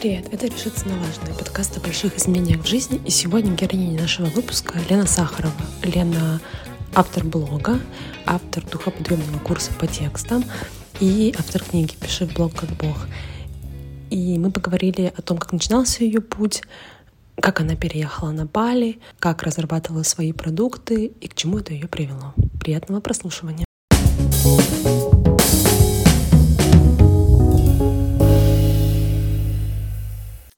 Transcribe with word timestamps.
Привет, 0.00 0.32
это 0.32 0.46
«Решиться 0.46 0.88
на 0.88 0.96
важное» 0.96 1.34
подкаст 1.34 1.76
о 1.76 1.80
больших 1.80 2.16
изменениях 2.16 2.62
в 2.62 2.66
жизни. 2.66 2.98
И 3.04 3.10
сегодня 3.10 3.54
героиня 3.54 4.00
нашего 4.00 4.28
выпуска 4.28 4.78
Лена 4.88 5.04
Сахарова. 5.04 5.52
Лена— 5.82 6.40
автор 6.94 7.22
блога, 7.22 7.78
автор 8.24 8.64
духоподъемного 8.64 9.38
курса 9.40 9.72
по 9.78 9.86
текстам 9.86 10.42
и 11.00 11.34
автор 11.38 11.62
книги 11.62 11.96
«Пиши 12.00 12.24
в 12.24 12.32
блог 12.32 12.54
как 12.54 12.70
Бог». 12.70 12.96
И 14.08 14.38
мы 14.38 14.50
поговорили 14.50 15.12
о 15.14 15.20
том, 15.20 15.36
как 15.36 15.52
начинался 15.52 16.02
ее 16.02 16.22
путь, 16.22 16.62
как 17.38 17.60
она 17.60 17.76
переехала 17.76 18.30
на 18.30 18.46
Бали, 18.46 19.00
как 19.18 19.42
разрабатывала 19.42 20.02
свои 20.02 20.32
продукты 20.32 21.12
и 21.20 21.28
к 21.28 21.34
чему 21.34 21.58
это 21.58 21.74
ее 21.74 21.88
привело. 21.88 22.32
Приятного 22.58 23.02
прослушивания. 23.02 23.66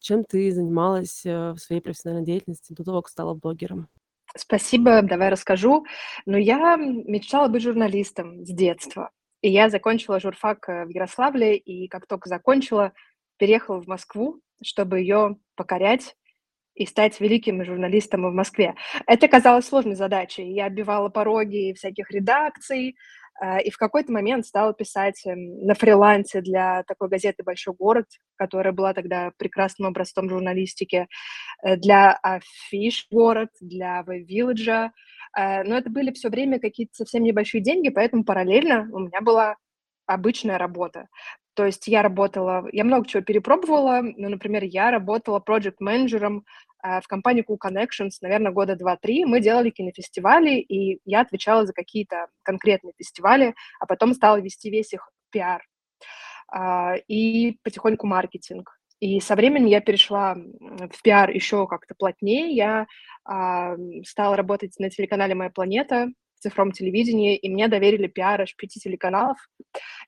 Чем 0.02 0.24
ты 0.24 0.50
занималась 0.50 1.24
э, 1.24 1.52
в 1.52 1.58
своей 1.58 1.80
профессиональной 1.80 2.26
деятельности 2.26 2.72
до 2.72 2.82
того, 2.82 3.02
как 3.02 3.10
стала 3.10 3.34
блогером? 3.34 3.88
Спасибо, 4.36 5.00
давай 5.02 5.28
расскажу. 5.28 5.86
Ну, 6.26 6.36
я 6.36 6.76
мечтала 6.76 7.46
быть 7.46 7.62
журналистом 7.62 8.44
с 8.44 8.48
детства. 8.48 9.10
И 9.42 9.50
я 9.50 9.70
закончила 9.70 10.18
журфак 10.18 10.68
э, 10.68 10.86
в 10.86 10.88
Ярославле, 10.88 11.56
и 11.56 11.86
как 11.86 12.08
только 12.08 12.28
закончила, 12.28 12.92
переехала 13.36 13.80
в 13.80 13.86
Москву, 13.86 14.40
чтобы 14.60 14.98
ее 14.98 15.36
покорять 15.54 16.16
и 16.74 16.84
стать 16.84 17.20
великим 17.20 17.64
журналистом 17.64 18.28
в 18.28 18.32
Москве. 18.32 18.74
Это 19.06 19.28
казалось 19.28 19.66
сложной 19.66 19.94
задачей. 19.94 20.52
Я 20.52 20.66
оббивала 20.66 21.10
пороги 21.10 21.74
всяких 21.74 22.10
редакций, 22.10 22.96
и 23.60 23.70
в 23.70 23.76
какой-то 23.76 24.12
момент 24.12 24.46
стала 24.46 24.72
писать 24.72 25.20
эм, 25.26 25.66
на 25.66 25.74
фрилансе 25.74 26.40
для 26.40 26.84
такой 26.84 27.08
газеты 27.08 27.42
«Большой 27.42 27.74
город», 27.74 28.06
которая 28.36 28.72
была 28.72 28.94
тогда 28.94 29.32
прекрасным 29.36 29.88
образцом 29.88 30.28
журналистики, 30.28 31.08
э, 31.62 31.76
для 31.76 32.12
афиш 32.22 33.06
«Город», 33.10 33.50
для 33.60 34.02
«Вилледжа». 34.06 34.92
Но 35.34 35.78
это 35.78 35.88
были 35.88 36.12
все 36.12 36.28
время 36.28 36.60
какие-то 36.60 36.92
совсем 36.94 37.22
небольшие 37.22 37.62
деньги, 37.62 37.88
поэтому 37.88 38.22
параллельно 38.22 38.86
у 38.92 38.98
меня 38.98 39.22
была 39.22 39.56
обычная 40.06 40.58
работа. 40.58 41.08
То 41.54 41.66
есть 41.66 41.86
я 41.86 42.02
работала, 42.02 42.66
я 42.72 42.84
много 42.84 43.06
чего 43.06 43.22
перепробовала, 43.22 44.00
ну, 44.02 44.28
например, 44.30 44.64
я 44.64 44.90
работала 44.90 45.38
проект-менеджером 45.38 46.38
э, 46.38 46.42
в 46.82 47.06
компании 47.06 47.44
Cool 47.48 47.58
Connections, 47.64 48.12
наверное, 48.20 48.52
года 48.52 48.76
два-три. 48.76 49.24
Мы 49.24 49.40
делали 49.40 49.70
кинофестивали, 49.70 50.56
и 50.56 51.00
я 51.04 51.20
отвечала 51.20 51.64
за 51.64 51.72
какие-то 51.72 52.26
конкретные 52.42 52.92
фестивали, 52.98 53.54
а 53.78 53.86
потом 53.86 54.14
стала 54.14 54.40
вести 54.40 54.70
весь 54.70 54.92
их 54.92 55.08
пиар 55.30 55.62
э, 56.54 56.98
и 57.08 57.58
потихоньку 57.62 58.06
маркетинг. 58.06 58.78
И 59.00 59.20
со 59.20 59.34
временем 59.34 59.66
я 59.66 59.80
перешла 59.80 60.34
в 60.34 61.02
пиар 61.02 61.30
еще 61.30 61.66
как-то 61.66 61.94
плотнее. 61.96 62.54
Я 62.54 62.86
э, 63.28 63.76
стала 64.04 64.36
работать 64.36 64.78
на 64.78 64.90
телеканале 64.90 65.34
«Моя 65.34 65.50
планета», 65.50 66.08
цифровом 66.42 66.72
телевидении, 66.72 67.36
и 67.36 67.48
мне 67.48 67.68
доверили 67.68 68.06
пиар 68.06 68.40
аж 68.40 68.54
пяти 68.56 68.80
телеканалов. 68.80 69.38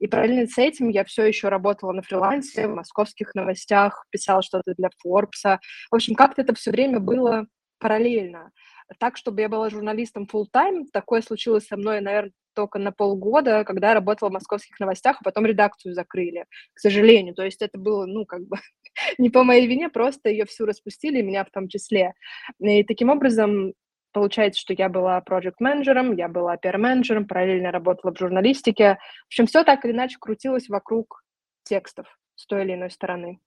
И 0.00 0.06
параллельно 0.06 0.46
с 0.46 0.58
этим 0.58 0.88
я 0.88 1.04
все 1.04 1.24
еще 1.24 1.48
работала 1.48 1.92
на 1.92 2.02
фрилансе, 2.02 2.68
в 2.68 2.74
московских 2.74 3.34
новостях, 3.34 4.04
писала 4.10 4.42
что-то 4.42 4.74
для 4.76 4.90
Forbes. 5.04 5.58
В 5.90 5.94
общем, 5.94 6.14
как-то 6.14 6.42
это 6.42 6.54
все 6.54 6.70
время 6.70 7.00
было 7.00 7.46
параллельно. 7.78 8.50
Так, 8.98 9.16
чтобы 9.16 9.40
я 9.40 9.48
была 9.48 9.70
журналистом 9.70 10.28
full-time, 10.30 10.86
такое 10.92 11.22
случилось 11.22 11.66
со 11.66 11.76
мной, 11.76 12.00
наверное, 12.00 12.32
только 12.54 12.78
на 12.78 12.92
полгода, 12.92 13.64
когда 13.64 13.88
я 13.88 13.94
работала 13.94 14.28
в 14.28 14.32
московских 14.32 14.78
новостях, 14.80 15.16
а 15.20 15.24
потом 15.24 15.44
редакцию 15.44 15.94
закрыли, 15.94 16.46
к 16.72 16.78
сожалению. 16.78 17.34
То 17.34 17.44
есть 17.44 17.60
это 17.60 17.78
было, 17.78 18.06
ну, 18.06 18.24
как 18.24 18.46
бы 18.46 18.56
не 19.18 19.30
по 19.30 19.44
моей 19.44 19.66
вине, 19.66 19.88
просто 19.88 20.30
ее 20.30 20.46
всю 20.46 20.64
распустили, 20.64 21.20
меня 21.20 21.44
в 21.44 21.50
том 21.50 21.68
числе. 21.68 22.14
И 22.60 22.84
таким 22.84 23.10
образом 23.10 23.74
Получается, 24.14 24.60
что 24.60 24.74
я 24.74 24.88
была 24.88 25.20
проект-менеджером, 25.20 26.14
я 26.14 26.28
была 26.28 26.56
пиар-менеджером, 26.56 27.26
параллельно 27.26 27.72
работала 27.72 28.14
в 28.14 28.18
журналистике. 28.18 28.98
В 29.24 29.26
общем, 29.26 29.46
все 29.46 29.64
так 29.64 29.84
или 29.84 29.90
иначе 29.92 30.18
крутилось 30.20 30.68
вокруг 30.68 31.24
текстов 31.64 32.06
с 32.36 32.46
той 32.46 32.62
или 32.62 32.74
иной 32.74 32.92
стороны. 32.92 33.40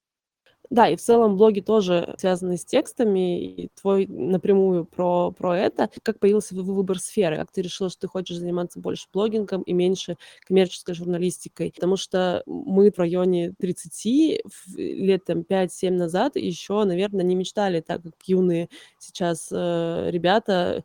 Да, 0.70 0.90
и 0.90 0.96
в 0.96 1.02
целом 1.02 1.38
блоги 1.38 1.62
тоже 1.62 2.14
связаны 2.18 2.58
с 2.58 2.66
текстами, 2.66 3.42
и 3.42 3.70
твой 3.80 4.06
напрямую 4.08 4.86
про, 4.86 5.32
про 5.32 5.58
это. 5.58 5.90
Как 6.04 6.20
появился 6.20 6.56
выбор 6.56 7.00
сферы? 7.00 7.38
Как 7.38 7.52
ты 7.52 7.62
решила, 7.62 7.90
что 7.90 8.02
ты 8.02 8.08
хочешь 8.08 8.38
заниматься 8.38 8.80
больше 8.80 9.08
блогингом 9.14 9.62
и 9.62 9.74
меньше 9.74 10.18
коммерческой 10.46 10.94
журналистикой? 10.96 11.72
Потому 11.74 11.96
что 11.96 12.44
мы 12.46 12.92
в 12.92 13.00
районе 13.00 13.54
30, 13.60 14.42
лет 14.76 15.24
там 15.26 15.44
5-7 15.44 15.96
назад 15.98 16.36
еще, 16.36 16.84
наверное, 16.84 17.24
не 17.24 17.36
мечтали 17.36 17.80
так, 17.82 18.04
как 18.04 18.14
юные 18.26 18.68
сейчас 19.00 19.50
э, 19.52 20.10
ребята 20.12 20.84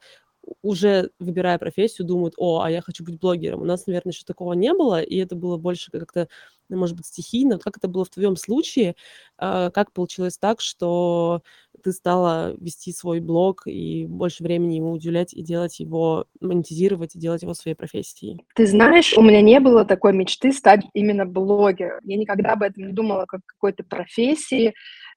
уже 0.62 1.10
выбирая 1.18 1.58
профессию, 1.58 2.06
думают, 2.06 2.34
о, 2.36 2.60
а 2.60 2.70
я 2.70 2.80
хочу 2.80 3.04
быть 3.04 3.18
блогером. 3.18 3.62
У 3.62 3.64
нас, 3.64 3.86
наверное, 3.86 4.12
еще 4.12 4.24
такого 4.24 4.52
не 4.52 4.72
было, 4.72 5.00
и 5.00 5.16
это 5.16 5.34
было 5.34 5.56
больше 5.56 5.90
как-то, 5.90 6.28
ну, 6.68 6.78
может 6.78 6.96
быть, 6.96 7.06
стихийно. 7.06 7.58
Как 7.58 7.76
это 7.76 7.88
было 7.88 8.04
в 8.04 8.10
твоем 8.10 8.36
случае? 8.36 8.94
А, 9.38 9.70
как 9.70 9.92
получилось 9.92 10.38
так, 10.38 10.60
что 10.60 11.42
ты 11.82 11.92
стала 11.92 12.54
вести 12.58 12.92
свой 12.92 13.20
блог 13.20 13.66
и 13.66 14.06
больше 14.06 14.42
времени 14.42 14.76
ему 14.76 14.92
уделять 14.92 15.32
и 15.34 15.42
делать 15.42 15.80
его, 15.80 16.26
монетизировать 16.40 17.14
и 17.14 17.18
делать 17.18 17.42
его 17.42 17.54
своей 17.54 17.76
профессией? 17.76 18.44
Ты 18.54 18.66
знаешь, 18.66 19.14
у 19.16 19.22
меня 19.22 19.40
не 19.42 19.60
было 19.60 19.84
такой 19.84 20.12
мечты 20.12 20.52
стать 20.52 20.84
именно 20.92 21.26
блогером. 21.26 22.00
Я 22.04 22.16
никогда 22.16 22.52
об 22.52 22.62
этом 22.62 22.86
не 22.86 22.92
думала 22.92 23.26
как 23.26 23.40
какой-то 23.46 23.84
профессии. 23.84 24.74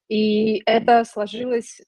И 0.08 0.62
это 0.66 1.04
сложилось 1.04 1.82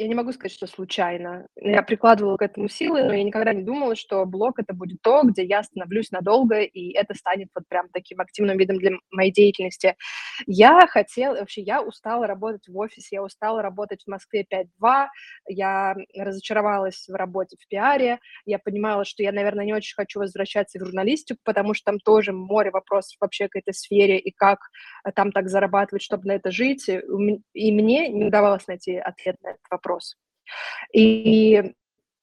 я 0.00 0.08
не 0.08 0.14
могу 0.14 0.32
сказать, 0.32 0.52
что 0.52 0.66
случайно. 0.66 1.46
Я 1.56 1.82
прикладывала 1.82 2.38
к 2.38 2.42
этому 2.42 2.68
силы, 2.68 3.02
но 3.02 3.12
я 3.12 3.22
никогда 3.22 3.52
не 3.52 3.62
думала, 3.62 3.94
что 3.94 4.24
блог 4.24 4.58
это 4.58 4.72
будет 4.72 5.02
то, 5.02 5.22
где 5.24 5.44
я 5.44 5.58
остановлюсь 5.58 6.10
надолго, 6.10 6.60
и 6.60 6.92
это 6.92 7.14
станет 7.14 7.48
вот 7.54 7.64
прям 7.68 7.90
таким 7.92 8.18
активным 8.18 8.56
видом 8.56 8.78
для 8.78 8.92
моей 9.10 9.30
деятельности. 9.30 9.96
Я 10.46 10.86
хотела, 10.86 11.34
вообще, 11.36 11.60
я 11.60 11.82
устала 11.82 12.26
работать 12.26 12.66
в 12.66 12.78
офисе, 12.78 13.16
я 13.16 13.22
устала 13.22 13.60
работать 13.60 14.02
в 14.04 14.10
Москве 14.10 14.46
5-2, 14.50 15.08
я 15.48 15.94
разочаровалась 16.16 17.04
в 17.06 17.14
работе 17.14 17.58
в 17.60 17.68
пиаре, 17.68 18.20
я 18.46 18.58
понимала, 18.58 19.04
что 19.04 19.22
я, 19.22 19.32
наверное, 19.32 19.66
не 19.66 19.74
очень 19.74 19.94
хочу 19.94 20.20
возвращаться 20.20 20.78
в 20.78 20.84
журналистику, 20.86 21.40
потому 21.44 21.74
что 21.74 21.84
там 21.84 21.98
тоже 21.98 22.32
море 22.32 22.70
вопросов 22.70 23.18
вообще 23.20 23.48
к 23.48 23.56
этой 23.56 23.74
сфере, 23.74 24.18
и 24.18 24.30
как 24.30 24.60
там 25.14 25.30
так 25.30 25.50
зарабатывать, 25.50 26.02
чтобы 26.02 26.26
на 26.26 26.32
это 26.32 26.50
жить, 26.50 26.88
и 26.88 27.72
мне 27.72 28.08
не 28.08 28.24
удавалось 28.24 28.66
найти 28.66 28.96
ответ 28.96 29.36
на 29.42 29.50
этот 29.50 29.60
вопрос 29.70 29.89
вопрос. 29.90 30.16
И, 30.92 31.72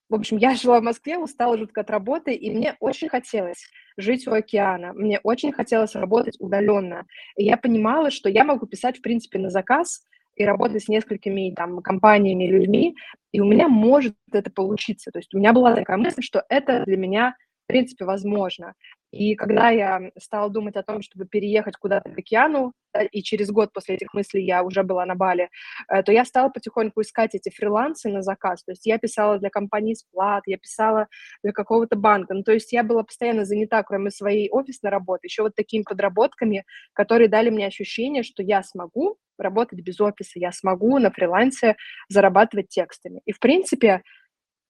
в 0.09 0.15
общем, 0.15 0.37
я 0.37 0.55
жила 0.55 0.79
в 0.79 0.83
Москве, 0.83 1.17
устала 1.17 1.57
жутко 1.57 1.81
от 1.81 1.89
работы, 1.89 2.33
и 2.33 2.51
мне 2.51 2.75
очень 2.79 3.09
хотелось 3.09 3.69
жить 3.97 4.27
у 4.27 4.33
океана, 4.33 4.93
мне 4.93 5.19
очень 5.23 5.51
хотелось 5.51 5.95
работать 5.95 6.35
удаленно. 6.39 7.05
И 7.35 7.45
я 7.45 7.57
понимала, 7.57 8.11
что 8.11 8.29
я 8.29 8.43
могу 8.43 8.67
писать, 8.67 8.97
в 8.97 9.01
принципе, 9.01 9.39
на 9.39 9.49
заказ 9.49 10.03
и 10.35 10.45
работать 10.45 10.83
с 10.83 10.87
несколькими 10.87 11.53
там 11.55 11.81
компаниями, 11.81 12.47
людьми, 12.47 12.95
и 13.31 13.41
у 13.41 13.45
меня 13.45 13.67
может 13.67 14.15
это 14.31 14.51
получиться. 14.51 15.11
То 15.11 15.19
есть 15.19 15.33
у 15.33 15.39
меня 15.39 15.51
была 15.51 15.73
такая 15.73 15.97
мысль, 15.97 16.21
что 16.21 16.43
это 16.49 16.83
для 16.85 16.97
меня 16.97 17.35
в 17.63 17.67
принципе, 17.67 18.05
возможно. 18.05 18.75
И 19.11 19.35
когда 19.35 19.69
я 19.69 20.11
стала 20.19 20.49
думать 20.49 20.75
о 20.75 20.83
том, 20.83 21.01
чтобы 21.01 21.25
переехать 21.25 21.77
куда-то 21.77 22.09
к 22.09 22.17
океану, 22.17 22.73
и 23.11 23.21
через 23.21 23.51
год 23.51 23.71
после 23.73 23.95
этих 23.95 24.13
мыслей 24.13 24.43
я 24.45 24.63
уже 24.63 24.83
была 24.83 25.05
на 25.05 25.15
Бали, 25.15 25.49
э, 25.87 26.03
то 26.03 26.11
я 26.11 26.25
стала 26.25 26.49
потихоньку 26.49 27.01
искать 27.01 27.35
эти 27.35 27.49
фрилансы 27.49 28.09
на 28.09 28.21
заказ. 28.21 28.63
То 28.63 28.71
есть 28.71 28.85
я 28.85 28.97
писала 28.97 29.39
для 29.39 29.49
компании 29.49 29.93
сплат, 29.93 30.43
я 30.47 30.57
писала 30.57 31.07
для 31.43 31.51
какого-то 31.51 31.95
банка. 31.95 32.33
Ну, 32.33 32.43
то 32.43 32.53
есть 32.53 32.73
я 32.73 32.83
была 32.83 33.03
постоянно 33.03 33.45
занята, 33.45 33.83
кроме 33.83 34.11
своей 34.11 34.49
офисной 34.49 34.91
работы, 34.91 35.27
еще 35.27 35.43
вот 35.43 35.55
такими 35.55 35.83
подработками, 35.83 36.65
которые 36.93 37.27
дали 37.27 37.49
мне 37.49 37.67
ощущение, 37.67 38.23
что 38.23 38.43
я 38.43 38.63
смогу 38.63 39.17
работать 39.37 39.79
без 39.81 40.01
офиса, 40.01 40.39
я 40.39 40.51
смогу 40.51 40.97
на 40.97 41.11
фрилансе 41.11 41.75
зарабатывать 42.09 42.69
текстами. 42.69 43.21
И, 43.25 43.31
в 43.31 43.39
принципе, 43.39 44.01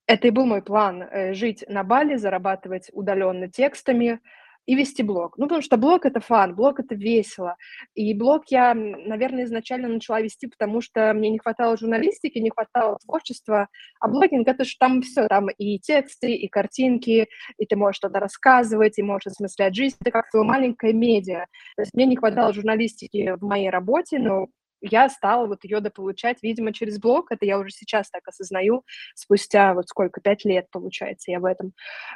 это 0.08 0.28
и 0.28 0.32
был 0.32 0.46
мой 0.46 0.62
план 0.62 1.04
э,– 1.04 1.34
жить 1.36 1.64
на 1.68 1.84
Бали, 1.84 2.16
зарабатывать 2.16 2.90
удаленно 2.94 3.50
текстами 3.50 4.20
и 4.66 4.76
вести 4.76 5.02
блог. 5.02 5.38
Ну, 5.38 5.46
потому 5.46 5.62
что 5.62 5.78
блог– 5.78 6.06
это 6.08 6.20
фан, 6.20 6.54
блог– 6.56 6.80
это 6.82 6.94
весело. 6.94 7.56
И 7.96 8.14
блог 8.14 8.44
я, 8.50 8.74
наверное, 8.74 9.46
изначально 9.46 9.88
начала 9.88 10.22
вести, 10.22 10.48
потому 10.48 10.82
что 10.82 11.14
мне 11.14 11.30
не 11.30 11.40
хватало 11.40 11.78
журналистики, 11.78 12.38
не 12.38 12.50
хватало 12.50 12.98
творчества. 13.06 13.70
А 14.00 14.08
блогинг– 14.10 14.48
это 14.50 14.66
же 14.66 14.76
там 14.78 15.02
все, 15.02 15.28
там 15.28 15.50
и 15.50 15.80
тексты, 15.80 16.34
и 16.34 16.48
картинки, 16.50 17.28
и 17.58 17.66
ты 17.66 17.76
можешь 17.78 17.98
что-то 17.98 18.20
рассказывать, 18.20 19.00
и 19.00 19.04
можешь 19.04 19.28
осмыслять 19.28 19.76
жизнь. 19.76 19.96
Это 20.02 20.12
как 20.12 20.30
твое 20.30 20.46
маленькое 20.46 20.94
медиа. 20.94 21.46
То 21.78 21.84
есть 21.84 21.94
мне 21.94 22.06
не 22.06 22.18
хватало 22.18 22.54
журналистики 22.54 23.36
в 23.38 23.44
моей 23.44 23.70
работе, 23.70 24.20
но 24.20 24.48
я 24.82 25.10
стала 25.10 25.48
вот 25.48 25.64
ее 25.64 25.80
дополучать, 25.80 26.38
видимо, 26.42 26.74
через 26.74 27.00
блог. 27.00 27.32
Это 27.32 27.46
я 27.46 27.60
уже 27.60 27.72
сейчас 27.72 28.10
так 28.10 28.28
осознаю, 28.28 28.84
спустя 29.16 29.74
вот 29.74 29.88
сколько, 29.90 30.22
пять 30.22 30.46
лет, 30.46 30.68
получается, 30.72 31.32
я 31.32 31.40
в 31.40 31.46
этом. 31.46 31.74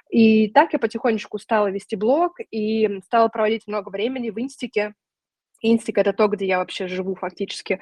И 0.10 0.50
так 0.50 0.74
я 0.74 0.80
потихонечку 0.80 1.40
стала 1.40 1.72
вести 1.72 1.96
блог 1.96 2.38
и 2.52 3.02
стала 3.06 3.28
проводить 3.30 3.68
много 3.68 3.90
времени 3.90 4.30
в 4.30 4.40
инстике, 4.40 4.94
Инстик— 5.62 5.98
это 6.00 6.14
то, 6.14 6.28
где 6.28 6.46
я 6.46 6.58
вообще 6.60 6.88
живу 6.88 7.16
фактически. 7.16 7.80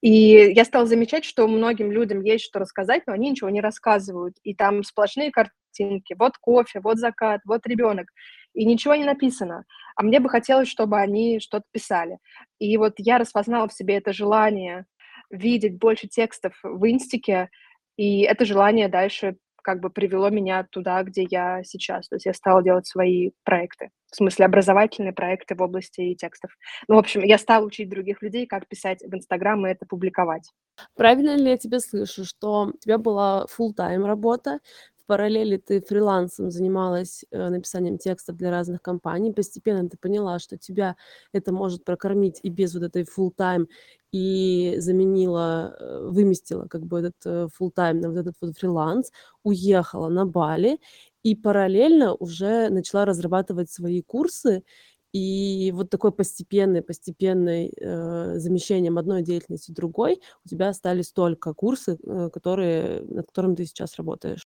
И 0.00 0.10
я 0.10 0.64
стала 0.64 0.86
замечать, 0.86 1.24
что 1.24 1.46
многим 1.46 1.92
людям 1.92 2.22
есть 2.22 2.44
что 2.44 2.58
рассказать, 2.58 3.04
но 3.06 3.12
они 3.12 3.30
ничего 3.30 3.50
не 3.50 3.60
рассказывают. 3.60 4.36
И 4.42 4.54
там 4.54 4.82
сплошные 4.82 5.30
картинки. 5.30 6.14
Вот 6.18 6.36
кофе, 6.38 6.80
вот 6.80 6.98
закат, 6.98 7.40
вот 7.44 7.66
ребенок. 7.66 8.08
И 8.54 8.64
ничего 8.64 8.94
не 8.96 9.04
написано. 9.04 9.64
А 9.96 10.02
мне 10.02 10.18
бы 10.18 10.28
хотелось, 10.28 10.68
чтобы 10.68 10.98
они 10.98 11.40
что-то 11.40 11.64
писали. 11.72 12.18
И 12.58 12.76
вот 12.76 12.94
я 12.98 13.18
распознала 13.18 13.68
в 13.68 13.72
себе 13.72 13.96
это 13.96 14.12
желание 14.12 14.86
видеть 15.30 15.78
больше 15.78 16.08
текстов 16.08 16.58
в 16.62 16.88
инстике, 16.88 17.48
и 17.96 18.22
это 18.22 18.44
желание 18.44 18.88
дальше 18.88 19.36
как 19.62 19.80
бы 19.80 19.90
привело 19.90 20.30
меня 20.30 20.66
туда, 20.70 21.02
где 21.02 21.26
я 21.30 21.62
сейчас. 21.64 22.08
То 22.08 22.16
есть 22.16 22.26
я 22.26 22.34
стала 22.34 22.62
делать 22.62 22.86
свои 22.86 23.30
проекты, 23.44 23.90
в 24.10 24.16
смысле 24.16 24.46
образовательные 24.46 25.12
проекты 25.12 25.54
в 25.54 25.62
области 25.62 26.14
текстов. 26.14 26.50
Ну, 26.88 26.96
в 26.96 26.98
общем, 26.98 27.22
я 27.22 27.38
стала 27.38 27.64
учить 27.64 27.88
других 27.88 28.22
людей, 28.22 28.46
как 28.46 28.68
писать 28.68 29.02
в 29.02 29.14
Инстаграм 29.14 29.66
и 29.66 29.70
это 29.70 29.86
публиковать. 29.86 30.50
Правильно 30.96 31.36
ли 31.36 31.50
я 31.50 31.58
тебя 31.58 31.80
слышу, 31.80 32.24
что 32.24 32.72
у 32.74 32.78
тебя 32.78 32.98
была 32.98 33.46
full-time 33.46 34.06
работа, 34.06 34.60
в 34.99 34.99
параллели 35.10 35.56
ты 35.56 35.80
фрилансом 35.80 36.52
занималась 36.52 37.24
э, 37.32 37.48
написанием 37.48 37.98
текстов 37.98 38.36
для 38.36 38.52
разных 38.52 38.80
компаний, 38.80 39.32
постепенно 39.32 39.88
ты 39.88 39.96
поняла, 39.98 40.38
что 40.38 40.56
тебя 40.56 40.94
это 41.32 41.52
может 41.52 41.84
прокормить 41.84 42.38
и 42.44 42.48
без 42.48 42.74
вот 42.74 42.84
этой 42.84 43.02
full-time, 43.02 43.66
и 44.12 44.76
заменила, 44.78 45.76
э, 45.80 46.08
выместила 46.12 46.66
как 46.66 46.86
бы 46.86 47.00
этот 47.00 47.16
э, 47.24 47.48
full-time 47.60 47.94
на 47.94 48.08
вот 48.10 48.18
этот 48.18 48.36
вот 48.40 48.56
фриланс, 48.56 49.10
уехала 49.42 50.08
на 50.08 50.26
Бали 50.26 50.78
и 51.24 51.34
параллельно 51.34 52.14
уже 52.14 52.68
начала 52.70 53.04
разрабатывать 53.04 53.68
свои 53.68 54.02
курсы. 54.02 54.62
И 55.12 55.72
вот 55.74 55.90
такой 55.90 56.12
постепенный, 56.12 56.82
постепенный 56.82 57.72
э, 57.76 58.38
замещением 58.38 58.96
одной 58.96 59.22
деятельности 59.22 59.72
другой 59.72 60.20
у 60.44 60.48
тебя 60.48 60.68
остались 60.68 61.10
только 61.12 61.52
курсы, 61.52 61.98
э, 62.00 62.30
которые, 62.32 63.02
над 63.02 63.26
которыми 63.26 63.56
ты 63.56 63.66
сейчас 63.66 63.96
работаешь. 63.96 64.46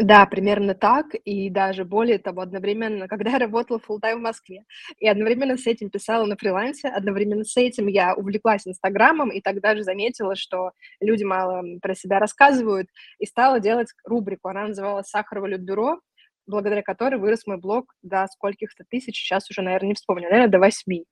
Да, 0.00 0.24
примерно 0.26 0.74
так. 0.74 1.06
И 1.24 1.50
даже 1.50 1.84
более 1.84 2.18
того, 2.18 2.40
одновременно, 2.40 3.06
когда 3.08 3.32
я 3.32 3.38
работала 3.38 3.78
full-time 3.78 4.16
в 4.16 4.20
Москве, 4.20 4.64
и 4.98 5.06
одновременно 5.08 5.56
с 5.58 5.66
этим 5.66 5.90
писала 5.90 6.24
на 6.26 6.36
фрилансе, 6.36 6.88
одновременно 6.88 7.44
с 7.44 7.56
этим 7.56 7.86
я 7.86 8.14
увлеклась 8.14 8.66
Инстаграмом, 8.66 9.30
и 9.30 9.40
тогда 9.40 9.76
же 9.76 9.82
заметила, 9.82 10.36
что 10.36 10.72
люди 11.00 11.24
мало 11.24 11.62
про 11.82 11.94
себя 11.94 12.18
рассказывают, 12.18 12.88
и 13.18 13.26
стала 13.26 13.60
делать 13.60 13.88
рубрику. 14.04 14.48
Она 14.48 14.68
называлась 14.68 15.08
«Сахарово 15.08 15.56
бюро», 15.58 16.00
благодаря 16.46 16.82
которой 16.82 17.16
вырос 17.16 17.46
мой 17.46 17.58
блог 17.58 17.94
до 18.02 18.26
скольких-то 18.26 18.84
тысяч, 18.88 19.16
сейчас 19.20 19.50
уже, 19.50 19.62
наверное, 19.62 19.88
не 19.88 19.94
вспомню, 19.94 20.24
наверное, 20.30 20.48
до 20.50 20.58
восьми 20.58 21.04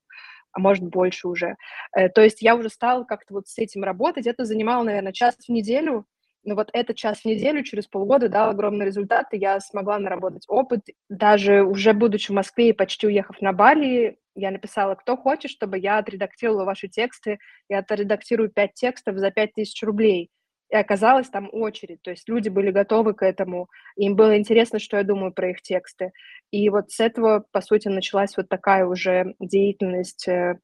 а 0.51 0.59
может 0.59 0.83
больше 0.83 1.27
уже. 1.27 1.55
Э, 1.95 2.09
то 2.09 2.21
есть 2.21 2.41
я 2.41 2.55
уже 2.55 2.69
стала 2.69 3.03
как-то 3.03 3.35
вот 3.35 3.47
с 3.47 3.57
этим 3.57 3.83
работать. 3.83 4.27
Это 4.27 4.45
занимало, 4.45 4.83
наверное, 4.83 5.13
час 5.13 5.35
в 5.35 5.49
неделю, 5.49 6.05
но 6.43 6.55
вот 6.55 6.69
этот 6.73 6.95
час 6.95 7.21
в 7.21 7.25
неделю 7.25 7.63
через 7.63 7.87
полгода 7.87 8.29
дал 8.29 8.49
огромный 8.49 8.85
результат, 8.85 9.27
и 9.33 9.37
я 9.37 9.59
смогла 9.59 9.99
наработать 9.99 10.45
опыт. 10.47 10.81
Даже 11.09 11.63
уже 11.63 11.93
будучи 11.93 12.31
в 12.31 12.35
Москве 12.35 12.69
и 12.69 12.73
почти 12.73 13.07
уехав 13.07 13.41
на 13.41 13.53
Бали, 13.53 14.17
я 14.35 14.51
написала, 14.51 14.95
кто 14.95 15.17
хочет, 15.17 15.51
чтобы 15.51 15.77
я 15.77 15.97
отредактировала 15.97 16.63
ваши 16.63 16.87
тексты, 16.87 17.39
я 17.67 17.79
отредактирую 17.79 18.49
пять 18.49 18.73
текстов 18.73 19.17
за 19.17 19.31
пять 19.31 19.53
тысяч 19.53 19.83
рублей. 19.83 20.29
И 20.69 20.75
оказалось 20.75 21.29
там 21.29 21.49
очередь, 21.51 22.01
то 22.03 22.11
есть 22.11 22.29
люди 22.29 22.47
были 22.47 22.69
готовы 22.69 23.15
к 23.15 23.25
этому, 23.25 23.69
им 23.95 24.15
было 24.15 24.37
интересно, 24.37 24.77
что 24.77 24.97
я 24.97 25.03
думаю 25.03 25.33
про 25.33 25.49
их 25.49 25.61
тексты. 25.61 26.11
И 26.51 26.69
вот 26.69 26.91
с 26.91 26.99
этого, 26.99 27.43
по 27.51 27.61
сути, 27.61 27.87
началась 27.87 28.37
вот 28.37 28.49
такая 28.49 28.85
уже 28.85 29.33
деятельность 29.39 30.27
э, 30.27 30.59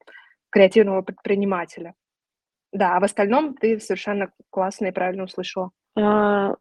креативного 0.50 1.02
предпринимателя. 1.02 1.94
Да, 2.76 2.96
а 2.96 3.00
в 3.00 3.04
остальном 3.04 3.54
ты 3.54 3.80
совершенно 3.80 4.30
классно 4.50 4.86
и 4.86 4.92
правильно 4.92 5.24
услышала. 5.24 5.70
А, 5.98 6.56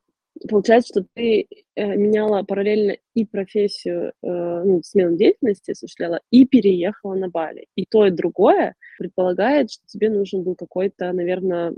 получается, 0.50 0.94
что 0.94 1.06
ты 1.14 1.46
э, 1.76 1.96
меняла 1.98 2.44
параллельно 2.44 2.96
и 3.14 3.26
профессию, 3.26 4.14
э, 4.24 4.64
ну, 4.64 4.82
смену 4.82 5.18
деятельности 5.18 5.72
осуществляла, 5.72 6.22
и 6.32 6.46
переехала 6.46 7.16
на 7.16 7.28
Бали. 7.28 7.68
И 7.76 7.86
то, 7.86 8.06
и 8.06 8.12
другое 8.12 8.76
предполагает, 8.98 9.72
что 9.72 9.84
тебе 9.88 10.10
нужен 10.10 10.44
был 10.44 10.56
какой-то, 10.56 11.12
наверное, 11.12 11.74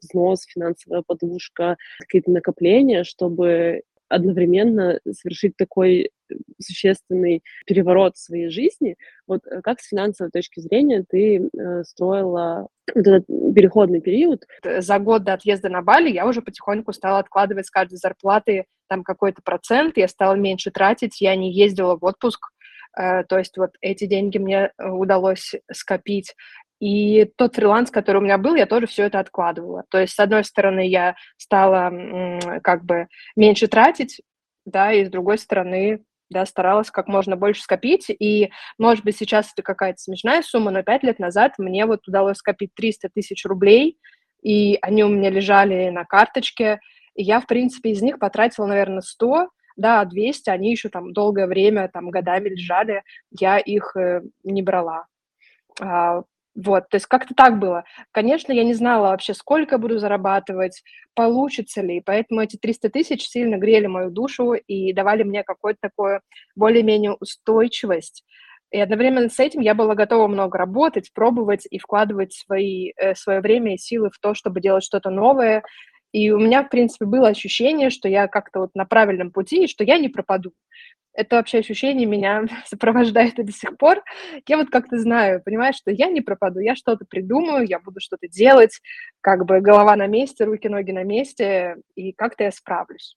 взнос, 0.00 0.44
финансовая 0.44 1.02
подушка, 1.06 1.76
какие-то 1.98 2.30
накопления, 2.30 3.04
чтобы 3.04 3.82
одновременно 4.08 4.98
совершить 5.12 5.58
такой 5.58 6.10
существенный 6.60 7.42
переворот 7.66 8.16
в 8.16 8.22
своей 8.22 8.48
жизни. 8.48 8.96
Вот 9.26 9.46
э, 9.46 9.60
как 9.62 9.80
с 9.80 9.88
финансовой 9.88 10.30
точки 10.30 10.60
зрения 10.60 11.04
ты 11.08 11.48
э, 11.48 11.84
строила 11.84 12.68
вот 12.94 13.06
этот 13.06 13.26
переходный 13.26 14.00
период? 14.00 14.46
За 14.64 14.98
год 14.98 15.24
до 15.24 15.34
отъезда 15.34 15.68
на 15.68 15.82
Бали 15.82 16.10
я 16.10 16.26
уже 16.26 16.42
потихоньку 16.42 16.92
стала 16.92 17.18
откладывать 17.18 17.66
с 17.66 17.70
каждой 17.70 17.96
зарплаты 17.96 18.64
там 18.88 19.04
какой-то 19.04 19.42
процент, 19.42 19.98
я 19.98 20.08
стала 20.08 20.34
меньше 20.34 20.70
тратить, 20.70 21.20
я 21.20 21.36
не 21.36 21.52
ездила 21.52 21.96
в 21.96 22.04
отпуск, 22.04 22.40
то 22.96 23.38
есть 23.38 23.58
вот 23.58 23.72
эти 23.82 24.06
деньги 24.06 24.38
мне 24.38 24.72
удалось 24.78 25.54
скопить. 25.70 26.34
И 26.80 27.24
тот 27.36 27.56
фриланс, 27.56 27.90
который 27.90 28.18
у 28.18 28.20
меня 28.20 28.38
был, 28.38 28.54
я 28.54 28.64
тоже 28.64 28.86
все 28.86 29.04
это 29.04 29.18
откладывала. 29.18 29.84
То 29.90 29.98
есть, 29.98 30.14
с 30.14 30.18
одной 30.18 30.44
стороны, 30.44 30.88
я 30.88 31.16
стала 31.36 31.92
как 32.62 32.84
бы 32.84 33.08
меньше 33.36 33.66
тратить, 33.66 34.22
да, 34.64 34.92
и 34.92 35.04
с 35.04 35.10
другой 35.10 35.38
стороны, 35.38 36.02
да, 36.30 36.46
старалась 36.46 36.90
как 36.90 37.08
можно 37.08 37.36
больше 37.36 37.62
скопить, 37.62 38.06
и, 38.08 38.50
может 38.78 39.04
быть, 39.04 39.16
сейчас 39.16 39.52
это 39.52 39.62
какая-то 39.62 39.98
смешная 39.98 40.42
сумма, 40.42 40.70
но 40.70 40.82
пять 40.82 41.02
лет 41.02 41.18
назад 41.18 41.54
мне 41.58 41.86
вот 41.86 42.06
удалось 42.06 42.38
скопить 42.38 42.74
300 42.74 43.08
тысяч 43.14 43.44
рублей, 43.44 43.98
и 44.42 44.78
они 44.82 45.04
у 45.04 45.08
меня 45.08 45.30
лежали 45.30 45.90
на 45.90 46.04
карточке, 46.04 46.80
и 47.14 47.22
я, 47.22 47.40
в 47.40 47.46
принципе, 47.46 47.90
из 47.90 48.02
них 48.02 48.18
потратила, 48.18 48.66
наверное, 48.66 49.00
100, 49.00 49.48
да, 49.76 50.04
200, 50.04 50.50
они 50.50 50.70
еще 50.70 50.88
там 50.88 51.12
долгое 51.12 51.46
время, 51.46 51.88
там, 51.92 52.10
годами 52.10 52.48
лежали, 52.48 53.02
я 53.30 53.58
их 53.58 53.96
э, 53.96 54.22
не 54.44 54.62
брала. 54.62 55.06
Вот, 56.60 56.88
то 56.88 56.96
есть 56.96 57.06
как-то 57.06 57.34
так 57.34 57.60
было. 57.60 57.84
Конечно, 58.10 58.52
я 58.52 58.64
не 58.64 58.74
знала 58.74 59.10
вообще, 59.10 59.32
сколько 59.32 59.78
буду 59.78 60.00
зарабатывать, 60.00 60.82
получится 61.14 61.82
ли, 61.82 62.02
поэтому 62.04 62.40
эти 62.40 62.56
300 62.56 62.90
тысяч 62.90 63.28
сильно 63.28 63.58
грели 63.58 63.86
мою 63.86 64.10
душу 64.10 64.54
и 64.54 64.92
давали 64.92 65.22
мне 65.22 65.44
какую-то 65.44 65.78
такую 65.80 66.20
более-менее 66.56 67.12
устойчивость. 67.12 68.24
И 68.72 68.80
одновременно 68.80 69.28
с 69.28 69.38
этим 69.38 69.60
я 69.60 69.74
была 69.74 69.94
готова 69.94 70.26
много 70.26 70.58
работать, 70.58 71.12
пробовать 71.14 71.64
и 71.70 71.78
вкладывать 71.78 72.32
свои, 72.32 72.90
э, 72.96 73.14
свое 73.14 73.40
время 73.40 73.74
и 73.74 73.78
силы 73.78 74.10
в 74.10 74.18
то, 74.18 74.34
чтобы 74.34 74.60
делать 74.60 74.82
что-то 74.82 75.10
новое. 75.10 75.62
И 76.10 76.32
у 76.32 76.40
меня, 76.40 76.64
в 76.64 76.70
принципе, 76.70 77.04
было 77.04 77.28
ощущение, 77.28 77.90
что 77.90 78.08
я 78.08 78.26
как-то 78.26 78.60
вот 78.60 78.70
на 78.74 78.84
правильном 78.84 79.30
пути, 79.30 79.64
и 79.64 79.68
что 79.68 79.84
я 79.84 79.96
не 79.98 80.08
пропаду 80.08 80.52
это 81.18 81.36
вообще 81.36 81.58
ощущение 81.58 82.06
меня 82.06 82.44
сопровождает 82.66 83.38
и 83.38 83.42
до 83.42 83.52
сих 83.52 83.76
пор. 83.76 84.02
Я 84.46 84.56
вот 84.56 84.70
как-то 84.70 84.98
знаю, 84.98 85.42
понимаешь, 85.44 85.76
что 85.76 85.90
я 85.90 86.06
не 86.06 86.20
пропаду, 86.20 86.60
я 86.60 86.76
что-то 86.76 87.04
придумаю, 87.04 87.66
я 87.66 87.80
буду 87.80 88.00
что-то 88.00 88.28
делать, 88.28 88.80
как 89.20 89.44
бы 89.44 89.60
голова 89.60 89.96
на 89.96 90.06
месте, 90.06 90.44
руки, 90.44 90.68
ноги 90.68 90.92
на 90.92 91.02
месте, 91.02 91.76
и 91.96 92.12
как-то 92.12 92.44
я 92.44 92.52
справлюсь. 92.52 93.16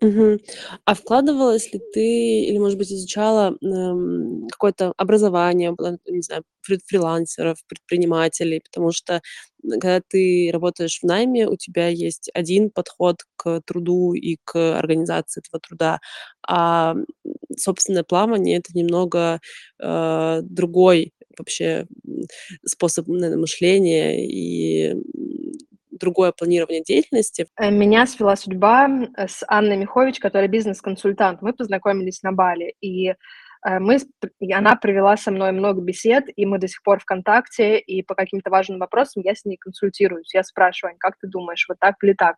Мгм. 0.00 0.38
А 0.84 0.94
вкладывалась 0.94 1.72
ли 1.72 1.80
ты 1.92 2.44
или, 2.44 2.56
может 2.58 2.78
быть, 2.78 2.92
изучала, 2.92 3.56
эм, 3.62 4.46
какое-то 4.48 4.92
образование, 4.96 5.72
было, 5.72 5.98
не 6.06 6.22
знаю, 6.22 6.44
фри 6.62 6.78
фрилансеров, 6.86 7.56
предпринимателей? 7.66 8.60
Потому 8.60 8.92
что, 8.92 9.20
когда 9.64 10.00
ты 10.08 10.50
работаешь 10.52 11.00
в 11.00 11.04
найме, 11.04 11.48
у 11.48 11.56
тебя 11.56 11.88
есть 11.88 12.30
один 12.32 12.70
подход 12.70 13.16
к 13.36 13.60
труду 13.66 14.12
и 14.14 14.36
к 14.44 14.78
организации 14.78 15.40
этого 15.44 15.60
труда, 15.60 15.98
а, 16.46 16.94
собственное 17.56 18.04
плавание- 18.04 18.58
это 18.58 18.70
немного, 18.78 19.40
э, 19.82 20.40
другой 20.44 21.12
вообще, 21.36 21.86
способ, 22.64 23.08
наверно, 23.08 23.38
мышления 23.38 24.24
и, 24.28 24.94
другое 25.98 26.32
планирование 26.32 26.82
деятельности. 26.82 27.46
Э, 27.56 27.70
меня 27.70 28.06
свела 28.06 28.36
судьба 28.36 28.88
с 29.16 29.44
Анной 29.46 29.76
Михович, 29.76 30.20
которая 30.20 30.48
бизнес-консультант. 30.48 31.42
Мы 31.42 31.52
познакомились 31.52 32.22
на 32.22 32.32
Бали, 32.32 32.74
и 32.80 33.08
э, 33.08 33.14
мы, 33.78 33.98
и 34.40 34.52
она 34.52 34.76
провела 34.76 35.16
со 35.16 35.30
мной 35.30 35.52
много 35.52 35.80
бесед, 35.80 36.24
и 36.34 36.46
мы 36.46 36.58
до 36.58 36.68
сих 36.68 36.82
пор 36.82 37.00
в 37.00 37.04
контакте, 37.04 37.78
и 37.78 38.02
по 38.02 38.14
каким-то 38.14 38.50
важным 38.50 38.78
вопросам 38.78 39.22
я 39.24 39.34
с 39.34 39.44
ней 39.44 39.56
консультируюсь. 39.56 40.34
Я 40.34 40.42
спрашиваю, 40.44 40.96
как 40.98 41.18
ты 41.18 41.28
думаешь, 41.28 41.66
вот 41.68 41.78
так 41.78 41.96
или 42.02 42.12
так? 42.12 42.36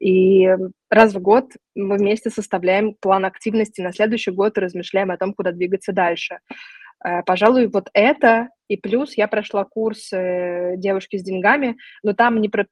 И 0.00 0.48
раз 0.90 1.14
в 1.14 1.20
год 1.20 1.52
мы 1.74 1.96
вместе 1.96 2.30
составляем 2.30 2.94
план 3.00 3.24
активности 3.24 3.80
на 3.80 3.92
следующий 3.92 4.30
год 4.30 4.56
и 4.56 4.60
размышляем 4.60 5.10
о 5.10 5.16
том, 5.16 5.34
куда 5.34 5.52
двигаться 5.52 5.92
дальше. 5.92 6.38
Э, 7.04 7.22
пожалуй, 7.22 7.68
вот 7.68 7.88
это, 7.92 8.48
и 8.68 8.76
плюс 8.76 9.14
я 9.16 9.28
прошла 9.28 9.64
курс 9.64 10.12
э, 10.12 10.74
девушки 10.76 11.16
с 11.16 11.22
деньгами, 11.22 11.76
но 12.02 12.12
там 12.12 12.40
не 12.40 12.48
про, 12.48 12.66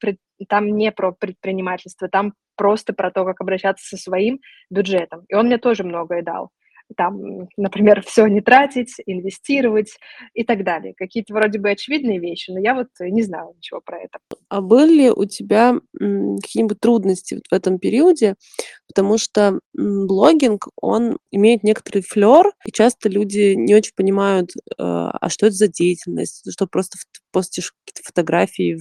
там 0.47 0.67
не 0.67 0.91
про 0.91 1.11
предпринимательство, 1.11 2.07
там 2.07 2.33
просто 2.55 2.93
про 2.93 3.11
то, 3.11 3.25
как 3.25 3.41
обращаться 3.41 3.85
со 3.85 4.01
своим 4.01 4.39
бюджетом. 4.69 5.25
И 5.27 5.35
он 5.35 5.47
мне 5.47 5.57
тоже 5.57 5.83
многое 5.83 6.21
дал 6.21 6.49
там, 6.95 7.47
например, 7.57 8.03
все 8.05 8.27
не 8.27 8.41
тратить, 8.41 8.95
инвестировать 9.05 9.97
и 10.33 10.43
так 10.43 10.63
далее. 10.63 10.93
Какие-то 10.95 11.33
вроде 11.33 11.59
бы 11.59 11.69
очевидные 11.69 12.19
вещи, 12.19 12.51
но 12.51 12.59
я 12.59 12.73
вот 12.73 12.87
не 12.99 13.23
знала 13.23 13.53
ничего 13.55 13.81
про 13.81 13.99
это. 13.99 14.19
А 14.49 14.61
были 14.61 15.09
у 15.09 15.25
тебя 15.25 15.75
какие-нибудь 15.93 16.79
трудности 16.79 17.41
в 17.49 17.53
этом 17.53 17.79
периоде? 17.79 18.35
Потому 18.87 19.17
что 19.17 19.59
блогинг, 19.73 20.69
он 20.81 21.17
имеет 21.31 21.63
некоторый 21.63 22.01
флер, 22.01 22.51
и 22.65 22.71
часто 22.71 23.09
люди 23.09 23.53
не 23.55 23.75
очень 23.75 23.93
понимают, 23.95 24.51
э, 24.55 24.57
а 24.77 25.29
что 25.29 25.47
это 25.47 25.55
за 25.55 25.67
деятельность, 25.67 26.49
что 26.51 26.67
просто 26.67 26.97
постишь 27.31 27.73
какие-то 27.85 28.07
фотографии 28.07 28.79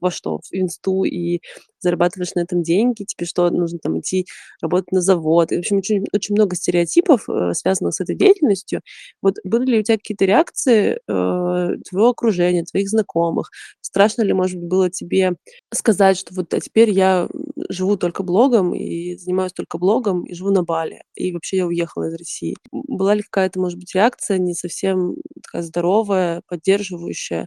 во 0.00 0.10
что, 0.10 0.38
в 0.38 0.52
инсту 0.52 1.04
и 1.04 1.40
зарабатываешь 1.84 2.34
на 2.34 2.40
этом 2.40 2.62
деньги, 2.64 3.04
тебе 3.04 3.26
что, 3.26 3.50
нужно 3.50 3.78
там 3.80 4.00
идти 4.00 4.26
работать 4.62 4.92
на 4.92 5.00
завод. 5.02 5.52
И, 5.52 5.56
в 5.56 5.60
общем, 5.60 5.78
очень, 5.78 6.04
очень 6.12 6.34
много 6.34 6.56
стереотипов, 6.56 7.28
э, 7.28 7.52
связанных 7.54 7.94
с 7.94 8.00
этой 8.00 8.16
деятельностью. 8.16 8.80
Вот 9.22 9.36
были 9.44 9.66
ли 9.72 9.80
у 9.80 9.82
тебя 9.84 9.98
какие-то 9.98 10.24
реакции 10.26 10.98
э, 11.08 11.76
твоего 11.88 12.08
окружения, 12.10 12.64
твоих 12.64 12.88
знакомых? 12.90 13.50
Страшно 13.94 14.22
ли, 14.22 14.32
может 14.32 14.58
быть, 14.58 14.68
было 14.68 14.90
тебе 14.90 15.36
сказать, 15.72 16.18
что 16.18 16.34
вот 16.34 16.52
а 16.52 16.58
теперь 16.58 16.90
я 16.90 17.28
живу 17.68 17.96
только 17.96 18.24
блогом 18.24 18.74
и 18.74 19.14
занимаюсь 19.14 19.52
только 19.52 19.78
блогом 19.78 20.24
и 20.24 20.34
живу 20.34 20.50
на 20.50 20.64
Бали, 20.64 21.02
и 21.14 21.32
вообще 21.32 21.58
я 21.58 21.66
уехала 21.68 22.08
из 22.08 22.14
России. 22.18 22.56
Была 22.72 23.14
ли 23.14 23.22
какая-то, 23.22 23.60
может 23.60 23.78
быть, 23.78 23.94
реакция 23.94 24.38
не 24.38 24.54
совсем 24.54 25.14
такая 25.44 25.62
здоровая, 25.62 26.42
поддерживающая, 26.48 27.46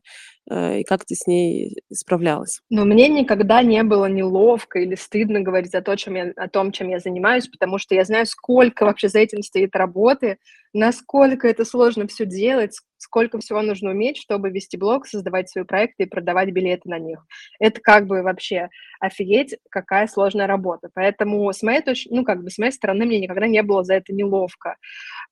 э, 0.49 0.79
и 0.79 0.83
как 0.85 1.03
ты 1.03 1.15
с 1.15 1.27
ней 1.27 1.81
справлялась? 1.91 2.61
Ну, 2.69 2.85
мне 2.85 3.09
никогда 3.09 3.61
не 3.61 3.83
было 3.83 4.05
неловко 4.05 4.79
или 4.79 4.95
стыдно 4.95 5.41
говорить 5.41 5.75
о, 5.75 5.81
том, 5.81 5.97
чем 5.97 6.15
я, 6.15 6.31
о 6.37 6.47
том, 6.47 6.71
чем 6.71 6.87
я 6.87 6.99
занимаюсь, 6.99 7.49
потому 7.49 7.77
что 7.77 7.93
я 7.93 8.05
знаю, 8.05 8.25
сколько 8.25 8.85
вообще 8.85 9.09
за 9.09 9.19
этим 9.19 9.43
стоит 9.43 9.75
работы, 9.75 10.37
насколько 10.77 11.47
это 11.47 11.65
сложно 11.65 12.07
все 12.07 12.25
делать, 12.25 12.77
сколько 12.97 13.39
всего 13.39 13.61
нужно 13.61 13.91
уметь, 13.91 14.17
чтобы 14.17 14.49
вести 14.49 14.77
блог, 14.77 15.07
создавать 15.07 15.49
свои 15.49 15.63
проекты 15.63 16.03
и 16.03 16.07
продавать 16.07 16.51
билеты 16.51 16.89
на 16.89 16.99
них. 16.99 17.25
Это 17.59 17.81
как 17.81 18.05
бы 18.05 18.21
вообще 18.21 18.69
офигеть, 18.99 19.55
какая 19.69 20.07
сложная 20.07 20.47
работа. 20.47 20.89
Поэтому 20.93 21.51
с 21.51 21.63
моей 21.63 21.81
точки, 21.81 22.09
ну, 22.11 22.23
как 22.23 22.43
бы 22.43 22.49
с 22.49 22.57
моей 22.57 22.71
стороны 22.71 23.05
мне 23.05 23.19
никогда 23.19 23.47
не 23.47 23.61
было 23.63 23.83
за 23.83 23.95
это 23.95 24.13
неловко. 24.13 24.75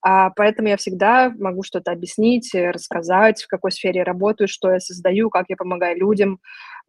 А, 0.01 0.31
поэтому 0.31 0.69
я 0.69 0.77
всегда 0.77 1.31
могу 1.37 1.63
что-то 1.63 1.91
объяснить, 1.91 2.51
рассказать, 2.53 3.43
в 3.43 3.47
какой 3.47 3.71
сфере 3.71 3.99
я 3.99 4.03
работаю, 4.03 4.47
что 4.47 4.71
я 4.71 4.79
создаю, 4.79 5.29
как 5.29 5.45
я 5.49 5.55
помогаю 5.55 5.97
людям. 5.97 6.39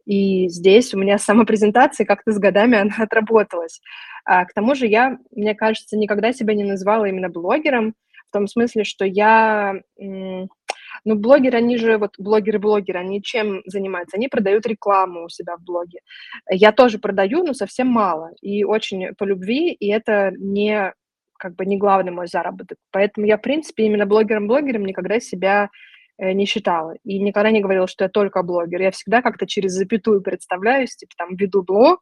И 0.05 0.47
здесь 0.47 0.93
у 0.93 0.97
меня 0.97 1.17
сама 1.17 1.43
презентация 1.43 2.05
как-то 2.05 2.31
с 2.31 2.39
годами 2.39 2.77
она 2.77 2.95
отработалась. 2.97 3.81
А, 4.25 4.45
к 4.45 4.53
тому 4.53 4.73
же 4.73 4.87
я, 4.87 5.17
мне 5.31 5.53
кажется, 5.53 5.97
никогда 5.97 6.33
себя 6.33 6.53
не 6.53 6.63
называла 6.63 7.05
именно 7.05 7.29
блогером, 7.29 7.93
том 8.37 8.47
смысле, 8.47 8.83
что 8.83 9.05
я... 9.05 9.75
Ну, 11.05 11.15
блогеры, 11.15 11.57
они 11.57 11.77
же, 11.77 11.97
вот 11.97 12.15
блогеры-блогеры, 12.17 12.99
они 12.99 13.21
чем 13.21 13.61
занимаются? 13.65 14.17
Они 14.17 14.27
продают 14.27 14.65
рекламу 14.65 15.25
у 15.25 15.29
себя 15.29 15.55
в 15.55 15.63
блоге. 15.63 15.99
Я 16.49 16.71
тоже 16.71 16.99
продаю, 16.99 17.43
но 17.43 17.53
совсем 17.53 17.87
мало, 17.87 18.31
и 18.41 18.63
очень 18.63 19.13
по 19.15 19.23
любви, 19.23 19.71
и 19.71 19.87
это 19.87 20.31
не 20.37 20.93
как 21.37 21.55
бы 21.55 21.65
не 21.65 21.77
главный 21.77 22.11
мой 22.11 22.27
заработок. 22.27 22.77
Поэтому 22.91 23.27
я, 23.27 23.37
в 23.37 23.41
принципе, 23.41 23.85
именно 23.85 24.05
блогером-блогером 24.05 24.85
никогда 24.85 25.19
себя 25.19 25.69
не 26.19 26.45
считала. 26.45 26.95
И 27.03 27.19
никогда 27.19 27.51
не 27.51 27.61
говорила, 27.61 27.87
что 27.87 28.05
я 28.05 28.09
только 28.09 28.43
блогер. 28.43 28.81
Я 28.81 28.91
всегда 28.91 29.21
как-то 29.21 29.45
через 29.45 29.73
запятую 29.73 30.21
представляюсь, 30.21 30.95
типа 30.95 31.13
там 31.17 31.35
веду 31.35 31.63
блог, 31.63 31.99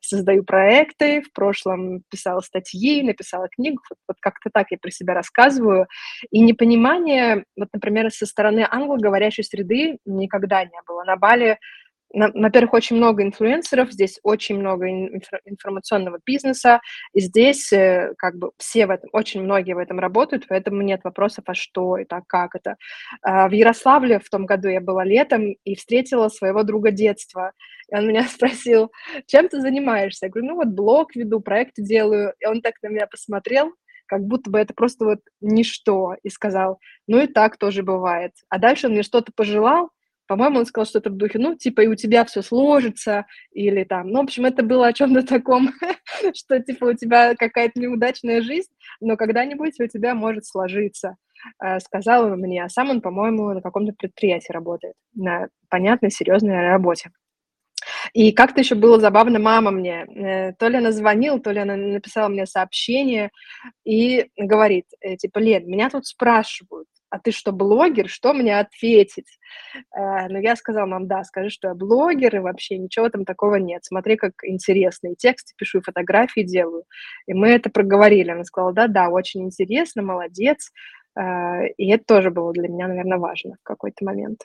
создаю 0.00 0.44
проекты, 0.44 1.22
в 1.22 1.32
прошлом 1.32 2.02
писала 2.10 2.40
статьи, 2.40 3.02
написала 3.02 3.48
книгу, 3.48 3.82
вот, 3.90 3.98
вот 4.08 4.16
как-то 4.20 4.50
так 4.52 4.70
я 4.70 4.78
про 4.80 4.90
себя 4.90 5.14
рассказываю. 5.14 5.86
И 6.30 6.40
непонимание, 6.40 7.44
вот, 7.56 7.68
например, 7.72 8.10
со 8.10 8.26
стороны 8.26 8.66
англоговорящей 8.68 9.44
среды 9.44 9.98
никогда 10.04 10.64
не 10.64 10.80
было. 10.86 11.04
На 11.04 11.16
Бали 11.16 11.58
во-первых, 12.12 12.72
очень 12.72 12.96
много 12.96 13.22
инфлюенсеров, 13.22 13.92
здесь 13.92 14.18
очень 14.22 14.58
много 14.58 14.88
инф- 14.88 15.40
информационного 15.44 16.18
бизнеса, 16.24 16.80
и 17.12 17.20
здесь 17.20 17.72
э, 17.72 18.14
как 18.16 18.36
бы 18.38 18.52
все 18.58 18.86
в 18.86 18.90
этом, 18.90 19.10
очень 19.12 19.42
многие 19.42 19.74
в 19.74 19.78
этом 19.78 19.98
работают, 19.98 20.46
поэтому 20.48 20.82
нет 20.82 21.02
вопросов, 21.04 21.44
а 21.46 21.54
что 21.54 21.98
это, 21.98 22.22
как 22.26 22.54
это. 22.54 22.76
А 23.22 23.48
в 23.48 23.52
Ярославле 23.52 24.20
в 24.20 24.30
том 24.30 24.46
году 24.46 24.68
я 24.68 24.80
была 24.80 25.04
летом 25.04 25.54
и 25.64 25.74
встретила 25.74 26.28
своего 26.28 26.62
друга 26.62 26.90
детства, 26.90 27.52
и 27.90 27.94
он 27.96 28.08
меня 28.08 28.22
спросил, 28.28 28.90
чем 29.26 29.48
ты 29.48 29.60
занимаешься? 29.60 30.26
Я 30.26 30.30
говорю, 30.30 30.48
ну 30.48 30.54
вот 30.56 30.68
блог 30.68 31.14
веду, 31.14 31.40
проекты 31.40 31.82
делаю, 31.82 32.32
и 32.40 32.46
он 32.46 32.62
так 32.62 32.74
на 32.82 32.88
меня 32.88 33.06
посмотрел, 33.06 33.72
как 34.06 34.22
будто 34.22 34.50
бы 34.50 34.58
это 34.58 34.72
просто 34.74 35.04
вот 35.04 35.20
ничто, 35.40 36.16
и 36.22 36.30
сказал, 36.30 36.80
ну 37.06 37.20
и 37.20 37.26
так 37.26 37.58
тоже 37.58 37.82
бывает. 37.82 38.32
А 38.48 38.58
дальше 38.58 38.86
он 38.86 38.94
мне 38.94 39.02
что-то 39.02 39.32
пожелал, 39.34 39.90
по-моему, 40.28 40.58
он 40.60 40.66
сказал 40.66 40.86
что-то 40.86 41.10
в 41.10 41.16
духе, 41.16 41.38
ну, 41.38 41.56
типа, 41.56 41.80
и 41.80 41.86
у 41.88 41.94
тебя 41.94 42.24
все 42.24 42.42
сложится, 42.42 43.26
или 43.50 43.82
там, 43.84 44.10
ну, 44.10 44.20
в 44.20 44.24
общем, 44.24 44.44
это 44.44 44.62
было 44.62 44.86
о 44.86 44.92
чем-то 44.92 45.26
таком, 45.26 45.70
что, 46.34 46.60
типа, 46.60 46.84
у 46.84 46.92
тебя 46.92 47.34
какая-то 47.34 47.80
неудачная 47.80 48.42
жизнь, 48.42 48.70
но 49.00 49.16
когда-нибудь 49.16 49.80
у 49.80 49.86
тебя 49.86 50.14
может 50.14 50.44
сложиться, 50.46 51.16
э, 51.64 51.80
сказал 51.80 52.26
он 52.26 52.38
мне, 52.40 52.62
а 52.62 52.68
сам 52.68 52.90
он, 52.90 53.00
по-моему, 53.00 53.48
на 53.54 53.62
каком-то 53.62 53.94
предприятии 53.94 54.52
работает, 54.52 54.94
на 55.14 55.48
понятной, 55.70 56.10
серьезной 56.10 56.68
работе. 56.68 57.10
И 58.12 58.32
как-то 58.32 58.60
еще 58.60 58.74
было 58.74 59.00
забавно, 59.00 59.38
мама 59.38 59.70
мне, 59.70 60.04
э, 60.04 60.52
то 60.58 60.68
ли 60.68 60.76
она 60.76 60.92
звонила, 60.92 61.40
то 61.40 61.50
ли 61.52 61.60
она 61.60 61.76
написала 61.76 62.28
мне 62.28 62.46
сообщение 62.46 63.30
и 63.84 64.28
говорит, 64.36 64.86
э, 65.00 65.16
типа, 65.16 65.38
Лен, 65.38 65.66
меня 65.66 65.88
тут 65.88 66.06
спрашивают, 66.06 66.88
а 67.10 67.18
ты 67.18 67.32
что, 67.32 67.52
блогер? 67.52 68.08
Что 68.08 68.32
мне 68.34 68.58
ответить? 68.58 69.38
Э, 69.96 70.28
ну, 70.28 70.40
я 70.40 70.56
сказала, 70.56 70.86
мам, 70.86 71.06
да, 71.06 71.24
скажи, 71.24 71.50
что 71.50 71.68
я 71.68 71.74
блогер, 71.74 72.36
и 72.36 72.40
вообще 72.40 72.78
ничего 72.78 73.08
там 73.08 73.24
такого 73.24 73.56
нет. 73.56 73.84
Смотри, 73.84 74.16
как 74.16 74.32
интересно. 74.44 75.08
И 75.08 75.16
тексты 75.16 75.54
пишу, 75.56 75.78
и 75.78 75.82
фотографии 75.82 76.42
делаю. 76.42 76.84
И 77.26 77.34
мы 77.34 77.48
это 77.48 77.70
проговорили. 77.70 78.30
Она 78.30 78.44
сказала, 78.44 78.72
да, 78.72 78.88
да, 78.88 79.08
очень 79.08 79.44
интересно, 79.44 80.02
молодец. 80.02 80.70
Э, 81.18 81.68
и 81.76 81.88
это 81.90 82.04
тоже 82.04 82.30
было 82.30 82.52
для 82.52 82.68
меня, 82.68 82.88
наверное, 82.88 83.18
важно 83.18 83.54
в 83.54 83.62
какой-то 83.64 84.04
момент. 84.04 84.40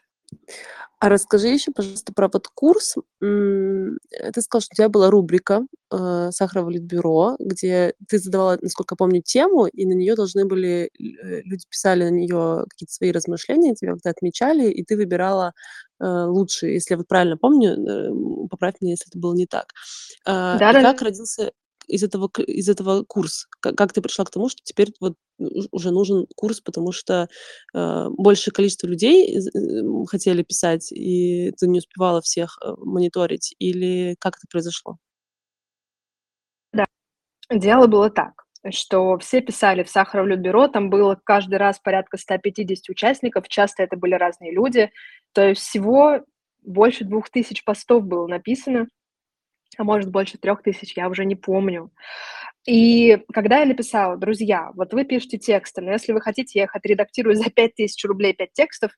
А 1.03 1.09
расскажи 1.09 1.49
еще, 1.49 1.71
пожалуйста, 1.73 2.13
про 2.13 2.29
вот 2.31 2.47
курс. 2.47 2.95
Ты 3.19 4.41
сказал, 4.41 4.61
что 4.61 4.71
у 4.71 4.75
тебя 4.75 4.87
была 4.87 5.09
рубрика 5.09 5.65
э, 5.91 6.29
«Сахарово 6.31 6.79
бюро», 6.79 7.35
где 7.39 7.93
ты 8.07 8.19
задавала, 8.19 8.57
насколько 8.61 8.95
помню, 8.95 9.21
тему, 9.21 9.65
и 9.65 9.85
на 9.85 9.91
нее 9.91 10.15
должны 10.15 10.45
были, 10.45 10.89
э, 10.97 11.41
люди 11.41 11.65
писали 11.69 12.05
на 12.05 12.09
нее 12.09 12.63
какие-то 12.69 12.93
свои 12.93 13.11
размышления, 13.11 13.75
тебя 13.75 13.95
как-то 13.95 14.11
отмечали, 14.11 14.69
и 14.71 14.81
ты 14.85 14.95
выбирала 14.95 15.51
э, 15.99 16.05
лучшие, 16.05 16.75
если 16.75 16.93
я 16.93 16.97
вот 16.97 17.09
правильно 17.09 17.35
помню, 17.35 17.73
э, 17.73 18.47
поправь 18.49 18.75
меня, 18.79 18.93
если 18.93 19.09
это 19.09 19.19
было 19.19 19.33
не 19.33 19.45
так. 19.45 19.73
Э, 20.25 20.55
и 20.55 20.83
как 20.83 21.01
родился 21.01 21.51
из 21.87 22.03
этого, 22.03 22.29
из 22.47 22.69
этого 22.69 23.03
курс? 23.03 23.47
Как, 23.59 23.75
как 23.75 23.93
ты 23.93 24.01
пришла 24.01 24.25
к 24.25 24.31
тому, 24.31 24.49
что 24.49 24.61
теперь 24.63 24.91
вот 24.99 25.15
уже 25.71 25.91
нужен 25.91 26.27
курс, 26.35 26.61
потому 26.61 26.91
что 26.91 27.27
э, 27.73 28.09
большее 28.17 28.53
количество 28.53 28.87
людей 28.87 29.37
э, 29.37 30.05
хотели 30.07 30.43
писать, 30.43 30.91
и 30.91 31.51
ты 31.57 31.67
не 31.67 31.79
успевала 31.79 32.21
всех 32.21 32.57
э, 32.63 32.73
мониторить? 32.77 33.55
Или 33.59 34.15
как 34.19 34.37
это 34.37 34.47
произошло? 34.49 34.97
Да, 36.71 36.85
дело 37.49 37.87
было 37.87 38.09
так, 38.09 38.43
что 38.71 39.17
все 39.19 39.41
писали 39.41 39.83
в 39.83 39.89
Сахаров 39.89 40.37
бюро, 40.39 40.67
там 40.67 40.89
было 40.89 41.19
каждый 41.23 41.55
раз 41.55 41.79
порядка 41.79 42.17
150 42.17 42.89
участников, 42.89 43.47
часто 43.47 43.83
это 43.83 43.97
были 43.97 44.13
разные 44.15 44.53
люди, 44.53 44.91
то 45.33 45.49
есть 45.49 45.61
всего 45.61 46.21
больше 46.61 47.03
двух 47.03 47.29
тысяч 47.29 47.63
постов 47.63 48.03
было 48.05 48.27
написано, 48.27 48.87
а 49.77 49.83
может 49.83 50.11
больше 50.11 50.37
трех 50.37 50.61
тысяч, 50.61 50.95
я 50.95 51.09
уже 51.09 51.25
не 51.25 51.35
помню. 51.35 51.91
И 52.65 53.19
когда 53.33 53.59
я 53.59 53.65
написала, 53.65 54.17
друзья, 54.17 54.71
вот 54.75 54.93
вы 54.93 55.03
пишете 55.03 55.37
тексты, 55.37 55.81
но 55.81 55.91
если 55.91 56.13
вы 56.13 56.21
хотите, 56.21 56.59
я 56.59 56.65
их 56.65 56.75
отредактирую 56.75 57.35
за 57.35 57.49
пять 57.49 57.75
тысяч 57.75 58.03
рублей, 58.05 58.33
пять 58.33 58.53
текстов. 58.53 58.91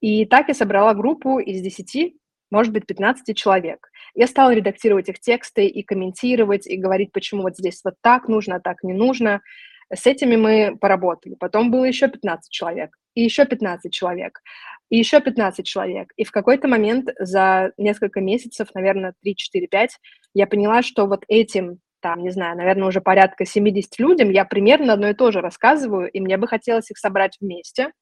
И 0.00 0.24
так 0.24 0.48
я 0.48 0.54
собрала 0.54 0.94
группу 0.94 1.38
из 1.38 1.60
10, 1.60 2.14
может 2.50 2.72
быть, 2.72 2.86
15 2.86 3.36
человек. 3.36 3.88
Я 4.14 4.26
стала 4.26 4.54
редактировать 4.54 5.08
их 5.08 5.20
тексты 5.20 5.66
и 5.66 5.82
комментировать, 5.82 6.66
и 6.66 6.76
говорить, 6.76 7.12
почему 7.12 7.42
вот 7.42 7.56
здесь 7.56 7.80
вот 7.84 7.94
так 8.00 8.28
нужно, 8.28 8.56
а 8.56 8.60
так 8.60 8.82
не 8.82 8.94
нужно. 8.94 9.42
С 9.92 10.06
этими 10.06 10.36
мы 10.36 10.76
поработали. 10.78 11.34
Потом 11.34 11.70
было 11.70 11.84
еще 11.84 12.08
15 12.08 12.50
человек, 12.50 12.96
и 13.14 13.22
еще 13.22 13.44
15 13.44 13.92
человек 13.92 14.40
и 14.90 14.98
еще 14.98 15.20
15 15.20 15.66
человек. 15.66 16.12
И 16.16 16.24
в 16.24 16.30
какой-то 16.30 16.68
момент 16.68 17.10
за 17.18 17.72
несколько 17.76 18.20
месяцев, 18.20 18.68
наверное, 18.74 19.14
3, 19.22 19.36
4, 19.36 19.66
5, 19.66 19.98
я 20.34 20.46
поняла, 20.46 20.82
что 20.82 21.06
вот 21.06 21.24
этим, 21.28 21.78
там, 22.00 22.22
не 22.22 22.30
знаю, 22.30 22.56
наверное, 22.56 22.88
уже 22.88 23.00
порядка 23.00 23.44
70 23.44 23.98
людям 23.98 24.30
я 24.30 24.44
примерно 24.44 24.94
одно 24.94 25.08
и 25.08 25.14
то 25.14 25.30
же 25.30 25.40
рассказываю, 25.40 26.10
и 26.10 26.20
мне 26.20 26.36
бы 26.36 26.46
хотелось 26.46 26.90
их 26.90 26.98
собрать 26.98 27.36
вместе, 27.40 27.92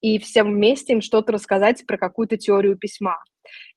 и 0.00 0.18
всем 0.18 0.52
вместе 0.52 0.92
им 0.92 1.00
что-то 1.00 1.32
рассказать 1.32 1.86
про 1.86 1.96
какую-то 1.96 2.36
теорию 2.36 2.76
письма. 2.76 3.18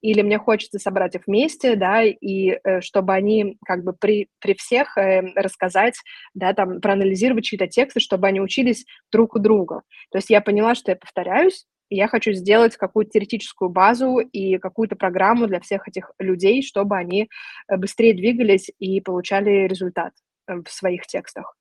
Или 0.01 0.21
мне 0.21 0.37
хочется 0.37 0.79
собрать 0.79 1.15
их 1.15 1.21
вместе, 1.25 1.75
да, 1.75 2.03
и 2.03 2.59
э, 2.63 2.81
чтобы 2.81 3.13
они 3.13 3.57
как 3.65 3.83
бы 3.83 3.93
при, 3.93 4.27
при 4.39 4.53
всех 4.53 4.97
э, 4.97 5.21
рассказать, 5.35 5.95
да, 6.33 6.53
там, 6.53 6.81
проанализировать 6.81 7.45
чьи-то 7.45 7.67
тексты, 7.67 7.99
чтобы 7.99 8.27
они 8.27 8.41
учились 8.41 8.85
друг 9.11 9.35
у 9.35 9.39
друга. 9.39 9.83
То 10.11 10.17
есть 10.17 10.29
я 10.29 10.41
поняла, 10.41 10.75
что 10.75 10.91
я 10.91 10.95
повторяюсь, 10.97 11.65
я 11.89 12.07
хочу 12.07 12.33
сделать 12.33 12.77
какую-то 12.77 13.11
теоретическую 13.11 13.69
базу 13.69 14.17
и 14.19 14.57
какую-то 14.57 14.95
программу 14.95 15.47
для 15.47 15.59
всех 15.59 15.87
этих 15.87 16.11
людей, 16.19 16.61
чтобы 16.61 16.97
они 16.97 17.29
э, 17.67 17.77
быстрее 17.77 18.13
двигались 18.13 18.69
и 18.79 19.01
получали 19.01 19.67
результат 19.67 20.13
э, 20.47 20.55
в 20.55 20.69
своих 20.69 21.07
текстах. 21.07 21.55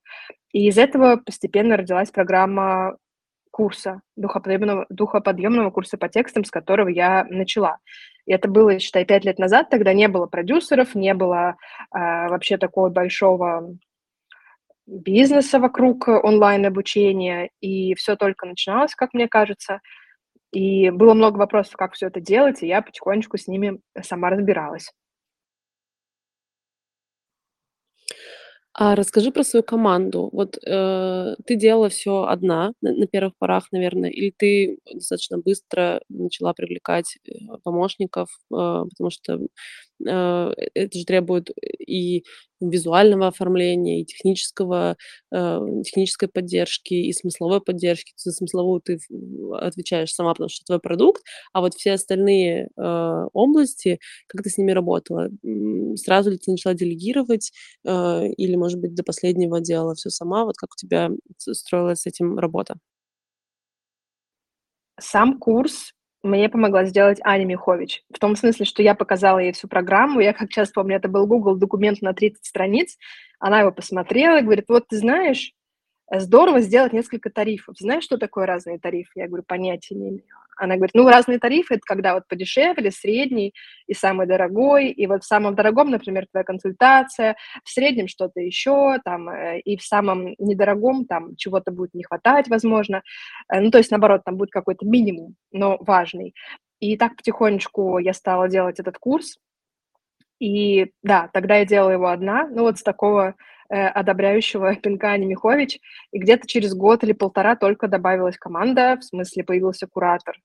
И 0.52 0.68
из 0.68 0.78
этого 0.78 1.16
постепенно 1.16 1.76
родилась 1.76 2.11
программа 2.11 2.97
курса, 3.50 4.02
духоподъемного, 4.16 4.87
духоподъемного 4.90 5.71
курса 5.71 5.97
по 5.97 6.09
текстам, 6.09 6.45
с 6.45 6.50
которого 6.50 6.88
я 6.88 7.25
начала. 7.30 7.78
И 8.26 8.33
это 8.33 8.49
было, 8.49 8.78
считай, 8.78 9.04
пять 9.04 9.25
лет 9.25 9.38
назад, 9.38 9.71
тогда 9.71 9.95
не 9.95 10.09
было 10.09 10.26
продюсеров, 10.26 10.95
не 10.95 11.14
было 11.14 11.56
э, 11.95 11.99
вообще 12.28 12.59
такого 12.59 12.90
большого 12.90 13.76
бизнеса 14.87 15.59
вокруг 15.59 16.09
онлайн-обучения, 16.09 17.50
и 17.61 17.95
все 17.95 18.16
только 18.16 18.47
начиналось, 18.47 18.95
как 18.95 19.14
мне 19.14 19.28
кажется. 19.28 19.80
И 20.57 20.89
было 20.91 21.13
много 21.13 21.37
вопросов, 21.37 21.75
как 21.77 21.93
все 21.93 22.07
это 22.07 22.19
делать, 22.21 22.63
и 22.63 22.67
я 22.67 22.81
потихонечку 22.81 23.37
с 23.37 23.47
ними 23.47 23.79
сама 24.03 24.31
разбиралась. 24.31 24.91
А 28.75 28.95
расскажи 28.95 29.31
про 29.33 29.43
свою 29.43 29.63
команду. 29.63 30.29
Вот, 30.33 30.59
э, 30.67 31.35
ты 31.47 31.57
делала 31.57 31.89
все 31.89 32.25
одна 32.25 32.73
на 32.83 32.93
на 32.93 33.07
первых 33.07 33.33
порах, 33.39 33.69
наверное, 33.73 34.11
или 34.11 34.33
ты 34.37 34.79
достаточно 34.93 35.39
быстро 35.39 36.03
начала 36.11 36.53
привлекать, 36.53 37.17
э, 37.27 37.31
помощников, 37.65 38.29
э, 38.53 38.55
потому 38.55 39.11
что, 39.11 39.41
э, 40.07 40.53
это 40.75 40.99
же 40.99 41.05
требует 41.07 41.51
и 41.87 42.25
визуального 42.61 43.29
оформления, 43.29 44.01
и 44.03 44.05
технического, 44.05 44.97
э, 45.33 45.61
технической 45.85 46.29
поддержки, 46.29 46.95
и 46.95 47.13
смысловой 47.13 47.61
поддержки. 47.61 48.13
За 48.17 48.33
смысловую 48.33 48.81
ты 48.81 48.99
отвечаешь 49.61 50.13
сама, 50.13 50.33
потому 50.35 50.49
что 50.49 50.65
твой 50.65 50.81
продукт, 50.81 51.23
а 51.53 51.61
вот 51.61 51.75
все 51.75 51.93
остальные, 51.93 52.69
э, 52.77 53.25
области, 53.33 53.99
как 54.29 54.43
ты 54.43 54.51
с 54.51 54.59
ними 54.59 54.73
работала? 54.73 55.29
сразу 55.97 56.31
ли 56.31 56.39
ты 56.39 56.51
начала 56.51 56.75
делегировать, 56.75 57.53
э, 57.85 58.27
или, 58.37 58.57
может 58.57 58.81
быть, 58.81 58.95
до 58.95 59.03
последнего 59.03 59.61
делала 59.61 59.95
все 59.95 60.11
сама? 60.11 60.45
Вот 60.45 60.57
как 60.57 60.71
у 60.73 60.77
тебя 60.77 61.11
строилась 61.39 62.01
с 62.03 62.07
этим 62.07 62.39
работа? 62.39 62.77
Сам 65.01 65.39
курс 65.39 65.93
мне 66.23 66.49
помогла 66.49 66.85
сделать 66.85 67.21
Аня 67.23 67.45
Михович. 67.45 68.03
В 68.13 68.19
том 68.19 68.37
смысле, 68.37 68.65
что 68.65 68.83
я 68.83 68.95
показала 68.95 69.39
ей 69.39 69.53
всю 69.53 69.69
программу. 69.69 70.21
Я, 70.21 70.33
как 70.33 70.51
сейчас 70.51 70.71
помню, 70.71 70.97
это 70.97 71.09
был 71.09 71.27
Google 71.27 71.57
документ 71.57 72.03
на 72.03 72.15
30 72.15 72.45
страниц. 72.45 72.97
Она 73.39 73.61
его 73.61 73.73
посмотрела 73.73 74.39
и 74.39 74.43
говорит, 74.43 74.67
вот 74.69 74.89
ты 74.89 74.99
знаешь, 74.99 75.53
здорово 76.11 76.61
сделать 76.61 76.93
несколько 76.93 77.31
тарифов. 77.31 77.77
Знаешь, 77.79 78.05
что 78.05 78.19
такое 78.19 78.47
разные 78.47 78.79
тарифы? 78.79 79.13
Я 79.17 79.29
говорю, 79.29 79.45
понятия 79.47 79.95
не 79.95 80.09
имею. 80.09 80.23
Она 80.57 80.77
говорит, 80.77 80.95
ну, 80.95 81.07
разные 81.09 81.39
тарифы– 81.39 81.75
это 81.77 81.83
когда 81.85 82.15
вот 82.15 82.27
подешевле, 82.29 82.91
средний 82.91 83.53
и 83.87 83.95
самый 83.95 84.27
дорогой, 84.27 84.89
и 84.89 85.07
вот 85.07 85.23
в 85.23 85.27
самом 85.27 85.55
дорогом, 85.55 85.91
например, 85.91 86.27
твоя 86.31 86.45
консультация, 86.45 87.37
в 87.63 87.69
среднем 87.69 88.09
что-то 88.09 88.41
еще, 88.41 88.99
там, 89.05 89.29
э, 89.29 89.61
и 89.61 89.77
в 89.77 89.83
самом 89.83 90.35
недорогом 90.39 91.05
там 91.05 91.37
чего-то 91.37 91.73
будет 91.73 91.93
не 91.93 92.05
хватать, 92.05 92.49
возможно. 92.49 93.03
Э, 93.53 93.61
ну, 93.61 93.71
то 93.71 93.79
есть, 93.79 93.91
наоборот, 93.91 94.23
там 94.25 94.37
будет 94.37 94.51
какой-то 94.51 94.87
минимум, 94.87 95.35
но 95.53 95.77
важный. 95.81 96.35
И 96.81 96.97
так 96.97 97.17
потихонечку 97.17 97.99
я 97.99 98.15
стала 98.15 98.49
делать 98.49 98.80
этот 98.80 98.97
курс, 98.99 99.39
и 100.39 100.93
да, 101.02 101.28
тогда 101.33 101.57
я 101.57 101.67
делала 101.67 101.91
его 101.91 102.09
одна, 102.09 102.47
ну, 102.49 102.63
вот 102.63 102.78
с 102.78 102.83
такого 102.83 103.35
э, 103.69 103.87
одобряющего 103.89 104.75
пинка 104.83 105.13
Ани 105.13 105.26
Михович, 105.26 105.79
и 106.13 106.19
где-то 106.19 106.47
через 106.47 106.75
год 106.75 107.05
или 107.05 107.13
полтора 107.13 107.57
только 107.57 107.89
добавилась 107.89 108.39
команда, 108.39 108.97
в 109.00 109.05
смысле 109.05 109.45
появился 109.45 109.87
куратор. 109.87 110.37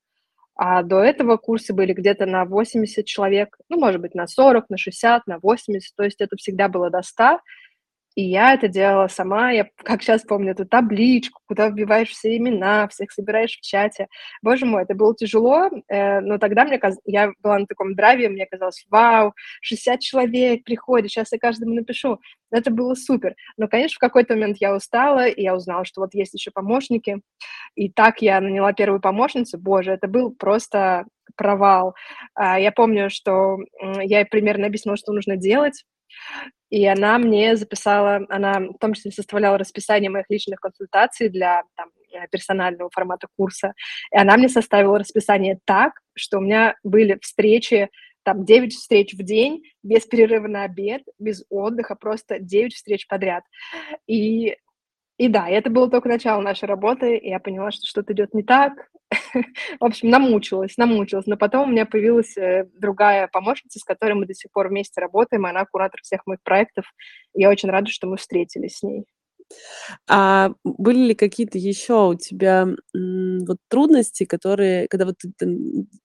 А 0.56 0.84
до 0.84 1.02
этого 1.02 1.38
курсы 1.38 1.74
были 1.74 1.94
где-то 1.94 2.26
на 2.26 2.46
80 2.46 3.06
человек, 3.06 3.58
ну, 3.70 3.80
может 3.80 4.02
быть, 4.02 4.14
на 4.14 4.28
40, 4.28 4.70
на 4.70 4.78
60, 4.78 5.26
на 5.26 5.40
80, 5.40 5.96
то 5.96 6.04
есть 6.04 6.22
это 6.22 6.36
всегда 6.38 6.68
было 6.68 6.90
до 6.90 7.02
100, 7.02 7.40
и 8.16 8.24
я 8.24 8.54
это 8.54 8.68
делала 8.68 9.08
сама. 9.08 9.52
Я, 9.52 9.70
как 9.78 10.02
сейчас 10.02 10.24
помню, 10.24 10.52
эту 10.52 10.66
табличку, 10.66 11.42
куда 11.48 11.70
вбиваешь 11.70 12.10
все 12.10 12.36
имена, 12.36 12.88
всех 12.90 13.12
собираешь 13.12 13.58
в 13.58 13.62
чате. 13.62 14.08
Боже 14.42 14.66
мой, 14.66 14.84
это 14.84 14.96
было 14.96 15.16
тяжело, 15.16 15.70
э, 15.88 16.20
но 16.20 16.38
тогда 16.38 16.66
мне 16.66 16.78
каз... 16.78 16.98
я 17.06 17.32
была 17.40 17.60
на 17.60 17.68
таком 17.68 17.96
драйве, 17.96 18.28
мне 18.30 18.46
казалось, 18.46 18.86
вау, 18.90 19.34
60 19.62 20.00
человек 20.02 20.64
приходит, 20.66 21.10
сейчас 21.10 21.32
я 21.32 21.40
каждому 21.40 21.74
напишу. 21.74 22.20
Это 22.52 22.70
было 22.70 22.96
супер. 22.96 23.36
Но, 23.56 23.70
конечно, 23.70 23.96
в 23.96 24.00
какой-то 24.00 24.34
момент 24.34 24.58
я 24.60 24.76
устала, 24.76 25.28
и 25.28 25.42
я 25.42 25.56
узнала, 25.56 25.86
что 25.86 26.02
вот 26.02 26.14
есть 26.14 26.34
еще 26.34 26.52
помощники. 26.52 27.22
И 27.76 27.90
так 27.90 28.22
я 28.22 28.42
наняла 28.42 28.74
первую 28.74 29.00
помощницу. 29.00 29.58
Боже, 29.58 29.92
это 29.94 30.10
был 30.10 30.36
просто 30.36 31.06
провал. 31.38 31.96
А, 32.36 32.60
я 32.60 32.74
помню, 32.74 33.10
что 33.10 33.58
я 34.02 34.26
примерно 34.26 34.68
объяснила, 34.68 34.98
что 34.98 35.14
нужно 35.14 35.38
делать, 35.38 35.86
и 36.70 36.86
она 36.86 37.18
мне 37.18 37.56
записала, 37.58 38.26
она 38.30 38.60
в 38.60 38.78
том 38.80 38.94
числе 38.94 39.12
составляла 39.12 39.58
расписание 39.58 40.10
моих 40.10 40.26
личных 40.30 40.60
консультаций 40.60 41.30
для 41.30 41.64
там, 41.76 41.90
э, 42.14 42.28
персонального 42.32 42.90
формата 42.90 43.28
курса. 43.38 43.74
И 44.12 44.18
она 44.18 44.38
мне 44.38 44.48
составила 44.48 44.98
расписание 44.98 45.60
так, 45.66 45.94
что 46.16 46.38
у 46.38 46.42
меня 46.42 46.76
были 46.84 47.20
встречи, 47.22 47.90
там 48.24 48.46
9 48.46 48.74
встреч 48.74 49.14
в 49.14 49.24
день, 49.24 49.64
без 49.84 50.06
перерыва 50.06 50.48
на 50.48 50.64
обед, 50.64 51.02
без 51.20 51.44
отдыха, 51.50 51.96
просто 51.96 52.40
9 52.40 52.74
встреч 52.74 53.08
подряд. 53.08 53.44
И 54.08 54.56
и 55.22 55.28
да, 55.28 55.48
это 55.48 55.70
было 55.70 55.88
только 55.88 56.10
начало 56.10 56.42
нашей 56.42 56.66
работы, 56.66 57.16
и 57.16 57.30
я 57.30 57.40
поняла, 57.40 57.70
что 57.70 57.86
что-то 57.86 58.12
идет 58.12 58.34
не 58.34 58.42
так. 58.42 58.74
В 59.80 59.86
общем, 59.86 60.10
намучилась, 60.10 60.78
намучилась. 60.78 61.28
Но 61.28 61.38
потом 61.38 61.70
у 61.70 61.72
меня 61.72 61.86
появилась 61.86 62.36
э, 62.38 62.66
другая 62.74 63.28
помощница, 63.28 63.78
с 63.78 63.84
которой 63.84 64.14
мы 64.14 64.26
до 64.26 64.34
сих 64.34 64.52
пор 64.52 64.70
вместе 64.70 65.00
работаем, 65.00 65.46
она 65.46 65.64
куратор 65.66 66.00
всех 66.02 66.26
моих 66.26 66.42
проектов. 66.42 66.86
Я 67.36 67.52
очень 67.52 67.70
рада, 67.70 67.92
что 67.92 68.08
мы 68.08 68.18
встретились 68.18 68.78
с 68.78 68.82
ней. 68.82 69.06
А 70.10 70.52
были 70.64 71.08
ли 71.10 71.16
какие-то 71.16 71.58
еще 71.58 72.10
у 72.10 72.16
тебя, 72.16 72.68
вот 72.94 73.58
трудности, 73.70 74.26
которые, 74.26 74.88
когда 74.88 75.06
вот 75.06 75.16
ты 75.20 75.58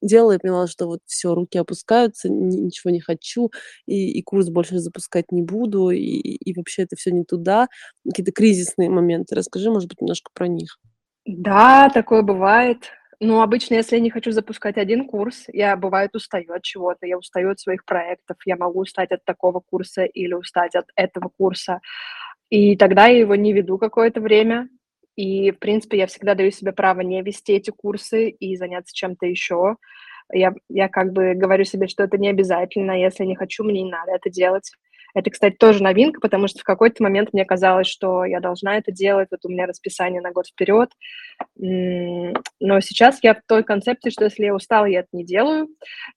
делала 0.03 0.33
и 0.33 0.39
поняла, 0.39 0.67
что 0.67 0.87
вот 0.87 1.01
все 1.07 1.35
руки 1.35 1.59
опускаются, 1.59 2.29
ничего 2.29 2.91
не 2.93 3.01
хочу, 3.01 3.51
и 3.87 4.07
и 4.19 4.23
курс 4.23 4.49
больше 4.49 4.79
запускать 4.79 5.33
не 5.33 5.43
буду, 5.43 5.91
и 5.91 6.01
и 6.01 6.55
вообще 6.55 6.83
это 6.83 6.97
все 6.97 7.11
не 7.11 7.25
туда, 7.25 7.69
какие-то 8.09 8.33
кризисные 8.33 8.91
моменты? 8.91 9.35
Расскажи, 9.35 9.71
может 9.71 9.89
быть, 9.89 10.01
немножко 10.01 10.31
про 10.35 10.49
них. 10.49 10.79
Да, 11.25 11.91
такое 11.93 12.23
бывает. 12.23 12.91
Но 13.19 13.41
обычно, 13.43 13.75
если 13.75 13.97
я 13.97 14.03
не 14.03 14.11
хочу 14.11 14.31
запускать 14.31 14.77
один 14.77 15.07
курс, 15.07 15.45
я, 15.49 15.75
бывает, 15.77 16.15
устаю 16.15 16.53
от 16.53 16.63
чего-то, 16.63 17.07
я 17.07 17.17
устаю 17.17 17.51
от 17.51 17.59
своих 17.59 17.85
проектов, 17.87 18.37
я 18.45 18.57
могу 18.57 18.81
устать 18.81 19.11
от 19.11 19.25
такого 19.25 19.61
курса 19.61 20.05
или 20.05 20.35
устать 20.35 20.75
от 20.75 20.87
этого 20.97 21.31
курса. 21.39 21.81
И 22.51 22.77
тогда 22.77 23.07
я 23.07 23.19
его 23.19 23.35
не 23.35 23.53
веду 23.53 23.79
какое-то 23.79 24.21
время. 24.21 24.69
И, 25.17 25.51
в 25.51 25.59
принципе, 25.59 25.99
я 25.99 26.07
всегда 26.07 26.35
даю 26.35 26.51
себе 26.51 26.73
право 26.73 27.01
не 27.01 27.23
вести 27.23 27.55
эти 27.55 27.71
курсы 27.71 28.29
и 28.29 28.57
заняться 28.57 28.95
чем-то 28.95 29.27
еще. 29.27 29.77
Я, 30.33 30.55
я 30.69 30.89
как 30.89 31.13
бы 31.13 31.35
говорю 31.35 31.65
себе, 31.65 31.87
что 31.89 32.03
это 32.03 32.19
не 32.19 32.29
обязательно, 32.29 32.93
если 32.93 33.25
не 33.25 33.37
хочу, 33.37 33.65
мне 33.65 33.83
не 33.83 33.91
надо 33.91 34.13
это 34.13 34.29
делать. 34.29 34.71
Это, 35.15 35.31
кстати, 35.31 35.57
тоже 35.57 35.83
новинка, 35.83 36.21
потому 36.21 36.49
что 36.49 36.61
в 36.61 36.65
какой-то 36.65 37.03
момент 37.03 37.33
мне 37.33 37.45
казалось, 37.45 37.87
что 37.87 38.25
я 38.25 38.41
должна 38.41 38.77
это 38.77 38.93
делать, 38.93 39.29
вот 39.31 39.41
у 39.45 39.49
меня 39.49 39.67
расписание 39.67 40.21
на 40.21 40.33
год 40.33 40.47
вперед. 40.47 40.91
Но 41.57 42.81
сейчас 42.81 43.19
я 43.23 43.35
в 43.35 43.41
той 43.47 43.65
концепции, 43.65 44.11
что 44.11 44.25
если 44.25 44.45
я 44.45 44.55
устала, 44.55 44.87
я 44.87 45.01
это 45.01 45.09
не 45.13 45.25
делаю. 45.25 45.69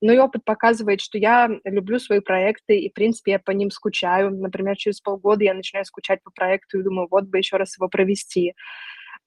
Но 0.01 0.11
и 0.11 0.17
опыт 0.17 0.43
показывает, 0.43 1.01
что 1.01 1.17
я 1.17 1.49
люблю 1.63 1.99
свои 1.99 2.19
проекты, 2.19 2.79
и, 2.79 2.89
в 2.89 2.93
принципе, 2.93 3.33
я 3.33 3.39
по 3.39 3.51
ним 3.51 3.71
скучаю. 3.71 4.31
Например, 4.31 4.75
через 4.75 5.01
полгода 5.01 5.43
я 5.43 5.53
начинаю 5.53 5.85
скучать 5.85 6.21
по 6.23 6.31
проекту 6.31 6.79
и 6.79 6.83
думаю, 6.83 7.07
вот 7.09 7.25
бы 7.25 7.37
еще 7.37 7.57
раз 7.57 7.77
его 7.77 7.87
провести. 7.87 8.53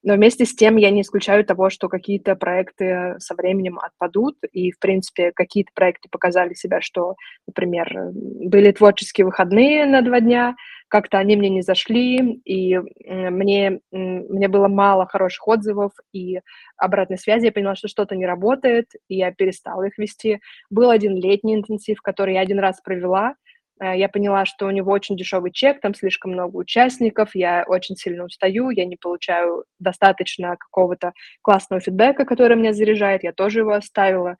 Но 0.02 0.14
вместе 0.14 0.44
с 0.44 0.54
тем 0.54 0.76
я 0.76 0.90
не 0.90 1.02
исключаю 1.02 1.44
того, 1.44 1.70
что 1.70 1.88
какие-то 1.88 2.34
проекты 2.34 3.14
со 3.18 3.34
временем 3.34 3.78
отпадут, 3.78 4.36
и, 4.52 4.72
в 4.72 4.78
принципе, 4.78 5.32
какие-то 5.32 5.70
проекты 5.74 6.08
показали 6.10 6.54
себя, 6.54 6.80
что, 6.80 7.14
например, 7.46 8.10
были 8.12 8.72
творческие 8.72 9.26
выходные 9.26 9.86
на 9.86 10.02
два 10.02 10.20
дня, 10.20 10.56
как-то 10.88 11.18
они 11.18 11.36
мне 11.36 11.48
не 11.48 11.62
зашли, 11.62 12.42
и 12.44 12.78
мне, 13.08 13.80
мне 13.90 14.48
было 14.48 14.68
мало 14.68 15.06
хороших 15.06 15.48
отзывов 15.48 15.92
и 16.12 16.40
обратной 16.76 17.16
связи. 17.16 17.46
Я 17.46 17.52
поняла, 17.52 17.76
что 17.76 17.88
что-то 17.88 18.14
не 18.14 18.26
работает, 18.26 18.88
и 19.08 19.16
я 19.16 19.32
перестала 19.32 19.84
их 19.84 19.96
вести. 19.96 20.40
Был 20.68 20.90
один 20.90 21.16
летний 21.16 21.54
интенсив, 21.54 22.02
который 22.02 22.34
я 22.34 22.40
один 22.40 22.58
раз 22.58 22.82
провела, 22.82 23.36
я 23.84 24.08
поняла, 24.08 24.44
что 24.44 24.66
у 24.66 24.70
него 24.70 24.92
очень 24.92 25.16
дешевый 25.16 25.50
чек, 25.52 25.80
там 25.80 25.94
слишком 25.94 26.32
много 26.32 26.56
участников, 26.56 27.34
я 27.34 27.64
очень 27.66 27.96
сильно 27.96 28.24
устаю, 28.24 28.70
я 28.70 28.84
не 28.84 28.96
получаю 28.96 29.64
достаточно 29.78 30.56
какого-то 30.56 31.12
классного 31.42 31.80
фидбэка, 31.80 32.24
который 32.24 32.56
меня 32.56 32.72
заряжает, 32.72 33.24
я 33.24 33.32
тоже 33.32 33.60
его 33.60 33.72
оставила. 33.72 34.36